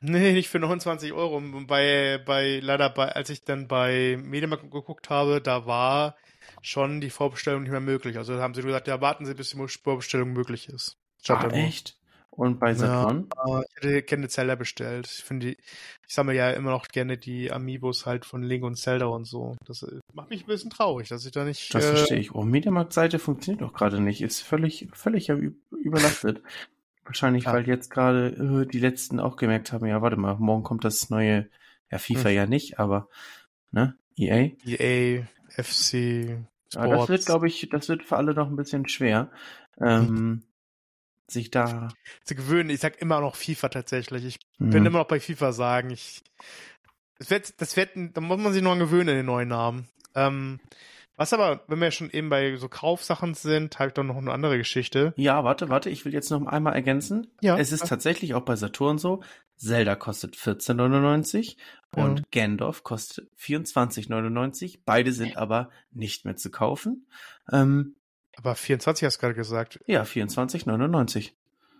Nee, 0.00 0.32
nicht 0.32 0.48
für 0.48 0.58
29 0.58 1.12
Euro. 1.12 1.36
Und 1.36 1.66
Bei, 1.66 2.20
bei, 2.24 2.60
leider 2.60 2.90
bei, 2.90 3.08
als 3.12 3.30
ich 3.30 3.44
dann 3.44 3.68
bei 3.68 4.18
Mediamarkt 4.22 4.70
geguckt 4.70 5.10
habe, 5.10 5.40
da 5.40 5.66
war 5.66 6.16
schon 6.62 7.00
die 7.00 7.10
Vorbestellung 7.10 7.62
nicht 7.62 7.70
mehr 7.72 7.80
möglich. 7.80 8.16
Also 8.18 8.34
haben 8.40 8.54
sie 8.54 8.62
gesagt, 8.62 8.88
ja, 8.88 9.00
warten 9.00 9.26
Sie, 9.26 9.34
bis 9.34 9.50
die 9.50 9.68
Vorbestellung 9.82 10.32
möglich 10.32 10.68
ist. 10.68 10.96
Ah, 11.28 11.48
echt? 11.48 11.98
Und 12.30 12.60
bei 12.60 12.70
Ja. 12.70 12.74
Saturn? 12.76 13.28
Äh, 13.46 13.62
Ich 13.62 13.76
hätte 13.76 14.02
gerne 14.02 14.28
Zelda 14.28 14.54
bestellt. 14.56 15.06
Ich 15.10 15.24
finde, 15.24 15.52
ich 15.52 15.58
sammle 16.06 16.34
ja 16.34 16.50
immer 16.50 16.70
noch 16.70 16.88
gerne 16.88 17.16
die 17.16 17.50
Amiibos 17.50 18.04
halt 18.04 18.26
von 18.26 18.42
Link 18.42 18.62
und 18.62 18.76
Zelda 18.76 19.06
und 19.06 19.24
so. 19.24 19.56
Das 19.64 19.82
äh, 19.82 20.00
macht 20.12 20.28
mich 20.30 20.42
ein 20.44 20.46
bisschen 20.46 20.70
traurig, 20.70 21.08
dass 21.08 21.24
ich 21.24 21.32
da 21.32 21.44
nicht. 21.44 21.74
Das 21.74 21.84
äh, 21.86 21.96
verstehe 21.96 22.18
ich. 22.18 22.34
Oh, 22.34 22.42
Mediamarkt-Seite 22.42 23.18
funktioniert 23.18 23.62
doch 23.62 23.72
gerade 23.72 24.00
nicht. 24.00 24.20
Ist 24.20 24.42
völlig, 24.42 24.88
völlig 24.92 25.30
überlastet. 25.70 26.42
Wahrscheinlich, 27.04 27.44
Ja. 27.44 27.52
weil 27.54 27.66
jetzt 27.66 27.90
gerade 27.90 28.28
äh, 28.28 28.66
die 28.66 28.80
letzten 28.80 29.18
auch 29.18 29.36
gemerkt 29.36 29.72
haben, 29.72 29.86
ja, 29.86 30.02
warte 30.02 30.16
mal, 30.16 30.36
morgen 30.38 30.62
kommt 30.64 30.84
das 30.84 31.08
neue, 31.08 31.48
ja, 31.90 31.98
FIFA 31.98 32.28
Hm. 32.28 32.34
ja 32.34 32.46
nicht, 32.46 32.78
aber, 32.78 33.08
ne, 33.70 33.96
EA. 34.16 34.50
EA, 34.66 35.22
FC, 35.56 36.38
Ja, 36.72 36.86
das 36.86 37.08
wird, 37.08 37.22
Sports. 37.22 37.24
glaube 37.26 37.46
ich, 37.48 37.68
das 37.70 37.88
wird 37.88 38.02
für 38.04 38.16
alle 38.16 38.34
noch 38.34 38.48
ein 38.48 38.56
bisschen 38.56 38.88
schwer, 38.88 39.30
ähm, 39.80 40.42
sich 41.28 41.50
da. 41.50 41.88
zu 42.24 42.34
gewöhnen. 42.34 42.70
Ich 42.70 42.80
sag 42.80 43.00
immer 43.00 43.20
noch 43.20 43.34
FIFA 43.36 43.68
tatsächlich. 43.68 44.24
Ich 44.24 44.38
Mhm. 44.58 44.70
bin 44.70 44.86
immer 44.86 44.98
noch 44.98 45.08
bei 45.08 45.20
FIFA 45.20 45.52
sagen. 45.52 45.90
Ich, 45.90 46.22
das 47.18 47.30
wird, 47.30 47.60
das 47.60 47.76
wird, 47.76 47.90
da 48.14 48.20
muss 48.20 48.38
man 48.38 48.52
sich 48.52 48.62
noch 48.62 48.72
an 48.72 48.78
gewöhnen 48.78 49.08
in 49.08 49.16
den 49.16 49.26
neuen 49.26 49.48
Namen. 49.48 49.88
Ähm, 50.14 50.60
was 51.16 51.32
aber, 51.32 51.62
wenn 51.66 51.80
wir 51.80 51.90
schon 51.90 52.10
eben 52.10 52.28
bei 52.28 52.56
so 52.56 52.68
Kaufsachen 52.68 53.32
sind, 53.34 53.78
habe 53.78 53.88
ich 53.88 53.94
doch 53.94 54.04
noch 54.04 54.18
eine 54.18 54.32
andere 54.32 54.58
Geschichte. 54.58 55.14
Ja, 55.16 55.42
warte, 55.44 55.70
warte, 55.70 55.88
ich 55.88 56.04
will 56.04 56.12
jetzt 56.12 56.30
noch 56.30 56.44
einmal 56.46 56.74
ergänzen. 56.74 57.28
Ja. 57.40 57.56
Es 57.58 57.72
ist 57.72 57.86
tatsächlich 57.88 58.34
auch 58.34 58.42
bei 58.42 58.54
Saturn 58.54 58.98
so. 58.98 59.22
Zelda 59.56 59.94
kostet 59.96 60.36
14,99 60.36 61.56
Ja. 61.96 62.04
und 62.04 62.30
Gandalf 62.30 62.82
kostet 62.82 63.30
24,99. 63.38 64.80
Beide 64.84 65.12
sind 65.12 65.36
aber 65.36 65.70
nicht 65.90 66.24
mehr 66.24 66.36
zu 66.36 66.50
kaufen. 66.50 67.06
Ähm, 67.50 67.96
Aber 68.36 68.54
24 68.54 69.06
hast 69.06 69.16
du 69.16 69.20
gerade 69.20 69.34
gesagt. 69.34 69.80
ja, 69.86 70.02
24,99. 70.02 71.32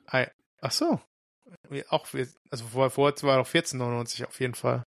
Ei, 0.06 0.30
Ach 0.60 0.72
so. 0.72 1.00
Auch, 1.88 2.06
also 2.50 2.64
vorher, 2.64 2.90
vorher 2.90 3.22
war 3.22 3.36
noch 3.38 3.48
14,99 3.48 4.26
auf 4.26 4.40
jeden 4.40 4.54
Fall. 4.54 4.82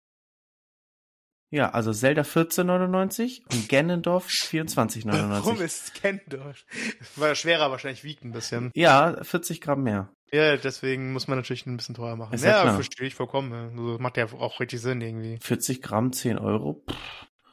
Ja, 1.54 1.70
also 1.70 1.92
Zelda 1.92 2.22
14,99 2.22 3.42
und 3.52 3.68
Ganondorf 3.68 4.26
24,99. 4.26 5.30
Warum 5.30 5.60
ist 5.60 5.94
Kendorf? 5.94 6.64
War 7.14 7.36
schwerer 7.36 7.70
wahrscheinlich 7.70 8.02
wiegt 8.02 8.24
ein 8.24 8.32
bisschen. 8.32 8.72
Ja, 8.74 9.22
40 9.22 9.60
Gramm 9.60 9.84
mehr. 9.84 10.08
Ja, 10.32 10.56
deswegen 10.56 11.12
muss 11.12 11.28
man 11.28 11.38
natürlich 11.38 11.64
ein 11.66 11.76
bisschen 11.76 11.94
teuer 11.94 12.16
machen. 12.16 12.34
Ist 12.34 12.42
ja 12.42 12.64
ja, 12.64 12.74
verstehe 12.74 13.06
ich 13.06 13.14
vollkommen. 13.14 13.52
Also 13.52 13.98
macht 14.00 14.16
ja 14.16 14.24
auch 14.32 14.58
richtig 14.58 14.80
Sinn 14.80 15.00
irgendwie. 15.00 15.38
40 15.40 15.80
Gramm, 15.80 16.12
10 16.12 16.38
Euro. 16.38 16.82
Pff, 16.90 16.96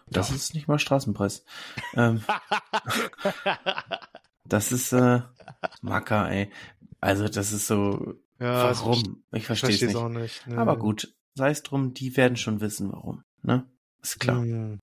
das 0.08 0.30
Ja. 0.30 0.36
ist 0.36 0.56
nicht 0.56 0.68
mal 0.68 0.80
Straßenpreis. 0.80 1.46
ähm, 1.94 2.24
das 4.46 4.72
ist 4.72 4.94
äh, 4.94 5.22
Macker, 5.84 6.28
ey. 6.32 6.50
Also 7.02 7.28
das 7.28 7.52
ist 7.52 7.68
so, 7.68 8.16
ja, 8.40 8.64
warum? 8.64 9.24
Ich 9.32 9.46
verstehe 9.46 9.70
es 9.76 9.82
nicht. 9.82 10.10
nicht. 10.10 10.48
ne. 10.48 10.58
Aber 10.58 10.78
gut, 10.78 11.14
sei 11.36 11.52
es 11.52 11.62
drum, 11.62 11.94
die 11.94 12.18
werden 12.18 12.36
schon 12.36 12.62
wissen, 12.62 12.92
warum. 12.92 13.24
Ne? 13.44 13.68
Ist 14.02 14.20
klar. 14.20 14.42
Mhm. 14.42 14.80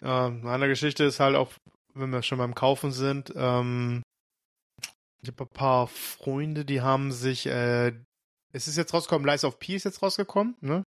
Ja, 0.00 0.26
eine 0.26 0.50
andere 0.50 0.70
Geschichte 0.70 1.04
ist 1.04 1.20
halt 1.20 1.36
auch, 1.36 1.52
wenn 1.94 2.10
wir 2.10 2.22
schon 2.22 2.38
beim 2.38 2.54
Kaufen 2.54 2.92
sind, 2.92 3.32
ähm, 3.36 4.02
ich 5.22 5.28
habe 5.28 5.44
ein 5.44 5.48
paar 5.48 5.86
Freunde, 5.86 6.64
die 6.64 6.80
haben 6.80 7.12
sich, 7.12 7.46
äh, 7.46 7.92
es 8.52 8.68
ist 8.68 8.76
jetzt 8.76 8.94
rausgekommen, 8.94 9.26
Lies 9.26 9.44
of 9.44 9.58
P 9.58 9.74
ist 9.74 9.84
jetzt 9.84 10.02
rausgekommen, 10.02 10.56
ne? 10.60 10.82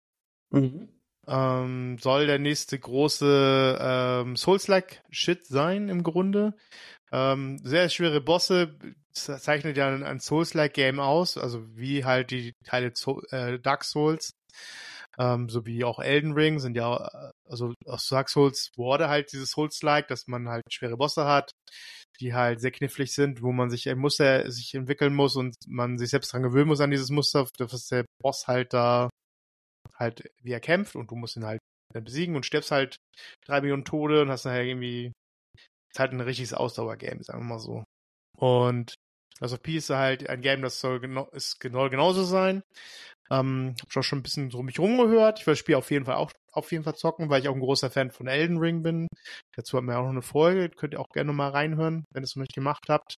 Mhm. 0.50 0.88
Ähm, 1.28 1.98
soll 1.98 2.26
der 2.26 2.38
nächste 2.38 2.78
große 2.78 3.78
ähm, 3.80 4.36
Souls-like 4.36 5.02
Shit 5.10 5.46
sein 5.46 5.88
im 5.88 6.02
Grunde. 6.02 6.56
Ähm, 7.12 7.58
sehr 7.62 7.88
schwere 7.90 8.20
Bosse 8.20 8.76
zeichnet 9.12 9.76
ja 9.76 9.88
ein, 9.88 10.02
ein 10.02 10.18
Souls-like 10.18 10.74
Game 10.74 10.98
aus, 10.98 11.36
also 11.36 11.64
wie 11.76 12.04
halt 12.04 12.30
die 12.30 12.54
Teile 12.64 12.92
Zo 12.94 13.20
äh, 13.30 13.60
Dark 13.60 13.84
Souls, 13.84 14.32
ähm, 15.18 15.48
so 15.48 15.66
wie 15.66 15.84
auch 15.84 15.98
Elden 15.98 16.32
Ring 16.32 16.58
sind 16.58 16.76
ja, 16.76 16.96
äh, 16.96 17.30
also 17.48 17.74
aus 17.86 18.08
Dark 18.08 18.28
Souls 18.28 18.70
wurde 18.76 19.08
halt 19.08 19.32
dieses 19.32 19.50
Souls-like, 19.50 20.08
dass 20.08 20.26
man 20.26 20.48
halt 20.48 20.62
schwere 20.70 20.96
Bosse 20.96 21.26
hat, 21.26 21.52
die 22.20 22.34
halt 22.34 22.60
sehr 22.60 22.70
knifflig 22.70 23.14
sind, 23.14 23.42
wo 23.42 23.52
man 23.52 23.70
sich 23.70 23.88
ein 23.88 23.98
Muster 23.98 24.50
sich 24.50 24.74
entwickeln 24.74 25.14
muss 25.14 25.36
und 25.36 25.56
man 25.66 25.98
sich 25.98 26.10
selbst 26.10 26.32
dran 26.32 26.42
gewöhnen 26.42 26.68
muss 26.68 26.80
an 26.80 26.90
dieses 26.90 27.10
Muster, 27.10 27.46
dass 27.58 27.86
der 27.88 28.04
Boss 28.22 28.46
halt 28.46 28.72
da 28.72 29.10
halt 29.94 30.30
wie 30.42 30.52
er 30.52 30.60
kämpft 30.60 30.96
und 30.96 31.10
du 31.10 31.16
musst 31.16 31.36
ihn 31.36 31.44
halt 31.44 31.60
besiegen 31.92 32.36
und 32.36 32.46
stirbst 32.46 32.70
halt 32.70 32.96
drei 33.44 33.60
Millionen 33.60 33.84
Tode 33.84 34.22
und 34.22 34.30
hast 34.30 34.44
nachher 34.44 34.64
irgendwie 34.64 35.12
ist 35.92 35.98
halt 35.98 36.12
ein 36.12 36.20
richtiges 36.20 36.54
Ausdauergame, 36.54 37.22
sagen 37.22 37.40
wir 37.40 37.54
mal 37.54 37.58
so. 37.58 37.84
Und 38.38 38.94
also 39.42 39.58
P 39.58 39.76
ist 39.76 39.90
halt 39.90 40.28
ein 40.28 40.40
Game, 40.40 40.62
das 40.62 40.80
soll 40.80 41.00
genau, 41.00 41.26
ist 41.32 41.60
genau 41.60 41.90
genauso 41.90 42.24
sein. 42.24 42.62
Ähm, 43.30 43.74
hab 43.80 43.92
schon 43.92 44.02
schon 44.02 44.18
ein 44.20 44.22
bisschen 44.22 44.50
so 44.50 44.62
mich 44.62 44.78
rumgehört. 44.78 45.40
Ich 45.40 45.46
will 45.46 45.52
das 45.52 45.58
Spiel 45.58 45.74
auf 45.76 45.90
jeden 45.90 46.04
Fall 46.04 46.16
auch 46.16 46.32
auf 46.52 46.70
jeden 46.72 46.84
Fall 46.84 46.94
zocken, 46.96 47.30
weil 47.30 47.42
ich 47.42 47.48
auch 47.48 47.54
ein 47.54 47.60
großer 47.60 47.90
Fan 47.90 48.10
von 48.10 48.28
Elden 48.28 48.58
Ring 48.58 48.82
bin. 48.82 49.08
Dazu 49.56 49.76
haben 49.76 49.86
wir 49.86 49.98
auch 49.98 50.04
noch 50.04 50.10
eine 50.10 50.22
Folge, 50.22 50.68
könnt 50.70 50.94
ihr 50.94 51.00
auch 51.00 51.10
gerne 51.10 51.32
mal 51.32 51.50
reinhören, 51.50 52.04
wenn 52.12 52.22
ihr 52.22 52.24
es 52.24 52.36
noch 52.36 52.42
nicht 52.42 52.54
gemacht 52.54 52.84
habt. 52.88 53.16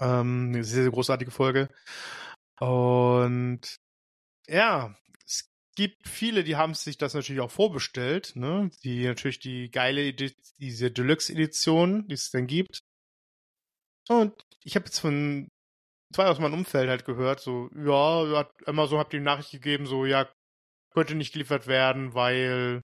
Ähm, 0.00 0.52
eine 0.54 0.64
sehr, 0.64 0.84
sehr 0.84 0.92
großartige 0.92 1.30
Folge. 1.30 1.68
Und 2.60 3.76
ja, 4.48 4.94
es 5.26 5.50
gibt 5.76 6.08
viele, 6.08 6.44
die 6.44 6.56
haben 6.56 6.74
sich 6.74 6.98
das 6.98 7.14
natürlich 7.14 7.40
auch 7.42 7.50
vorbestellt, 7.50 8.36
ne? 8.36 8.70
Die 8.84 9.04
natürlich 9.06 9.40
die 9.40 9.70
geile, 9.70 10.02
Edi 10.02 10.34
diese 10.58 10.90
Deluxe-Edition, 10.90 12.08
die 12.08 12.14
es 12.14 12.30
dann 12.30 12.46
gibt. 12.46 12.80
Und 14.08 14.34
ich 14.64 14.74
habe 14.74 14.86
jetzt 14.86 14.98
von 14.98 15.48
zwei 16.12 16.26
aus 16.26 16.38
meinem 16.38 16.54
Umfeld 16.54 16.88
halt 16.88 17.04
gehört, 17.04 17.40
so, 17.40 17.68
ja, 17.74 18.38
hat 18.38 18.50
Amazon 18.66 18.98
hat 18.98 19.12
die 19.12 19.20
Nachricht 19.20 19.50
gegeben, 19.50 19.86
so, 19.86 20.06
ja, 20.06 20.28
könnte 20.92 21.14
nicht 21.14 21.32
geliefert 21.32 21.66
werden, 21.66 22.14
weil 22.14 22.80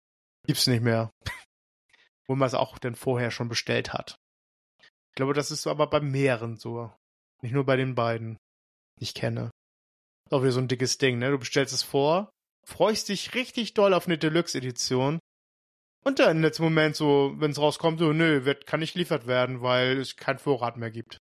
gibt's 0.47 0.67
nicht 0.67 0.83
mehr. 0.83 1.11
Wo 2.27 2.35
man 2.35 2.47
es 2.47 2.55
auch 2.55 2.79
dann 2.79 2.95
vorher 2.95 3.31
schon 3.31 3.49
bestellt 3.49 3.93
hat. 3.93 4.17
Ich 4.79 5.17
glaube, 5.17 5.35
das 5.35 5.51
ist 5.51 5.67
aber 5.67 5.87
bei 5.89 6.01
mehreren 6.01 6.57
so. 6.57 6.93
Nicht 7.43 7.53
nur 7.53 7.65
bei 7.65 7.77
den 7.77 7.95
beiden, 7.95 8.39
ich 8.99 9.15
kenne. 9.15 9.51
Auch 10.31 10.43
wieder 10.43 10.53
so 10.53 10.61
ein 10.61 10.69
dickes 10.69 10.99
Ding, 10.99 11.19
ne? 11.19 11.31
Du 11.31 11.39
bestellst 11.39 11.75
es 11.75 11.83
vor, 11.83 12.31
freust 12.67 13.11
dich 13.11 13.35
richtig 13.35 13.75
doll 13.75 13.93
auf 13.93 14.07
eine 14.07 14.19
Deluxe-Edition. 14.19 15.19
Und 16.05 16.19
dann 16.19 16.37
im 16.37 16.43
letzten 16.43 16.63
Moment 16.65 16.97
so, 16.97 17.35
wenn 17.39 17.51
es 17.51 17.59
rauskommt, 17.59 17.99
so, 17.99 18.13
nö, 18.13 18.45
wird, 18.45 18.67
kann 18.67 18.81
nicht 18.81 18.93
geliefert 18.93 19.27
werden, 19.27 19.63
weil 19.63 19.99
es 19.99 20.17
keinen 20.17 20.39
Vorrat 20.39 20.77
mehr 20.77 20.91
gibt. 20.91 21.21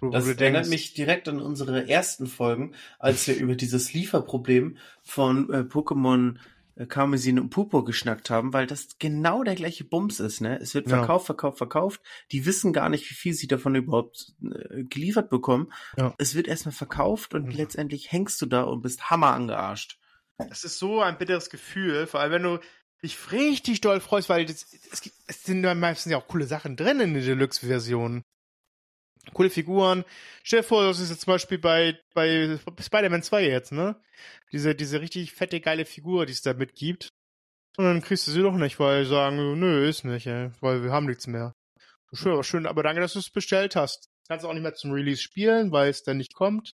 Wo, 0.00 0.10
Das 0.10 0.28
erinnert 0.28 0.68
mich 0.68 0.92
direkt 0.92 1.26
an 1.28 1.40
unsere 1.40 1.88
ersten 1.88 2.26
Folgen, 2.26 2.74
als 2.98 3.26
wir 3.26 3.36
über 3.36 3.54
dieses 3.54 3.94
Lieferproblem 3.94 4.76
von 5.02 5.50
äh, 5.50 5.58
Pokémon 5.60 6.36
äh, 6.74 6.84
Karmesin 6.84 7.38
und 7.38 7.48
Purpur 7.48 7.86
geschnackt 7.86 8.28
haben, 8.28 8.52
weil 8.52 8.66
das 8.66 8.98
genau 8.98 9.42
der 9.42 9.54
gleiche 9.54 9.84
Bums 9.84 10.20
ist, 10.20 10.42
ne? 10.42 10.58
Es 10.60 10.74
wird 10.74 10.90
Ja. 10.90 10.98
verkauft, 10.98 11.24
verkauft, 11.24 11.56
verkauft. 11.56 12.02
Die 12.30 12.44
wissen 12.44 12.74
gar 12.74 12.90
nicht, 12.90 13.08
wie 13.10 13.14
viel 13.14 13.32
sie 13.32 13.46
davon 13.46 13.74
überhaupt 13.74 14.34
äh, 14.42 14.84
geliefert 14.84 15.30
bekommen. 15.30 15.72
Ja. 15.96 16.14
Es 16.18 16.34
wird 16.34 16.46
erstmal 16.48 16.74
verkauft 16.74 17.32
und 17.32 17.46
Mhm. 17.46 17.52
letztendlich 17.52 18.12
hängst 18.12 18.42
du 18.42 18.46
da 18.46 18.64
und 18.64 18.82
bist 18.82 19.08
hammer 19.08 19.32
angearscht. 19.32 19.98
Das 20.36 20.64
ist 20.64 20.78
so 20.78 21.00
ein 21.00 21.16
bitteres 21.16 21.48
Gefühl, 21.48 22.06
vor 22.06 22.20
allem 22.20 22.32
wenn 22.32 22.42
du 22.42 22.58
dich 23.02 23.32
richtig 23.32 23.80
doll 23.80 24.00
freust, 24.00 24.28
weil 24.28 24.46
das, 24.46 24.66
es, 24.90 25.00
gibt, 25.00 25.16
es 25.26 25.44
sind 25.44 25.62
meistens 25.78 26.12
ja 26.12 26.18
auch 26.18 26.28
coole 26.28 26.46
Sachen 26.46 26.76
drin 26.76 27.00
in 27.00 27.14
der 27.14 27.22
Deluxe-Version. 27.22 28.22
Coole 29.32 29.50
Figuren. 29.50 30.04
Stell 30.42 30.60
dir 30.60 30.66
vor, 30.66 30.84
das 30.84 31.00
ist 31.00 31.10
jetzt 31.10 31.22
zum 31.22 31.32
Beispiel 31.32 31.58
bei, 31.58 31.98
bei 32.14 32.58
Spider-Man 32.80 33.22
2 33.22 33.46
jetzt, 33.46 33.72
ne? 33.72 34.00
Diese, 34.52 34.74
diese 34.74 35.00
richtig 35.00 35.32
fette, 35.32 35.60
geile 35.60 35.84
Figur, 35.84 36.26
die 36.26 36.32
es 36.32 36.42
da 36.42 36.54
mitgibt. 36.54 37.10
Und 37.76 37.84
dann 37.84 38.02
kriegst 38.02 38.26
du 38.26 38.30
sie 38.30 38.42
doch 38.42 38.56
nicht, 38.56 38.78
weil 38.78 39.04
sie 39.04 39.10
sagen, 39.10 39.58
nö, 39.58 39.86
ist 39.86 40.04
nicht, 40.04 40.26
ey, 40.26 40.50
weil 40.60 40.82
wir 40.82 40.92
haben 40.92 41.06
nichts 41.06 41.26
mehr. 41.26 41.52
Schön, 42.12 42.32
aber 42.32 42.44
schön, 42.44 42.66
aber 42.66 42.82
danke, 42.82 43.00
dass 43.00 43.14
du 43.14 43.18
es 43.18 43.30
bestellt 43.30 43.76
hast. 43.76 44.08
Kannst 44.28 44.44
du 44.44 44.48
auch 44.48 44.54
nicht 44.54 44.62
mehr 44.62 44.74
zum 44.74 44.92
Release 44.92 45.20
spielen, 45.20 45.72
weil 45.72 45.90
es 45.90 46.02
dann 46.02 46.16
nicht 46.16 46.34
kommt. 46.34 46.72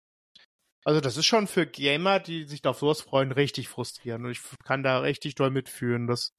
Also 0.85 1.01
das 1.01 1.17
ist 1.17 1.27
schon 1.27 1.47
für 1.47 1.67
Gamer, 1.67 2.21
die 2.21 2.45
sich 2.45 2.65
auf 2.65 2.79
sowas 2.79 3.01
freuen, 3.03 3.33
richtig 3.33 3.69
frustrierend. 3.69 4.25
Und 4.25 4.31
ich 4.33 4.41
kann 4.65 4.83
da 4.83 4.99
richtig 5.01 5.35
doll 5.35 5.51
mitfühlen. 5.51 6.07
Das, 6.07 6.31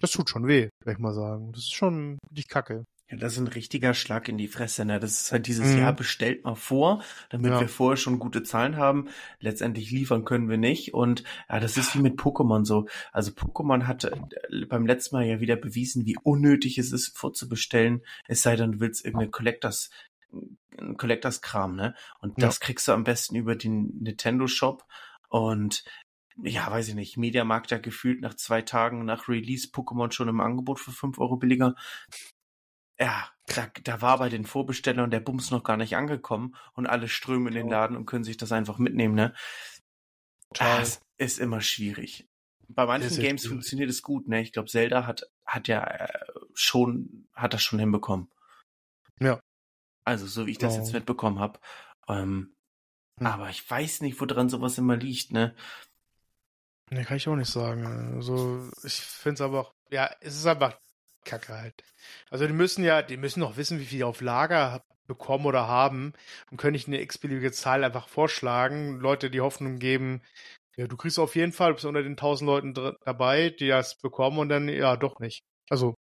das 0.00 0.10
tut 0.12 0.30
schon 0.30 0.46
weh, 0.46 0.68
würde 0.82 0.92
ich 0.92 0.98
mal 0.98 1.12
sagen. 1.14 1.52
Das 1.52 1.62
ist 1.64 1.74
schon 1.74 2.18
richtig 2.30 2.48
kacke. 2.48 2.84
Ja, 3.10 3.16
das 3.16 3.32
ist 3.32 3.40
ein 3.40 3.48
richtiger 3.48 3.92
Schlag 3.92 4.28
in 4.28 4.38
die 4.38 4.46
Fresse, 4.46 4.84
ne? 4.84 5.00
Das 5.00 5.20
ist 5.20 5.32
halt 5.32 5.48
dieses 5.48 5.72
Mhm. 5.72 5.78
Jahr 5.80 5.92
bestellt 5.92 6.44
mal 6.44 6.54
vor, 6.54 7.02
damit 7.28 7.50
Ja. 7.50 7.60
wir 7.60 7.68
vorher 7.68 7.96
schon 7.96 8.20
gute 8.20 8.44
Zahlen 8.44 8.76
haben. 8.76 9.08
Letztendlich 9.40 9.90
liefern 9.90 10.24
können 10.24 10.48
wir 10.48 10.58
nicht. 10.58 10.94
Und 10.94 11.24
ja, 11.48 11.58
das 11.58 11.76
ist 11.76 11.94
wie 11.96 12.02
mit 12.02 12.20
Pokémon 12.20 12.64
so. 12.64 12.86
Also 13.10 13.32
Pokémon 13.32 13.88
hat 13.88 14.04
äh, 14.04 14.16
beim 14.68 14.86
letzten 14.86 15.16
Mal 15.16 15.24
ja 15.26 15.40
wieder 15.40 15.56
bewiesen, 15.56 16.06
wie 16.06 16.16
unnötig 16.22 16.78
es 16.78 16.92
ist, 16.92 17.18
vorzubestellen. 17.18 18.02
Es 18.28 18.42
sei 18.42 18.54
denn, 18.54 18.72
du 18.72 18.80
willst 18.80 19.04
irgendeine 19.04 19.32
Collectors, 19.32 19.90
ein 20.78 20.96
Collectors-Kram, 20.96 21.76
ne? 21.76 21.94
Und 22.20 22.38
Ja. 22.40 22.46
das 22.46 22.60
kriegst 22.60 22.88
du 22.88 22.92
am 22.92 23.04
besten 23.04 23.36
über 23.36 23.56
den 23.56 23.98
Nintendo 24.00 24.46
Shop. 24.46 24.84
Und 25.28 25.84
ja, 26.42 26.70
weiß 26.70 26.88
ich 26.88 26.94
nicht, 26.94 27.16
Mediamarkt 27.16 27.70
ja 27.70 27.78
gefühlt 27.78 28.20
nach 28.20 28.34
zwei 28.34 28.62
Tagen 28.62 29.04
nach 29.04 29.28
Release 29.28 29.68
Pokémon 29.68 30.10
schon 30.12 30.28
im 30.28 30.40
Angebot 30.40 30.80
für 30.80 30.92
fünf 30.92 31.18
Euro 31.18 31.36
billiger. 31.36 31.74
Ja, 32.98 33.30
da, 33.46 33.68
da 33.82 34.02
war 34.02 34.18
bei 34.18 34.28
den 34.28 34.44
Vorbestellern 34.44 35.10
der 35.10 35.20
Bums 35.20 35.50
noch 35.50 35.64
gar 35.64 35.76
nicht 35.76 35.96
angekommen 35.96 36.54
und 36.74 36.86
alle 36.86 37.08
strömen 37.08 37.48
in 37.48 37.54
den 37.54 37.68
Laden 37.68 37.96
und 37.96 38.06
können 38.06 38.24
sich 38.24 38.36
das 38.36 38.52
einfach 38.52 38.78
mitnehmen, 38.78 39.14
ne? 39.14 39.34
Total. 40.52 40.80
Das 40.80 41.00
ist 41.16 41.38
immer 41.38 41.60
schwierig. 41.60 42.28
Bei 42.68 42.86
manchen 42.86 43.10
ja 43.14 43.22
Games 43.22 43.42
schwierig. 43.42 43.54
funktioniert 43.54 43.90
es 43.90 44.02
gut, 44.02 44.28
ne? 44.28 44.42
Ich 44.42 44.52
glaube, 44.52 44.68
Zelda 44.68 45.06
hat, 45.06 45.22
hat 45.44 45.68
ja 45.68 45.82
äh, 45.82 46.08
schon, 46.54 47.28
hat 47.34 47.54
das 47.54 47.62
schon 47.62 47.78
hinbekommen. 47.78 48.30
Ja. 49.18 49.40
Also, 50.04 50.26
so 50.26 50.46
wie 50.46 50.52
ich 50.52 50.58
das 50.58 50.74
Genau. 50.74 50.84
jetzt 50.84 50.92
mitbekommen 50.94 51.38
habe. 51.38 51.58
Ähm, 52.08 52.54
Hm. 53.18 53.26
Aber 53.26 53.50
ich 53.50 53.68
weiß 53.70 54.00
nicht, 54.00 54.20
woran 54.20 54.48
sowas 54.48 54.78
immer 54.78 54.96
liegt, 54.96 55.30
ne? 55.32 55.54
Ne, 56.90 57.04
kann 57.04 57.18
ich 57.18 57.28
auch 57.28 57.36
nicht 57.36 57.50
sagen. 57.50 57.86
Also, 58.16 58.68
ich 58.82 58.94
finde 59.00 59.34
es 59.34 59.40
aber 59.40 59.60
auch, 59.60 59.74
ja, 59.90 60.10
es 60.20 60.36
ist 60.36 60.46
einfach 60.46 60.76
Kacke 61.24 61.56
halt. 61.56 61.84
Also, 62.30 62.46
die 62.46 62.52
müssen 62.52 62.82
ja, 62.82 63.02
die 63.02 63.16
müssen 63.16 63.40
doch 63.40 63.56
wissen, 63.56 63.78
wie 63.78 63.84
viel 63.84 63.98
die 63.98 64.04
auf 64.04 64.20
Lager 64.20 64.82
bekommen 65.06 65.46
oder 65.46 65.68
haben 65.68 66.12
und 66.50 66.56
können 66.56 66.72
nicht 66.72 66.88
eine 66.88 67.00
x-beliebige 67.00 67.52
Zahl 67.52 67.84
einfach 67.84 68.08
vorschlagen, 68.08 68.98
Leute 69.00 69.30
die 69.30 69.40
Hoffnung 69.40 69.78
geben, 69.78 70.22
ja, 70.76 70.86
du 70.86 70.96
kriegst 70.96 71.18
auf 71.18 71.36
jeden 71.36 71.52
Fall, 71.52 71.70
du 71.70 71.74
bist 71.74 71.84
unter 71.84 72.02
den 72.02 72.16
tausend 72.16 72.46
Leuten 72.46 72.74
dabei, 73.04 73.50
die 73.50 73.68
das 73.68 73.96
bekommen 73.96 74.38
und 74.38 74.48
dann, 74.48 74.68
ja, 74.68 74.96
doch 74.96 75.18
nicht. 75.20 75.42
Also, 75.68 75.94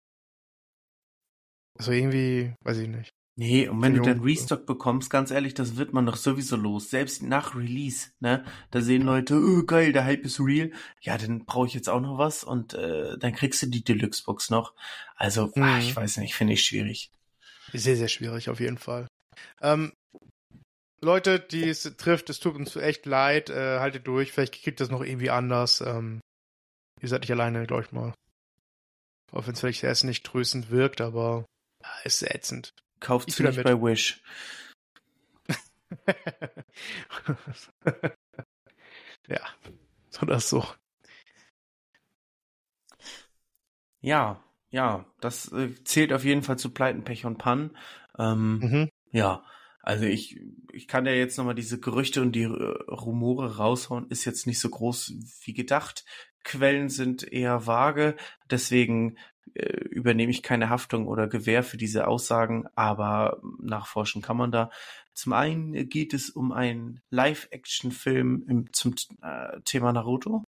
also 1.78 1.92
irgendwie, 1.92 2.54
weiß 2.64 2.78
ich 2.78 2.88
nicht. 2.88 3.10
Nee, 3.40 3.68
und 3.68 3.80
wenn 3.82 3.94
du 3.94 4.02
dann 4.02 4.18
Restock 4.20 4.66
bekommst, 4.66 5.10
ganz 5.10 5.30
ehrlich, 5.30 5.54
das 5.54 5.76
wird 5.76 5.92
man 5.92 6.04
doch 6.04 6.16
sowieso 6.16 6.56
los. 6.56 6.90
Selbst 6.90 7.22
nach 7.22 7.54
Release, 7.54 8.10
ne? 8.18 8.44
Da 8.72 8.80
sehen 8.80 9.02
Leute, 9.02 9.36
oh, 9.36 9.62
geil, 9.64 9.92
der 9.92 10.04
Hype 10.04 10.24
ist 10.24 10.40
real. 10.40 10.72
Ja, 11.00 11.16
dann 11.18 11.44
brauche 11.44 11.68
ich 11.68 11.74
jetzt 11.74 11.88
auch 11.88 12.00
noch 12.00 12.18
was 12.18 12.42
und 12.42 12.74
äh, 12.74 13.16
dann 13.16 13.32
kriegst 13.34 13.62
du 13.62 13.66
die 13.66 13.84
Deluxe-Box 13.84 14.50
noch. 14.50 14.74
Also, 15.14 15.52
Mhm. 15.54 15.62
ah, 15.62 15.78
ich 15.78 15.94
weiß 15.94 16.16
nicht, 16.16 16.34
finde 16.34 16.54
ich 16.54 16.64
schwierig. 16.64 17.12
Sehr, 17.72 17.94
sehr 17.94 18.08
schwierig, 18.08 18.48
auf 18.50 18.58
jeden 18.58 18.76
Fall. 18.76 19.06
Ähm, 19.60 19.92
Leute, 21.00 21.38
die 21.38 21.68
es 21.68 21.84
trifft, 21.96 22.30
es 22.30 22.40
tut 22.40 22.56
uns 22.56 22.74
echt 22.74 23.06
leid, 23.06 23.50
äh, 23.50 23.78
haltet 23.78 24.08
durch, 24.08 24.32
vielleicht 24.32 24.60
kriegt 24.60 24.80
das 24.80 24.90
noch 24.90 25.02
irgendwie 25.04 25.30
anders. 25.30 25.80
Ähm, 25.80 26.18
ihr 27.00 27.08
seid 27.08 27.20
nicht 27.20 27.30
alleine, 27.30 27.68
glaube 27.68 27.84
ich 27.84 27.92
mal. 27.92 28.12
Auch 29.30 29.46
wenn 29.46 29.54
es 29.54 29.60
vielleicht 29.60 29.84
erst 29.84 30.02
nicht 30.02 30.26
tröstend 30.26 30.70
wirkt, 30.72 31.00
aber 31.00 31.44
ja, 31.84 31.90
ist 32.02 32.22
ätzend. 32.24 32.72
Kauft 33.00 33.30
sie 33.30 33.42
nicht 33.42 33.62
bei 33.62 33.80
Wish. 33.80 34.20
ja, 39.28 39.40
so 40.10 40.22
oder 40.22 40.40
so. 40.40 40.64
Ja, 44.00 44.42
ja, 44.70 45.06
das 45.20 45.50
äh, 45.52 45.74
zählt 45.84 46.12
auf 46.12 46.24
jeden 46.24 46.42
Fall 46.42 46.58
zu 46.58 46.70
Pleiten, 46.70 47.04
Pech 47.04 47.24
und 47.24 47.38
Pannen. 47.38 47.76
Ähm, 48.18 48.58
Mhm. 48.58 48.88
Ja, 49.10 49.42
also 49.82 50.04
ich, 50.04 50.38
ich 50.72 50.86
kann 50.86 51.06
ja 51.06 51.12
jetzt 51.12 51.38
nochmal 51.38 51.54
diese 51.54 51.80
Gerüchte 51.80 52.20
und 52.20 52.32
die 52.32 52.42
äh, 52.42 52.90
Rumore 52.90 53.56
raushauen, 53.56 54.06
ist 54.10 54.26
jetzt 54.26 54.46
nicht 54.46 54.60
so 54.60 54.68
groß 54.68 55.14
wie 55.44 55.54
gedacht. 55.54 56.04
Quellen 56.44 56.88
sind 56.88 57.30
eher 57.30 57.66
vage, 57.66 58.16
deswegen 58.50 59.16
äh, 59.54 59.66
übernehme 59.88 60.30
ich 60.30 60.42
keine 60.42 60.68
Haftung 60.68 61.06
oder 61.06 61.26
Gewähr 61.26 61.62
für 61.62 61.76
diese 61.76 62.06
Aussagen, 62.06 62.66
aber 62.74 63.40
nachforschen 63.60 64.22
kann 64.22 64.36
man 64.36 64.52
da. 64.52 64.70
Zum 65.14 65.32
einen 65.32 65.88
geht 65.88 66.14
es 66.14 66.30
um 66.30 66.52
einen 66.52 67.00
Live-Action-Film 67.10 68.68
zum 68.72 68.94
äh, 69.22 69.60
Thema 69.64 69.92
Naruto. 69.92 70.44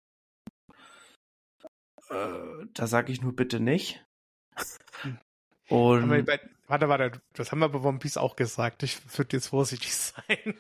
Äh, 2.10 2.66
da 2.74 2.88
sage 2.88 3.12
ich 3.12 3.22
nur 3.22 3.36
bitte 3.36 3.60
nicht. 3.60 4.04
Und 5.70 6.10
bei, 6.26 6.40
warte, 6.68 6.90
warte, 6.90 7.22
das 7.34 7.52
haben 7.52 7.60
wir 7.60 7.70
bei 7.70 7.80
One 7.80 8.00
Piece 8.00 8.18
auch 8.18 8.36
gesagt. 8.36 8.84
Ich 8.84 9.00
würde 9.18 9.38
jetzt 9.38 9.48
vorsichtig 9.48 9.96
sein. 9.96 10.56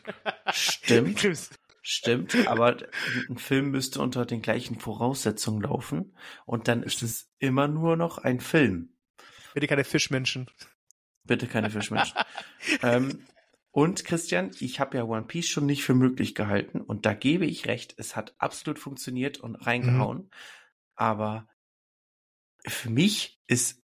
Stimmt. 0.51 1.49
Stimmt, 1.87 2.47
aber 2.47 2.77
ein 3.29 3.37
Film 3.37 3.69
müsste 3.69 4.01
unter 4.01 4.25
den 4.25 4.41
gleichen 4.41 4.79
Voraussetzungen 4.79 5.61
laufen 5.61 6.17
und 6.47 6.67
dann 6.67 6.81
ist 6.81 7.03
es 7.03 7.29
immer 7.37 7.67
nur 7.67 7.95
noch 7.95 8.17
ein 8.17 8.39
Film. 8.39 8.97
Bitte 9.53 9.67
keine 9.67 9.83
Fischmenschen. 9.83 10.49
Bitte 11.25 11.45
keine 11.45 11.69
Fischmenschen. 11.69 12.17
ähm, 12.81 13.27
und 13.69 14.03
Christian, 14.03 14.49
ich 14.59 14.79
habe 14.79 14.97
ja 14.97 15.03
One 15.03 15.27
Piece 15.27 15.47
schon 15.47 15.67
nicht 15.67 15.83
für 15.83 15.93
möglich 15.93 16.33
gehalten 16.33 16.81
und 16.81 17.05
da 17.05 17.13
gebe 17.13 17.45
ich 17.45 17.67
recht, 17.67 17.93
es 17.97 18.15
hat 18.15 18.33
absolut 18.39 18.79
funktioniert 18.79 19.37
und 19.37 19.53
reingehauen. 19.55 20.31
Aber 20.95 21.47
für 22.65 22.89
mich 22.89 23.39
ist 23.45 23.83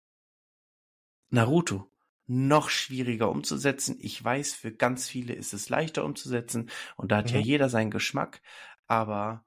Naruto 1.29 1.92
noch 2.33 2.71
schwieriger 2.71 3.31
umzusetzen. 3.31 3.99
Ich 4.01 4.23
weiß, 4.23 4.55
für 4.55 4.73
ganz 4.73 5.09
viele 5.09 5.35
ist 5.35 5.53
es 5.53 5.69
leichter 5.69 6.05
umzusetzen 6.05 6.71
und 6.97 7.13
da 7.13 7.19
hat 7.19 7.31
ja 7.31 7.39
Mhm. 7.39 7.45
jeder 7.45 7.69
seinen 7.69 7.91
Geschmack. 7.91 8.41
Aber 8.87 9.45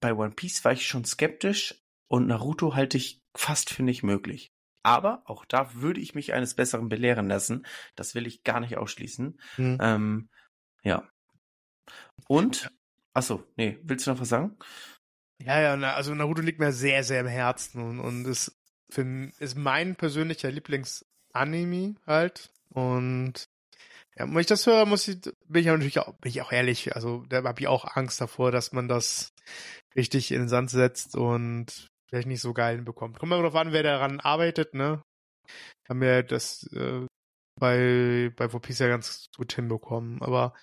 bei 0.00 0.14
One 0.14 0.32
Piece 0.32 0.64
war 0.64 0.72
ich 0.72 0.86
schon 0.86 1.04
skeptisch 1.04 1.82
und 2.08 2.26
Naruto 2.26 2.74
halte 2.74 2.96
ich 2.96 3.20
fast 3.36 3.70
für 3.70 3.82
nicht 3.82 4.02
möglich. 4.02 4.52
Aber 4.82 5.22
auch 5.26 5.44
da 5.44 5.74
würde 5.74 6.00
ich 6.00 6.14
mich 6.14 6.32
eines 6.32 6.54
Besseren 6.54 6.88
belehren 6.88 7.28
lassen. 7.28 7.66
Das 7.96 8.14
will 8.14 8.26
ich 8.26 8.42
gar 8.42 8.60
nicht 8.60 8.76
ausschließen. 8.78 9.38
Mhm. 9.58 9.78
Ähm, 9.80 10.28
ja. 10.82 11.06
Und, 12.28 12.70
ach 13.12 13.22
so, 13.22 13.44
nee, 13.56 13.78
willst 13.82 14.06
du 14.06 14.12
noch 14.12 14.20
was 14.20 14.28
sagen? 14.30 14.56
Ja, 15.38 15.60
ja, 15.60 15.94
also 15.94 16.14
Naruto 16.14 16.42
liegt 16.42 16.60
mir 16.60 16.72
sehr, 16.72 17.04
sehr 17.04 17.20
im 17.20 17.26
Herzen 17.26 17.82
und, 17.82 18.00
und 18.00 18.24
ist, 18.26 18.58
für, 18.90 19.30
ist 19.38 19.56
mein 19.56 19.96
persönlicher 19.96 20.50
Lieblingsanime 21.34 21.96
halt. 22.06 22.50
Und 22.70 23.48
ja, 24.16 24.26
wenn 24.26 24.38
ich 24.38 24.46
das 24.46 24.66
höre, 24.66 24.86
muss 24.86 25.08
ich, 25.08 25.20
bin 25.20 25.60
ich 25.60 25.66
natürlich 25.66 25.98
auch, 25.98 26.14
bin 26.14 26.30
ich 26.30 26.42
auch 26.42 26.52
ehrlich, 26.52 26.94
also 26.94 27.24
da 27.28 27.42
habe 27.42 27.60
ich 27.60 27.68
auch 27.68 27.96
Angst 27.96 28.20
davor, 28.20 28.52
dass 28.52 28.72
man 28.72 28.88
das 28.88 29.32
richtig 29.96 30.32
in 30.32 30.40
den 30.40 30.48
Sand 30.48 30.70
setzt 30.70 31.16
und 31.16 31.88
vielleicht 32.08 32.28
nicht 32.28 32.40
so 32.40 32.52
geil 32.52 32.76
hinbekommt. 32.76 33.18
Kommt 33.18 33.30
mal 33.30 33.38
darauf 33.38 33.54
an, 33.56 33.72
wer 33.72 33.82
daran 33.82 34.20
arbeitet, 34.20 34.74
ne? 34.74 35.02
Haben 35.88 36.00
wir 36.00 36.22
das 36.22 36.64
äh, 36.72 37.06
bei, 37.58 38.32
bei 38.36 38.46
Piece 38.48 38.78
ja 38.78 38.88
ganz 38.88 39.26
gut 39.36 39.52
hinbekommen, 39.52 40.22
aber 40.22 40.54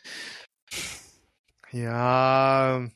ja, 1.71 2.87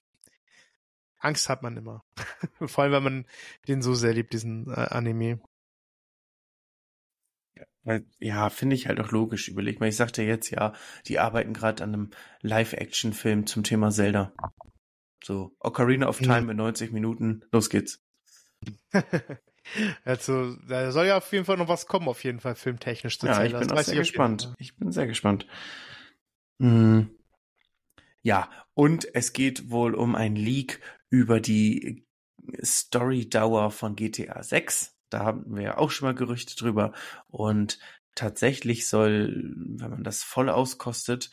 Angst 1.20 1.50
hat 1.50 1.62
man 1.62 1.78
immer. 1.78 2.04
Vor 2.68 2.84
allem, 2.84 2.94
wenn 2.94 3.04
man 3.04 3.26
den 3.68 3.82
so 3.82 3.94
sehr 3.94 4.14
liebt, 4.14 4.34
diesen 4.34 4.70
äh, 4.70 4.88
Anime. 4.90 5.40
Ja, 8.20 8.50
finde 8.50 8.76
ich 8.76 8.88
halt 8.88 9.00
auch 9.00 9.12
logisch. 9.12 9.48
Überleg 9.48 9.80
mal, 9.80 9.90
ich 9.90 9.96
sagte 9.96 10.22
jetzt 10.22 10.52
ja, 10.52 10.74
die 11.08 11.20
arbeiten 11.20 11.54
gerade 11.54 11.84
an 11.84 11.94
einem 11.94 12.10
Live-Action-Film 12.42 13.48
zum 13.48 13.64
Thema 13.64 13.90
Zelda. 13.90 14.34
So, 15.24 15.56
Ocarina 15.60 16.08
of 16.08 16.20
Time 16.20 16.52
in 16.52 16.58
90 16.58 16.92
Minuten, 16.92 17.44
los 17.52 17.70
geht's. 17.70 18.04
also, 20.04 20.56
da 20.68 20.92
soll 20.92 21.08
ja 21.08 21.18
auf 21.18 21.32
jeden 21.32 21.46
Fall 21.46 21.58
noch 21.58 21.68
was 21.68 21.88
kommen, 21.88 22.08
auf 22.08 22.24
jeden 22.24 22.40
Fall 22.40 22.56
filmtechnisch 22.56 23.20
zu 23.20 23.28
Ja, 23.28 23.44
ich 23.44 23.54
bin 23.54 23.72
auch 23.72 23.80
sehr 23.80 23.96
gespannt. 23.96 24.54
Ich 24.58 24.76
bin 24.78 24.92
sehr 24.92 25.08
gespannt. 25.08 25.48
Hm. 26.60 27.10
Ja, 28.22 28.50
und 28.76 29.14
es 29.16 29.34
geht 29.34 29.72
wohl 29.72 29.96
um 29.96 30.16
ein 30.16 30.36
Leak 30.36 30.82
über 31.10 31.40
die 31.40 32.06
Storydauer 32.62 33.72
von 33.72 33.96
GTA 33.96 34.44
6. 34.44 34.96
Da 35.12 35.20
haben 35.20 35.56
wir 35.56 35.64
ja 35.64 35.78
auch 35.78 35.92
schon 35.92 36.08
mal 36.08 36.16
Gerüchte 36.16 36.56
drüber. 36.56 36.94
Und 37.28 37.78
tatsächlich 38.16 38.88
soll, 38.88 39.54
wenn 39.56 39.90
man 39.92 40.04
das 40.04 40.24
voll 40.24 40.50
auskostet, 40.50 41.30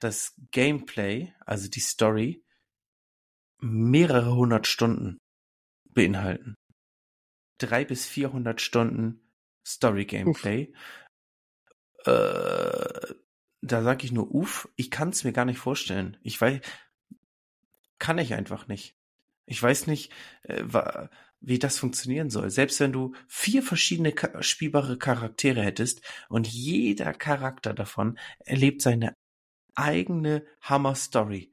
das 0.00 0.34
Gameplay, 0.50 1.32
also 1.44 1.68
die 1.68 1.80
Story, 1.80 2.44
mehrere 3.60 4.34
hundert 4.34 4.66
Stunden 4.66 5.18
beinhalten. 5.84 6.54
Drei 7.58 7.84
bis 7.84 8.06
vierhundert 8.06 8.60
Stunden 8.60 9.20
Story-Gameplay. 9.66 10.72
Äh, 12.04 13.14
da 13.60 13.82
sage 13.82 14.04
ich 14.04 14.12
nur, 14.12 14.32
uff, 14.32 14.68
ich 14.76 14.90
kann 14.90 15.08
es 15.08 15.24
mir 15.24 15.32
gar 15.32 15.44
nicht 15.44 15.58
vorstellen. 15.58 16.16
Ich 16.22 16.40
weiß, 16.40 16.60
kann 17.98 18.18
ich 18.18 18.34
einfach 18.34 18.68
nicht. 18.68 18.94
Ich 19.46 19.60
weiß 19.60 19.88
nicht, 19.88 20.12
äh, 20.44 20.62
wie 21.40 21.58
das 21.58 21.78
funktionieren 21.78 22.30
soll. 22.30 22.50
Selbst 22.50 22.80
wenn 22.80 22.92
du 22.92 23.14
vier 23.26 23.62
verschiedene 23.62 24.14
spielbare 24.40 24.98
Charaktere 24.98 25.62
hättest 25.62 26.02
und 26.28 26.48
jeder 26.48 27.12
Charakter 27.12 27.74
davon 27.74 28.18
erlebt 28.40 28.82
seine 28.82 29.16
eigene 29.74 30.44
Hammer-Story, 30.62 31.52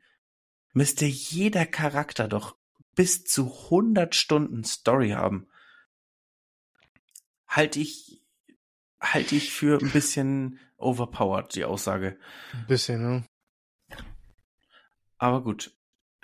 müsste 0.74 1.06
jeder 1.06 1.66
Charakter 1.66 2.28
doch 2.28 2.56
bis 2.96 3.26
zu 3.26 3.54
100 3.66 4.16
Stunden 4.16 4.64
Story 4.64 5.12
haben. 5.12 5.48
Halte 7.48 7.80
ich, 7.80 8.22
halte 9.00 9.36
ich 9.36 9.52
für 9.52 9.80
ein 9.80 9.92
bisschen 9.92 10.60
overpowered, 10.78 11.54
die 11.56 11.66
Aussage. 11.66 12.18
Ein 12.54 12.68
bisschen, 12.68 13.02
ne? 13.02 13.24
Aber 15.18 15.44
gut. 15.44 15.74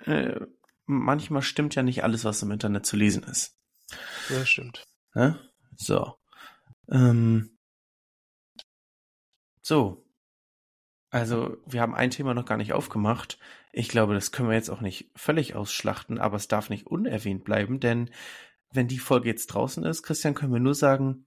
Äh, 0.04 0.40
manchmal 0.92 1.42
stimmt 1.42 1.74
ja 1.74 1.82
nicht 1.82 2.04
alles, 2.04 2.24
was 2.24 2.42
im 2.42 2.50
Internet 2.50 2.86
zu 2.86 2.96
lesen 2.96 3.22
ist. 3.24 3.58
Ja, 4.28 4.44
stimmt. 4.44 4.86
Ja? 5.14 5.38
So. 5.76 6.14
Ähm. 6.90 7.58
So. 9.60 10.04
Also, 11.10 11.58
wir 11.66 11.80
haben 11.82 11.94
ein 11.94 12.10
Thema 12.10 12.32
noch 12.32 12.46
gar 12.46 12.56
nicht 12.56 12.72
aufgemacht. 12.72 13.38
Ich 13.72 13.88
glaube, 13.88 14.14
das 14.14 14.32
können 14.32 14.48
wir 14.48 14.56
jetzt 14.56 14.70
auch 14.70 14.80
nicht 14.80 15.10
völlig 15.14 15.54
ausschlachten, 15.54 16.18
aber 16.18 16.36
es 16.36 16.48
darf 16.48 16.70
nicht 16.70 16.86
unerwähnt 16.86 17.44
bleiben, 17.44 17.80
denn 17.80 18.10
wenn 18.72 18.88
die 18.88 18.98
Folge 18.98 19.28
jetzt 19.28 19.48
draußen 19.48 19.84
ist, 19.84 20.02
Christian, 20.02 20.34
können 20.34 20.52
wir 20.52 20.60
nur 20.60 20.74
sagen, 20.74 21.26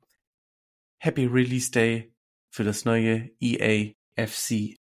Happy 0.98 1.26
Release 1.26 1.70
Day 1.72 2.14
für 2.50 2.64
das 2.64 2.86
neue 2.86 3.30
EA 3.40 3.94
FC. 4.16 4.78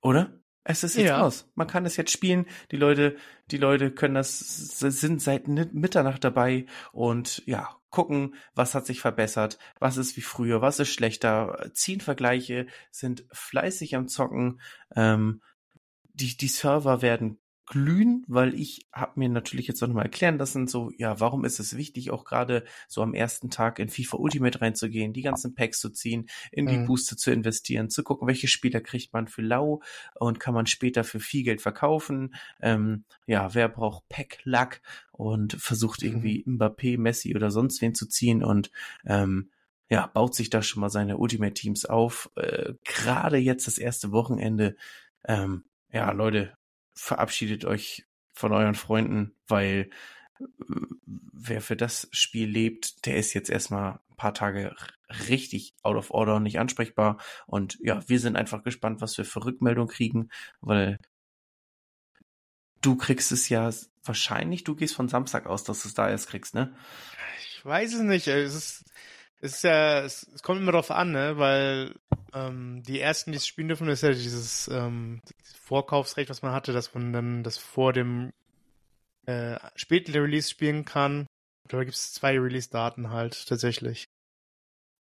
Oder? 0.00 0.35
Es 0.68 0.82
ist 0.82 0.96
jetzt 0.96 1.06
ja. 1.06 1.20
raus. 1.20 1.48
Man 1.54 1.68
kann 1.68 1.86
es 1.86 1.96
jetzt 1.96 2.10
spielen. 2.10 2.46
Die 2.72 2.76
Leute, 2.76 3.16
die 3.50 3.56
Leute 3.56 3.92
können 3.92 4.16
das, 4.16 4.38
sind 4.40 5.22
seit 5.22 5.46
Mitternacht 5.46 6.24
dabei 6.24 6.66
und 6.92 7.42
ja, 7.46 7.76
gucken, 7.90 8.34
was 8.54 8.74
hat 8.74 8.84
sich 8.84 9.00
verbessert, 9.00 9.58
was 9.78 9.96
ist 9.96 10.16
wie 10.16 10.22
früher, 10.22 10.60
was 10.62 10.80
ist 10.80 10.92
schlechter, 10.92 11.70
ziehen 11.72 12.00
Vergleiche, 12.00 12.66
sind 12.90 13.24
fleißig 13.30 13.94
am 13.94 14.08
Zocken. 14.08 14.60
Ähm, 14.94 15.40
die, 16.12 16.36
die 16.36 16.48
Server 16.48 17.00
werden 17.00 17.38
glühen, 17.66 18.24
weil 18.28 18.54
ich 18.54 18.86
habe 18.92 19.18
mir 19.18 19.28
natürlich 19.28 19.66
jetzt 19.66 19.82
auch 19.82 19.88
nochmal 19.88 20.04
erklären 20.04 20.38
lassen, 20.38 20.68
so, 20.68 20.90
ja, 20.96 21.18
warum 21.20 21.44
ist 21.44 21.58
es 21.58 21.76
wichtig, 21.76 22.10
auch 22.10 22.24
gerade 22.24 22.64
so 22.88 23.02
am 23.02 23.12
ersten 23.12 23.50
Tag 23.50 23.78
in 23.78 23.88
FIFA 23.88 24.18
Ultimate 24.18 24.60
reinzugehen, 24.60 25.12
die 25.12 25.22
ganzen 25.22 25.54
Packs 25.54 25.80
zu 25.80 25.90
ziehen, 25.90 26.28
in 26.52 26.66
die 26.66 26.78
mhm. 26.78 26.86
Booster 26.86 27.16
zu 27.16 27.32
investieren, 27.32 27.90
zu 27.90 28.04
gucken, 28.04 28.28
welche 28.28 28.48
Spieler 28.48 28.80
kriegt 28.80 29.12
man 29.12 29.26
für 29.26 29.42
lau 29.42 29.80
und 30.14 30.38
kann 30.38 30.54
man 30.54 30.66
später 30.66 31.02
für 31.02 31.20
viel 31.20 31.42
Geld 31.42 31.60
verkaufen. 31.60 32.34
Ähm, 32.60 33.04
ja, 33.26 33.52
wer 33.54 33.68
braucht 33.68 34.08
Pack 34.08 34.38
Luck 34.44 34.80
und 35.12 35.54
versucht 35.54 36.02
mhm. 36.02 36.08
irgendwie 36.08 36.44
Mbappé, 36.46 36.98
Messi 36.98 37.34
oder 37.34 37.50
sonst 37.50 37.82
wen 37.82 37.94
zu 37.94 38.06
ziehen 38.06 38.44
und 38.44 38.70
ähm, 39.04 39.50
ja, 39.88 40.06
baut 40.06 40.34
sich 40.34 40.50
da 40.50 40.62
schon 40.62 40.80
mal 40.80 40.90
seine 40.90 41.16
Ultimate 41.16 41.54
Teams 41.54 41.84
auf. 41.84 42.30
Äh, 42.36 42.74
gerade 42.84 43.36
jetzt 43.36 43.66
das 43.66 43.78
erste 43.78 44.10
Wochenende. 44.12 44.76
Ähm, 45.24 45.64
ja, 45.92 46.10
Leute, 46.10 46.56
verabschiedet 46.96 47.64
euch 47.64 48.04
von 48.32 48.52
euren 48.52 48.74
Freunden, 48.74 49.34
weil 49.46 49.90
äh, 50.40 50.44
wer 51.06 51.60
für 51.60 51.76
das 51.76 52.08
Spiel 52.10 52.48
lebt, 52.48 53.06
der 53.06 53.16
ist 53.16 53.34
jetzt 53.34 53.50
erstmal 53.50 54.00
ein 54.10 54.16
paar 54.16 54.34
Tage 54.34 54.74
richtig 55.28 55.74
out 55.82 55.96
of 55.96 56.10
order 56.10 56.36
und 56.36 56.42
nicht 56.42 56.58
ansprechbar. 56.58 57.18
Und 57.46 57.78
ja, 57.80 58.06
wir 58.08 58.18
sind 58.18 58.36
einfach 58.36 58.64
gespannt, 58.64 59.00
was 59.00 59.16
wir 59.18 59.24
für 59.24 59.44
Rückmeldung 59.44 59.86
kriegen, 59.86 60.30
weil 60.60 60.98
du 62.82 62.96
kriegst 62.96 63.32
es 63.32 63.48
ja 63.48 63.70
wahrscheinlich, 64.04 64.64
du 64.64 64.74
gehst 64.74 64.94
von 64.94 65.08
Samstag 65.08 65.46
aus, 65.46 65.64
dass 65.64 65.82
du 65.82 65.88
es 65.88 65.94
da 65.94 66.08
erst 66.08 66.28
kriegst, 66.28 66.54
ne? 66.54 66.74
Ich 67.40 67.64
weiß 67.64 67.94
es 67.94 68.00
nicht. 68.02 68.26
Es 68.28 68.54
ist, 68.54 68.84
es 69.40 69.56
ist 69.56 69.64
ja, 69.64 70.00
es, 70.00 70.26
es 70.34 70.42
kommt 70.42 70.60
immer 70.60 70.72
darauf 70.72 70.90
an, 70.90 71.12
ne? 71.12 71.38
Weil 71.38 71.94
ähm, 72.32 72.82
die 72.82 73.00
ersten, 73.00 73.32
die 73.32 73.38
es 73.38 73.46
spielen 73.46 73.68
dürfen, 73.68 73.88
ist 73.88 74.02
ja 74.02 74.10
dieses 74.10 74.68
ähm, 74.68 75.20
Vorkaufsrecht, 75.60 76.30
was 76.30 76.42
man 76.42 76.52
hatte, 76.52 76.72
dass 76.72 76.94
man 76.94 77.12
dann 77.12 77.42
das 77.42 77.58
vor 77.58 77.92
dem 77.92 78.32
äh, 79.26 79.58
späten 79.74 80.12
Release 80.12 80.50
spielen 80.50 80.84
kann. 80.84 81.26
Da 81.68 81.82
gibt 81.82 81.96
es 81.96 82.12
zwei 82.12 82.38
Release-Daten 82.38 83.10
halt 83.10 83.46
tatsächlich. 83.46 84.06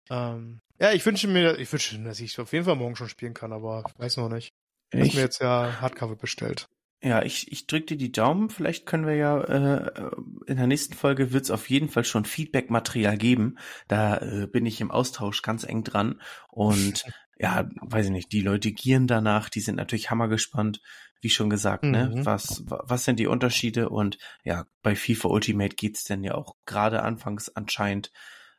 Ähm, 0.09 0.59
ja, 0.79 0.91
ich 0.91 1.05
wünsche 1.05 1.27
mir, 1.27 1.57
ich 1.57 1.71
wünsche, 1.71 1.99
dass 1.99 2.19
ich 2.19 2.39
auf 2.39 2.53
jeden 2.53 2.65
Fall 2.65 2.75
morgen 2.75 2.95
schon 2.95 3.09
spielen 3.09 3.33
kann, 3.33 3.53
aber 3.53 3.83
ich 3.87 3.99
weiß 3.99 4.17
noch 4.17 4.29
nicht. 4.29 4.49
Ich 4.91 4.99
habe 4.99 5.15
mir 5.15 5.21
jetzt 5.21 5.41
ja 5.41 5.81
Hardcover 5.81 6.15
bestellt. 6.15 6.67
Ja, 7.03 7.21
ich, 7.21 7.51
ich 7.51 7.67
drücke 7.67 7.87
dir 7.87 7.97
die 7.97 8.11
Daumen. 8.11 8.49
Vielleicht 8.49 8.87
können 8.87 9.05
wir 9.05 9.15
ja 9.15 9.39
äh, 9.41 10.11
in 10.47 10.57
der 10.57 10.65
nächsten 10.65 10.95
Folge 10.95 11.31
wird 11.31 11.43
es 11.43 11.51
auf 11.51 11.69
jeden 11.69 11.89
Fall 11.89 12.03
schon 12.03 12.25
Feedback-Material 12.25 13.17
geben. 13.17 13.57
Da 13.87 14.17
äh, 14.17 14.47
bin 14.47 14.65
ich 14.65 14.81
im 14.81 14.89
Austausch 14.89 15.43
ganz 15.43 15.63
eng 15.63 15.83
dran. 15.83 16.19
Und 16.49 17.05
ja, 17.37 17.69
weiß 17.81 18.07
ich 18.07 18.11
nicht, 18.11 18.31
die 18.31 18.41
Leute 18.41 18.71
gieren 18.71 19.05
danach, 19.05 19.49
die 19.49 19.59
sind 19.59 19.75
natürlich 19.75 20.09
hammergespannt, 20.09 20.81
wie 21.21 21.29
schon 21.29 21.51
gesagt, 21.51 21.83
ne? 21.83 22.09
mhm. 22.09 22.15
ne? 22.15 22.25
Was, 22.25 22.63
was 22.65 23.05
sind 23.05 23.19
die 23.19 23.27
Unterschiede? 23.27 23.89
Und 23.89 24.17
ja, 24.43 24.65
bei 24.81 24.95
FIFA 24.95 25.27
Ultimate 25.29 25.75
geht's 25.75 26.03
denn 26.03 26.23
ja 26.23 26.33
auch 26.33 26.55
gerade 26.65 27.03
anfangs 27.03 27.49
anscheinend. 27.49 28.11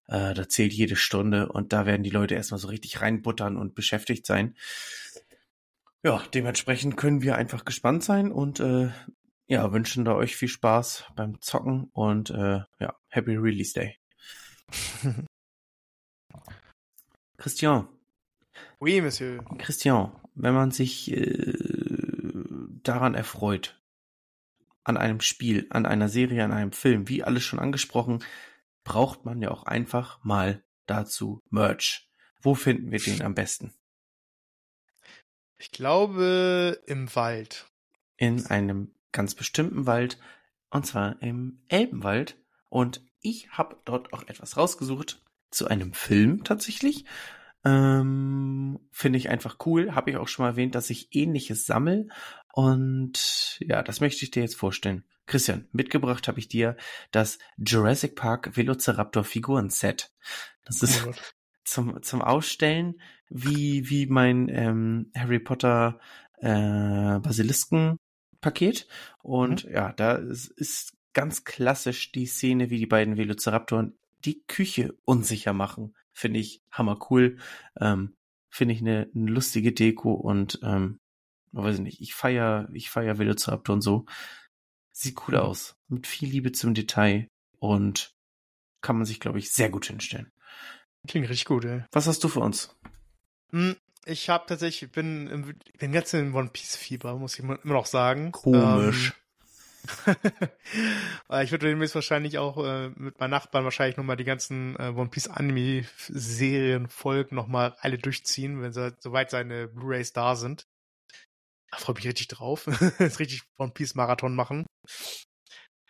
Äh, 0.07 0.33
da 0.35 0.49
zählt 0.49 0.73
jede 0.73 0.97
Stunde 0.97 1.49
und 1.49 1.73
da 1.73 1.87
werden 1.87 2.05
die 2.05 2.11
Leute 2.11 2.37
erstmal 2.37 2.61
so 2.61 2.69
richtig 2.69 3.01
reinbuttern 3.01 3.57
und 3.57 3.75
beschäftigt 3.75 4.27
sein 4.27 4.55
ja, 6.03 6.23
dementsprechend 6.35 6.97
können 6.97 7.23
wir 7.23 7.37
einfach 7.37 7.65
gespannt 7.65 8.05
sein 8.05 8.31
und 8.31 8.61
äh, 8.61 8.91
ja, 9.47 9.73
wünschen 9.73 10.05
da 10.05 10.15
euch 10.15 10.37
viel 10.37 10.49
Spaß 10.49 11.05
beim 11.17 11.41
Zocken 11.41 11.91
und 11.93 12.31
äh, 12.31 12.61
ja, 12.79 12.97
Happy 13.09 13.37
Release 13.37 13.73
Day. 13.73 13.99
Christian. 17.39 17.89
Oui, 18.81 19.01
Monsieur. 19.01 19.43
Christian, 19.59 20.13
wenn 20.35 20.55
man 20.55 20.71
sich 20.71 21.11
äh, 21.11 21.55
daran 22.83 23.15
erfreut, 23.15 23.81
an 24.85 24.97
einem 24.97 25.21
Spiel, 25.21 25.67
an 25.71 25.87
einer 25.87 26.09
Serie, 26.09 26.45
an 26.45 26.53
einem 26.53 26.73
Film, 26.73 27.09
wie 27.09 27.23
alles 27.23 27.45
schon 27.45 27.59
angesprochen, 27.59 28.25
braucht 28.85 29.25
man 29.25 29.43
ja 29.43 29.51
auch 29.51 29.65
einfach 29.65 30.23
mal 30.25 30.65
dazu 30.87 31.43
Merch. 31.51 32.09
Wo 32.41 32.55
finden 32.55 32.91
wir 32.91 32.99
den 32.99 33.23
am 33.23 33.35
besten? 33.35 33.75
Ich 35.59 35.73
glaube 35.73 36.81
im 36.87 37.15
Wald. 37.15 37.67
In 38.17 38.47
einem 38.47 38.93
ganz 39.13 39.35
bestimmten 39.35 39.87
Wald, 39.87 40.19
und 40.71 40.87
zwar 40.87 41.21
im 41.21 41.61
Elbenwald. 41.69 42.37
Und 42.69 43.03
ich 43.21 43.51
habe 43.51 43.77
dort 43.85 44.13
auch 44.13 44.23
etwas 44.29 44.57
rausgesucht 44.57 45.23
zu 45.51 45.67
einem 45.67 45.93
Film 45.93 46.45
tatsächlich. 46.45 47.05
Ähm, 47.65 48.79
Finde 48.93 49.19
ich 49.19 49.29
einfach 49.29 49.57
cool. 49.67 49.95
Habe 49.95 50.11
ich 50.11 50.17
auch 50.17 50.29
schon 50.29 50.45
mal 50.45 50.51
erwähnt, 50.51 50.75
dass 50.75 50.91
ich 50.91 51.09
ähnliches 51.15 51.67
sammel. 51.67 52.09
Und 52.53 53.59
ja, 53.61 53.83
das 53.83 54.01
möchte 54.01 54.25
ich 54.25 54.31
dir 54.31 54.43
jetzt 54.43 54.57
vorstellen. 54.57 55.05
Christian, 55.27 55.69
mitgebracht 55.73 56.27
habe 56.29 56.39
ich 56.39 56.49
dir 56.49 56.77
das 57.11 57.39
Jurassic 57.59 58.17
Park 58.17 58.57
Velociraptor 58.57 59.25
Figuren-Set. 59.25 60.13
Das 60.65 60.83
ist 60.83 61.07
oh 61.07 61.13
zum, 61.71 62.03
zum 62.03 62.23
Ausstellen, 62.23 63.01
wie, 63.29 63.89
wie 63.91 64.07
mein 64.07 64.49
ähm, 64.49 65.11
Harry 65.17 65.39
Potter 65.39 66.01
äh, 66.39 67.19
Basilisken-Paket. 67.21 68.89
Und 69.23 69.65
mhm. 69.67 69.73
ja, 69.73 69.93
da 69.93 70.13
ist, 70.13 70.49
ist 70.49 70.95
ganz 71.13 71.45
klassisch 71.45 72.13
die 72.13 72.27
Szene, 72.27 72.71
wie 72.71 72.79
die 72.79 72.87
beiden 72.87 73.17
Velociraptoren 73.17 73.99
die 74.25 74.43
Küche 74.47 74.95
unsicher 75.05 75.53
machen. 75.53 75.95
Finde 76.13 76.41
ich 76.41 76.63
hammer 76.71 76.99
cool. 77.11 77.39
Ähm, 77.81 78.15
Finde 78.51 78.75
ich 78.75 78.81
eine, 78.81 79.11
eine 79.15 79.31
lustige 79.31 79.73
Deko 79.73 80.15
und 80.15 80.59
ähm, 80.63 80.99
weiß 81.53 81.77
ich 81.77 81.83
nicht, 81.83 82.01
ich 82.01 82.15
feier, 82.15 82.69
ich 82.73 82.91
feier 82.91 83.19
Velociraptor 83.19 83.75
und 83.75 83.83
so. 83.83 84.07
Sieht 84.93 85.29
cool 85.29 85.35
Mhm. 85.35 85.41
aus. 85.41 85.77
Mit 85.89 86.07
viel 86.07 86.29
Liebe 86.29 86.53
zum 86.53 86.75
Detail 86.75 87.29
und 87.59 88.15
kann 88.81 88.97
man 88.97 89.05
sich, 89.05 89.21
glaube 89.21 89.39
ich, 89.39 89.51
sehr 89.53 89.71
gut 89.71 89.87
hinstellen. 89.87 90.33
Klingt 91.07 91.29
richtig 91.29 91.47
gut, 91.47 91.65
ey. 91.65 91.85
Was 91.93 92.07
hast 92.07 92.23
du 92.25 92.29
für 92.29 92.41
uns? 92.41 92.75
Hm, 93.53 93.77
Ich 94.05 94.29
habe 94.31 94.45
tatsächlich, 94.47 94.83
ich 94.85 94.93
bin, 94.93 95.27
im- 95.29 95.55
bin 95.79 95.93
jetzt 95.95 96.13
in 96.15 96.35
One 96.35 96.49
Piece 96.51 96.77
Fieber, 96.77 97.17
muss 97.17 97.35
ich 97.35 97.41
immer 97.41 97.59
noch 97.65 97.87
sagen. 97.87 98.33
Komisch. 98.33 99.13
Ähm, 100.07 100.17
Weil 101.29 101.45
ich 101.45 101.51
würde 101.51 101.69
demnächst 101.69 101.95
wahrscheinlich 101.95 102.37
auch 102.39 102.63
äh, 102.63 102.89
mit 102.91 103.19
meinen 103.21 103.31
Nachbarn 103.31 103.65
wahrscheinlich 103.65 103.97
nochmal 103.97 104.17
die 104.17 104.25
ganzen 104.25 104.77
äh, 104.77 104.89
One 104.95 105.09
Piece 105.09 105.29
Anime 105.29 105.85
Serien 106.09 106.89
Folgen 106.89 107.37
nochmal 107.37 107.75
alle 107.81 107.97
durchziehen, 107.97 108.61
wenn 108.61 108.73
sie 108.73 108.95
soweit 109.01 109.31
seine 109.31 109.69
Blu-rays 109.69 110.13
da 110.13 110.37
sind. 110.37 110.67
Da 111.71 111.79
freue 111.79 111.95
mich 111.97 112.07
richtig 112.07 112.29
drauf. 112.29 112.67
Jetzt 112.99 113.19
richtig 113.21 113.43
One 113.59 113.73
Piece 113.73 113.95
Marathon 113.95 114.35
machen. 114.35 114.67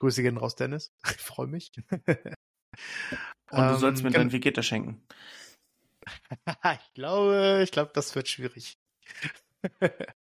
Grüße 0.00 0.22
gehen 0.22 0.36
raus, 0.36 0.54
Dennis. 0.54 0.90
Ich 1.10 1.22
freue 1.22 1.46
mich. 1.46 1.70
Und 3.50 3.68
du 3.68 3.76
sollst 3.76 4.02
mir 4.02 4.08
Ähm, 4.08 4.14
dein 4.14 4.32
Vegeta 4.32 4.62
schenken. 4.62 5.02
ich 6.46 6.94
glaube, 6.94 7.60
ich 7.62 7.70
glaube, 7.70 7.90
das 7.94 8.14
wird 8.14 8.28
schwierig. 8.28 8.78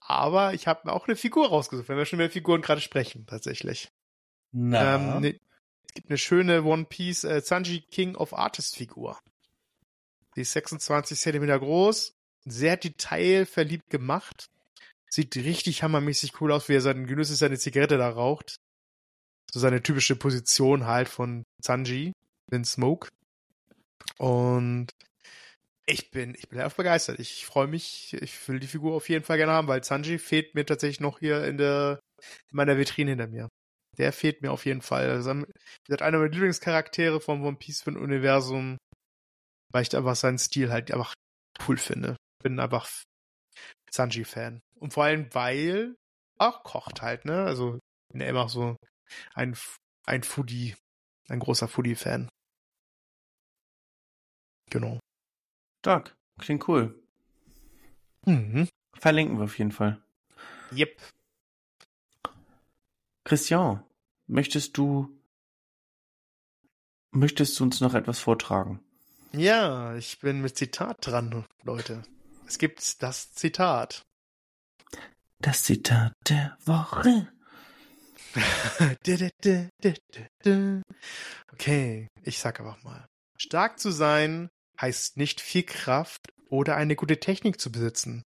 Aber 0.00 0.54
ich 0.54 0.66
habe 0.66 0.80
mir 0.84 0.92
auch 0.92 1.06
eine 1.06 1.16
Figur 1.16 1.48
rausgesucht, 1.48 1.88
wenn 1.88 1.96
wir 1.96 2.04
schon 2.04 2.18
über 2.18 2.30
Figuren 2.30 2.62
gerade 2.62 2.80
sprechen, 2.80 3.26
tatsächlich. 3.26 3.92
Ähm, 4.52 5.20
ne, 5.20 5.40
es 5.86 5.94
gibt 5.94 6.10
eine 6.10 6.18
schöne 6.18 6.64
One 6.64 6.84
Piece 6.84 7.24
äh, 7.24 7.40
Sanji 7.40 7.82
King 7.82 8.16
of 8.16 8.32
Artist 8.32 8.76
Figur. 8.76 9.18
Die 10.34 10.40
ist 10.40 10.52
26 10.52 11.18
Zentimeter 11.18 11.58
groß, 11.58 12.12
sehr 12.44 12.76
detailverliebt 12.76 13.90
gemacht. 13.90 14.46
Sieht 15.08 15.36
richtig 15.36 15.82
hammermäßig 15.82 16.40
cool 16.40 16.52
aus, 16.52 16.68
wie 16.68 16.74
er 16.74 16.80
seinen 16.80 17.06
genüsslich 17.06 17.38
seine 17.38 17.58
Zigarette 17.58 17.98
da 17.98 18.08
raucht. 18.08 18.56
So 19.52 19.58
seine 19.58 19.82
typische 19.82 20.14
Position 20.14 20.86
halt 20.86 21.08
von 21.08 21.44
Sanji, 21.60 22.12
den 22.52 22.64
Smoke. 22.64 23.08
Und 24.18 24.88
ich 25.86 26.10
bin, 26.10 26.34
ich 26.34 26.48
bin 26.48 26.60
einfach 26.60 26.76
begeistert. 26.76 27.18
Ich 27.18 27.44
freue 27.46 27.66
mich, 27.66 28.14
ich 28.14 28.48
will 28.48 28.60
die 28.60 28.66
Figur 28.66 28.94
auf 28.94 29.08
jeden 29.08 29.24
Fall 29.24 29.38
gerne 29.38 29.52
haben, 29.52 29.68
weil 29.68 29.82
Sanji 29.82 30.18
fehlt 30.18 30.54
mir 30.54 30.64
tatsächlich 30.64 31.00
noch 31.00 31.18
hier 31.18 31.44
in 31.44 31.58
der, 31.58 32.00
in 32.50 32.56
meiner 32.56 32.78
Vitrine 32.78 33.10
hinter 33.10 33.26
mir. 33.26 33.48
Der 33.98 34.12
fehlt 34.12 34.40
mir 34.42 34.52
auf 34.52 34.66
jeden 34.66 34.82
Fall. 34.82 35.10
Also, 35.10 35.34
wie 35.34 35.44
gesagt, 35.86 36.02
einer 36.02 36.18
meiner 36.18 36.30
Lieblingscharaktere 36.30 37.20
vom 37.20 37.44
One 37.44 37.56
Piece 37.56 37.82
Universum, 37.96 38.78
weil 39.72 39.82
ich 39.82 39.96
einfach 39.96 40.16
seinen 40.16 40.38
Stil 40.38 40.70
halt 40.70 40.92
einfach 40.92 41.14
cool 41.66 41.76
finde. 41.76 42.16
Bin 42.42 42.60
einfach 42.60 42.88
Sanji-Fan. 43.90 44.60
Und 44.78 44.92
vor 44.92 45.04
allem, 45.04 45.28
weil 45.34 45.96
auch 46.38 46.62
kocht 46.62 47.02
halt, 47.02 47.24
ne? 47.24 47.44
Also, 47.44 47.78
bin 48.12 48.20
ja 48.20 48.28
immer 48.28 48.48
so 48.48 48.76
ein, 49.34 49.56
ein 50.06 50.22
Foodie, 50.22 50.76
ein 51.28 51.40
großer 51.40 51.68
Foodie-Fan. 51.68 52.28
Genau. 54.70 55.00
Stark. 55.80 56.14
Klingt 56.38 56.66
cool. 56.68 56.98
Mhm. 58.24 58.68
Verlinken 58.94 59.38
wir 59.38 59.44
auf 59.44 59.58
jeden 59.58 59.72
Fall. 59.72 60.00
Yep. 60.72 60.96
Christian, 63.24 63.84
möchtest 64.26 64.76
du 64.76 65.08
möchtest 67.10 67.58
du 67.58 67.64
uns 67.64 67.80
noch 67.80 67.94
etwas 67.94 68.18
vortragen? 68.20 68.80
Ja, 69.32 69.94
ich 69.94 70.18
bin 70.20 70.40
mit 70.40 70.56
Zitat 70.56 70.96
dran, 71.00 71.44
Leute. 71.62 72.02
Es 72.46 72.58
gibt 72.58 73.02
das 73.02 73.32
Zitat. 73.32 74.02
Das 75.38 75.62
Zitat 75.64 76.12
der 76.28 76.56
Woche. 76.64 77.28
Okay, 81.52 82.08
ich 82.22 82.38
sag 82.38 82.60
einfach 82.60 82.82
mal. 82.84 83.06
Stark 83.36 83.78
zu 83.78 83.90
sein 83.90 84.48
heißt 84.80 85.16
nicht 85.16 85.40
viel 85.40 85.62
Kraft 85.62 86.32
oder 86.48 86.76
eine 86.76 86.96
gute 86.96 87.20
Technik 87.20 87.60
zu 87.60 87.70
besitzen. 87.70 88.24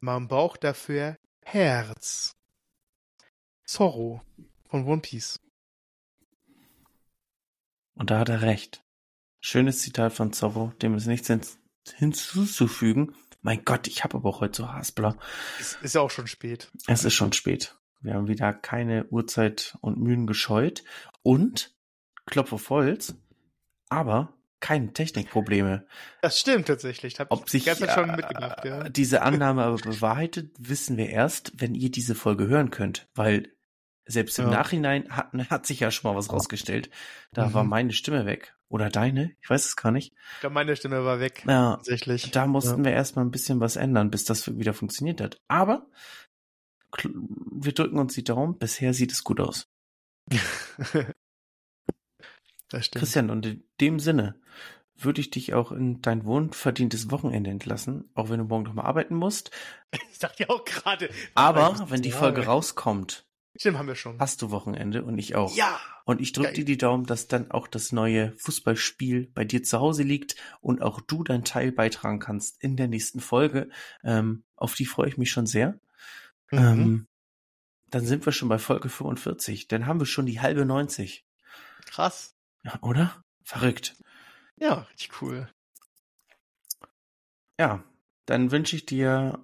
Man 0.00 0.28
braucht 0.28 0.64
dafür 0.64 1.16
Herz. 1.44 2.32
Zorro 3.66 4.22
von 4.68 4.86
One 4.86 5.00
Piece. 5.00 5.40
Und 7.94 8.10
da 8.10 8.18
hat 8.18 8.28
er 8.28 8.42
recht. 8.42 8.82
Schönes 9.40 9.80
Zitat 9.80 10.12
von 10.12 10.32
Zorro, 10.32 10.72
dem 10.82 10.94
ist 10.94 11.06
nichts 11.06 11.28
hin 11.28 11.42
hinzuzufügen. 11.96 13.14
Mein 13.42 13.64
Gott, 13.64 13.86
ich 13.86 14.04
habe 14.04 14.16
aber 14.16 14.30
auch 14.30 14.40
heute 14.40 14.62
so 14.62 14.72
Haspler. 14.72 15.18
Ist, 15.60 15.78
ist 15.82 15.94
ja 15.94 16.00
auch 16.00 16.10
schon 16.10 16.26
spät. 16.26 16.70
Es 16.86 17.04
ist 17.04 17.12
schon 17.12 17.34
spät. 17.34 17.78
Wir 18.00 18.14
haben 18.14 18.26
wieder 18.26 18.52
keine 18.54 19.04
Uhrzeit 19.06 19.76
und 19.80 19.98
Mühen 19.98 20.26
gescheut. 20.26 20.82
Und, 21.22 21.74
Klopf 22.26 22.54
auf 22.54 22.70
Holz, 22.70 23.14
aber 23.90 24.33
keine 24.64 24.94
Technikprobleme. 24.94 25.86
Das 26.22 26.40
stimmt 26.40 26.66
tatsächlich. 26.68 27.20
Hab 27.20 27.30
Ob 27.30 27.44
ich 27.44 27.50
sich 27.50 27.64
gestern 27.66 27.90
schon 27.90 28.08
äh, 28.10 28.16
mitgedacht, 28.16 28.64
ja. 28.64 28.88
diese 28.88 29.20
Annahme 29.20 29.62
aber 29.62 29.76
bewahrheitet, 29.76 30.52
wissen 30.58 30.96
wir 30.96 31.10
erst, 31.10 31.52
wenn 31.60 31.74
ihr 31.74 31.90
diese 31.90 32.14
Folge 32.14 32.46
hören 32.48 32.70
könnt. 32.70 33.06
Weil 33.14 33.52
selbst 34.06 34.38
im 34.38 34.46
Ja. 34.46 34.52
Nachhinein 34.52 35.10
hat, 35.10 35.32
hat 35.50 35.66
sich 35.66 35.80
ja 35.80 35.90
schon 35.90 36.10
mal 36.10 36.16
was 36.16 36.32
rausgestellt. 36.32 36.88
Da 37.32 37.48
Mhm. 37.48 37.54
war 37.54 37.64
meine 37.64 37.92
Stimme 37.92 38.24
weg. 38.24 38.54
Oder 38.70 38.88
deine? 38.88 39.32
Ich 39.42 39.50
weiß 39.50 39.66
es 39.66 39.76
gar 39.76 39.92
nicht. 39.92 40.14
Ich 40.36 40.40
glaube, 40.40 40.54
meine 40.54 40.74
Stimme 40.76 41.04
war 41.04 41.20
weg. 41.20 41.44
Ja, 41.46 41.76
Tatsächlich. 41.76 42.30
da 42.30 42.46
mussten 42.46 42.84
wir 42.86 42.92
erstmal 42.92 43.26
ein 43.26 43.30
bisschen 43.30 43.60
was 43.60 43.76
ändern, 43.76 44.10
bis 44.10 44.24
das 44.24 44.58
wieder 44.58 44.72
funktioniert 44.72 45.20
hat. 45.20 45.40
Aber 45.46 45.86
wir 47.04 47.72
drücken 47.72 47.98
uns 47.98 48.14
die 48.14 48.24
Daumen. 48.24 48.56
Bisher 48.58 48.94
sieht 48.94 49.12
es 49.12 49.24
gut 49.24 49.40
aus. 49.40 49.68
das 52.74 52.86
stimmt. 52.86 53.00
Christian, 53.00 53.30
und 53.30 53.46
in 53.46 53.64
dem 53.80 53.98
Sinne 53.98 54.40
würde 54.96 55.20
ich 55.20 55.30
dich 55.30 55.54
auch 55.54 55.72
in 55.72 56.00
dein 56.02 56.24
wohlverdientes 56.24 57.10
Wochenende 57.10 57.50
entlassen, 57.50 58.10
auch 58.14 58.28
wenn 58.28 58.38
du 58.38 58.44
morgen 58.44 58.64
noch 58.64 58.74
mal 58.74 58.84
arbeiten 58.84 59.14
musst. 59.14 59.50
Ich 60.10 60.18
dachte 60.18 60.44
ja 60.44 60.50
auch 60.50 60.64
gerade. 60.64 61.08
Aber 61.34 61.88
wenn 61.88 62.02
die 62.02 62.10
Folge 62.10 62.40
ey. 62.42 62.46
rauskommt, 62.46 63.26
Stimmt, 63.56 63.78
haben 63.78 63.86
wir 63.86 63.94
schon. 63.94 64.18
hast 64.18 64.42
du 64.42 64.50
Wochenende 64.50 65.04
und 65.04 65.18
ich 65.18 65.36
auch. 65.36 65.54
Ja. 65.54 65.80
Und 66.04 66.20
ich 66.20 66.32
drücke 66.32 66.52
dir 66.52 66.64
die 66.64 66.76
Daumen, 66.76 67.06
dass 67.06 67.28
dann 67.28 67.50
auch 67.50 67.68
das 67.68 67.92
neue 67.92 68.32
Fußballspiel 68.38 69.30
bei 69.32 69.44
dir 69.44 69.62
zu 69.62 69.78
Hause 69.78 70.02
liegt 70.02 70.36
und 70.60 70.82
auch 70.82 71.00
du 71.00 71.22
deinen 71.22 71.44
Teil 71.44 71.70
beitragen 71.70 72.18
kannst 72.18 72.60
in 72.62 72.76
der 72.76 72.88
nächsten 72.88 73.20
Folge. 73.20 73.68
Ähm, 74.02 74.44
auf 74.56 74.74
die 74.74 74.86
freue 74.86 75.08
ich 75.08 75.16
mich 75.16 75.30
schon 75.30 75.46
sehr. 75.46 75.78
Mhm. 76.50 76.58
Ähm, 76.58 77.06
dann 77.90 78.04
sind 78.04 78.26
wir 78.26 78.32
schon 78.32 78.48
bei 78.48 78.58
Folge 78.58 78.88
45. 78.88 79.68
Dann 79.68 79.86
haben 79.86 80.00
wir 80.00 80.06
schon 80.06 80.26
die 80.26 80.40
halbe 80.40 80.64
90. 80.64 81.24
Krass. 81.86 82.33
Ja, 82.64 82.78
oder? 82.82 83.22
Verrückt. 83.42 83.94
Ja, 84.56 84.74
richtig 84.92 85.22
cool. 85.22 85.48
Ja, 87.58 87.84
dann 88.26 88.50
wünsche 88.50 88.74
ich 88.74 88.86
dir, 88.86 89.38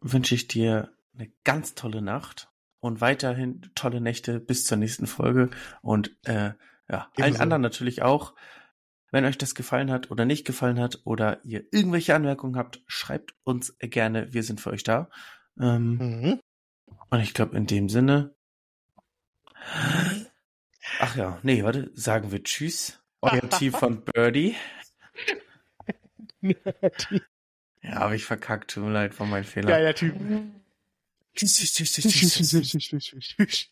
wünsche 0.00 0.34
ich 0.34 0.48
dir 0.48 0.92
eine 1.14 1.30
ganz 1.44 1.74
tolle 1.74 2.02
Nacht 2.02 2.50
und 2.80 3.00
weiterhin 3.00 3.62
tolle 3.74 4.00
Nächte 4.00 4.40
bis 4.40 4.64
zur 4.64 4.78
nächsten 4.78 5.06
Folge 5.06 5.50
und 5.82 6.16
äh, 6.24 6.52
ja, 6.88 7.10
allen 7.16 7.28
Ebenso. 7.28 7.42
anderen 7.42 7.62
natürlich 7.62 8.02
auch. 8.02 8.34
Wenn 9.10 9.24
euch 9.24 9.38
das 9.38 9.54
gefallen 9.54 9.90
hat 9.92 10.10
oder 10.10 10.24
nicht 10.24 10.44
gefallen 10.44 10.80
hat 10.80 11.00
oder 11.04 11.44
ihr 11.44 11.64
irgendwelche 11.70 12.14
Anmerkungen 12.14 12.56
habt, 12.56 12.82
schreibt 12.86 13.34
uns 13.44 13.76
gerne. 13.78 14.32
Wir 14.32 14.42
sind 14.42 14.60
für 14.60 14.70
euch 14.70 14.82
da. 14.82 15.08
Ähm, 15.60 15.98
Mhm. 15.98 16.40
Und 17.10 17.20
ich 17.20 17.32
glaube, 17.34 17.56
in 17.56 17.66
dem 17.66 17.88
Sinne. 17.88 18.34
Ach 20.98 21.16
ja, 21.16 21.38
nee, 21.42 21.62
warte, 21.64 21.90
sagen 21.94 22.30
wir 22.32 22.42
Tschüss. 22.42 23.00
Euer 23.20 23.48
Team 23.50 23.72
von 23.72 24.04
Birdie. 24.04 24.56
Ja, 27.84 27.96
habe 27.96 28.16
ich 28.16 28.24
verkackt. 28.24 28.70
Tut 28.70 28.84
mir 28.84 28.92
leid, 28.92 29.18
war 29.20 29.26
mein 29.26 29.44
Fehler. 29.44 29.68
Geiler 29.68 29.94
Typ. 29.94 30.14
Tschüss, 31.34 31.56
tschüss, 31.56 31.72
tschüss, 31.74 31.92
tschüss, 31.92 32.34
tschüss. 32.34 32.70
tschüss, 32.70 33.04
tschüss, 33.04 33.34
tschüss. 33.36 33.70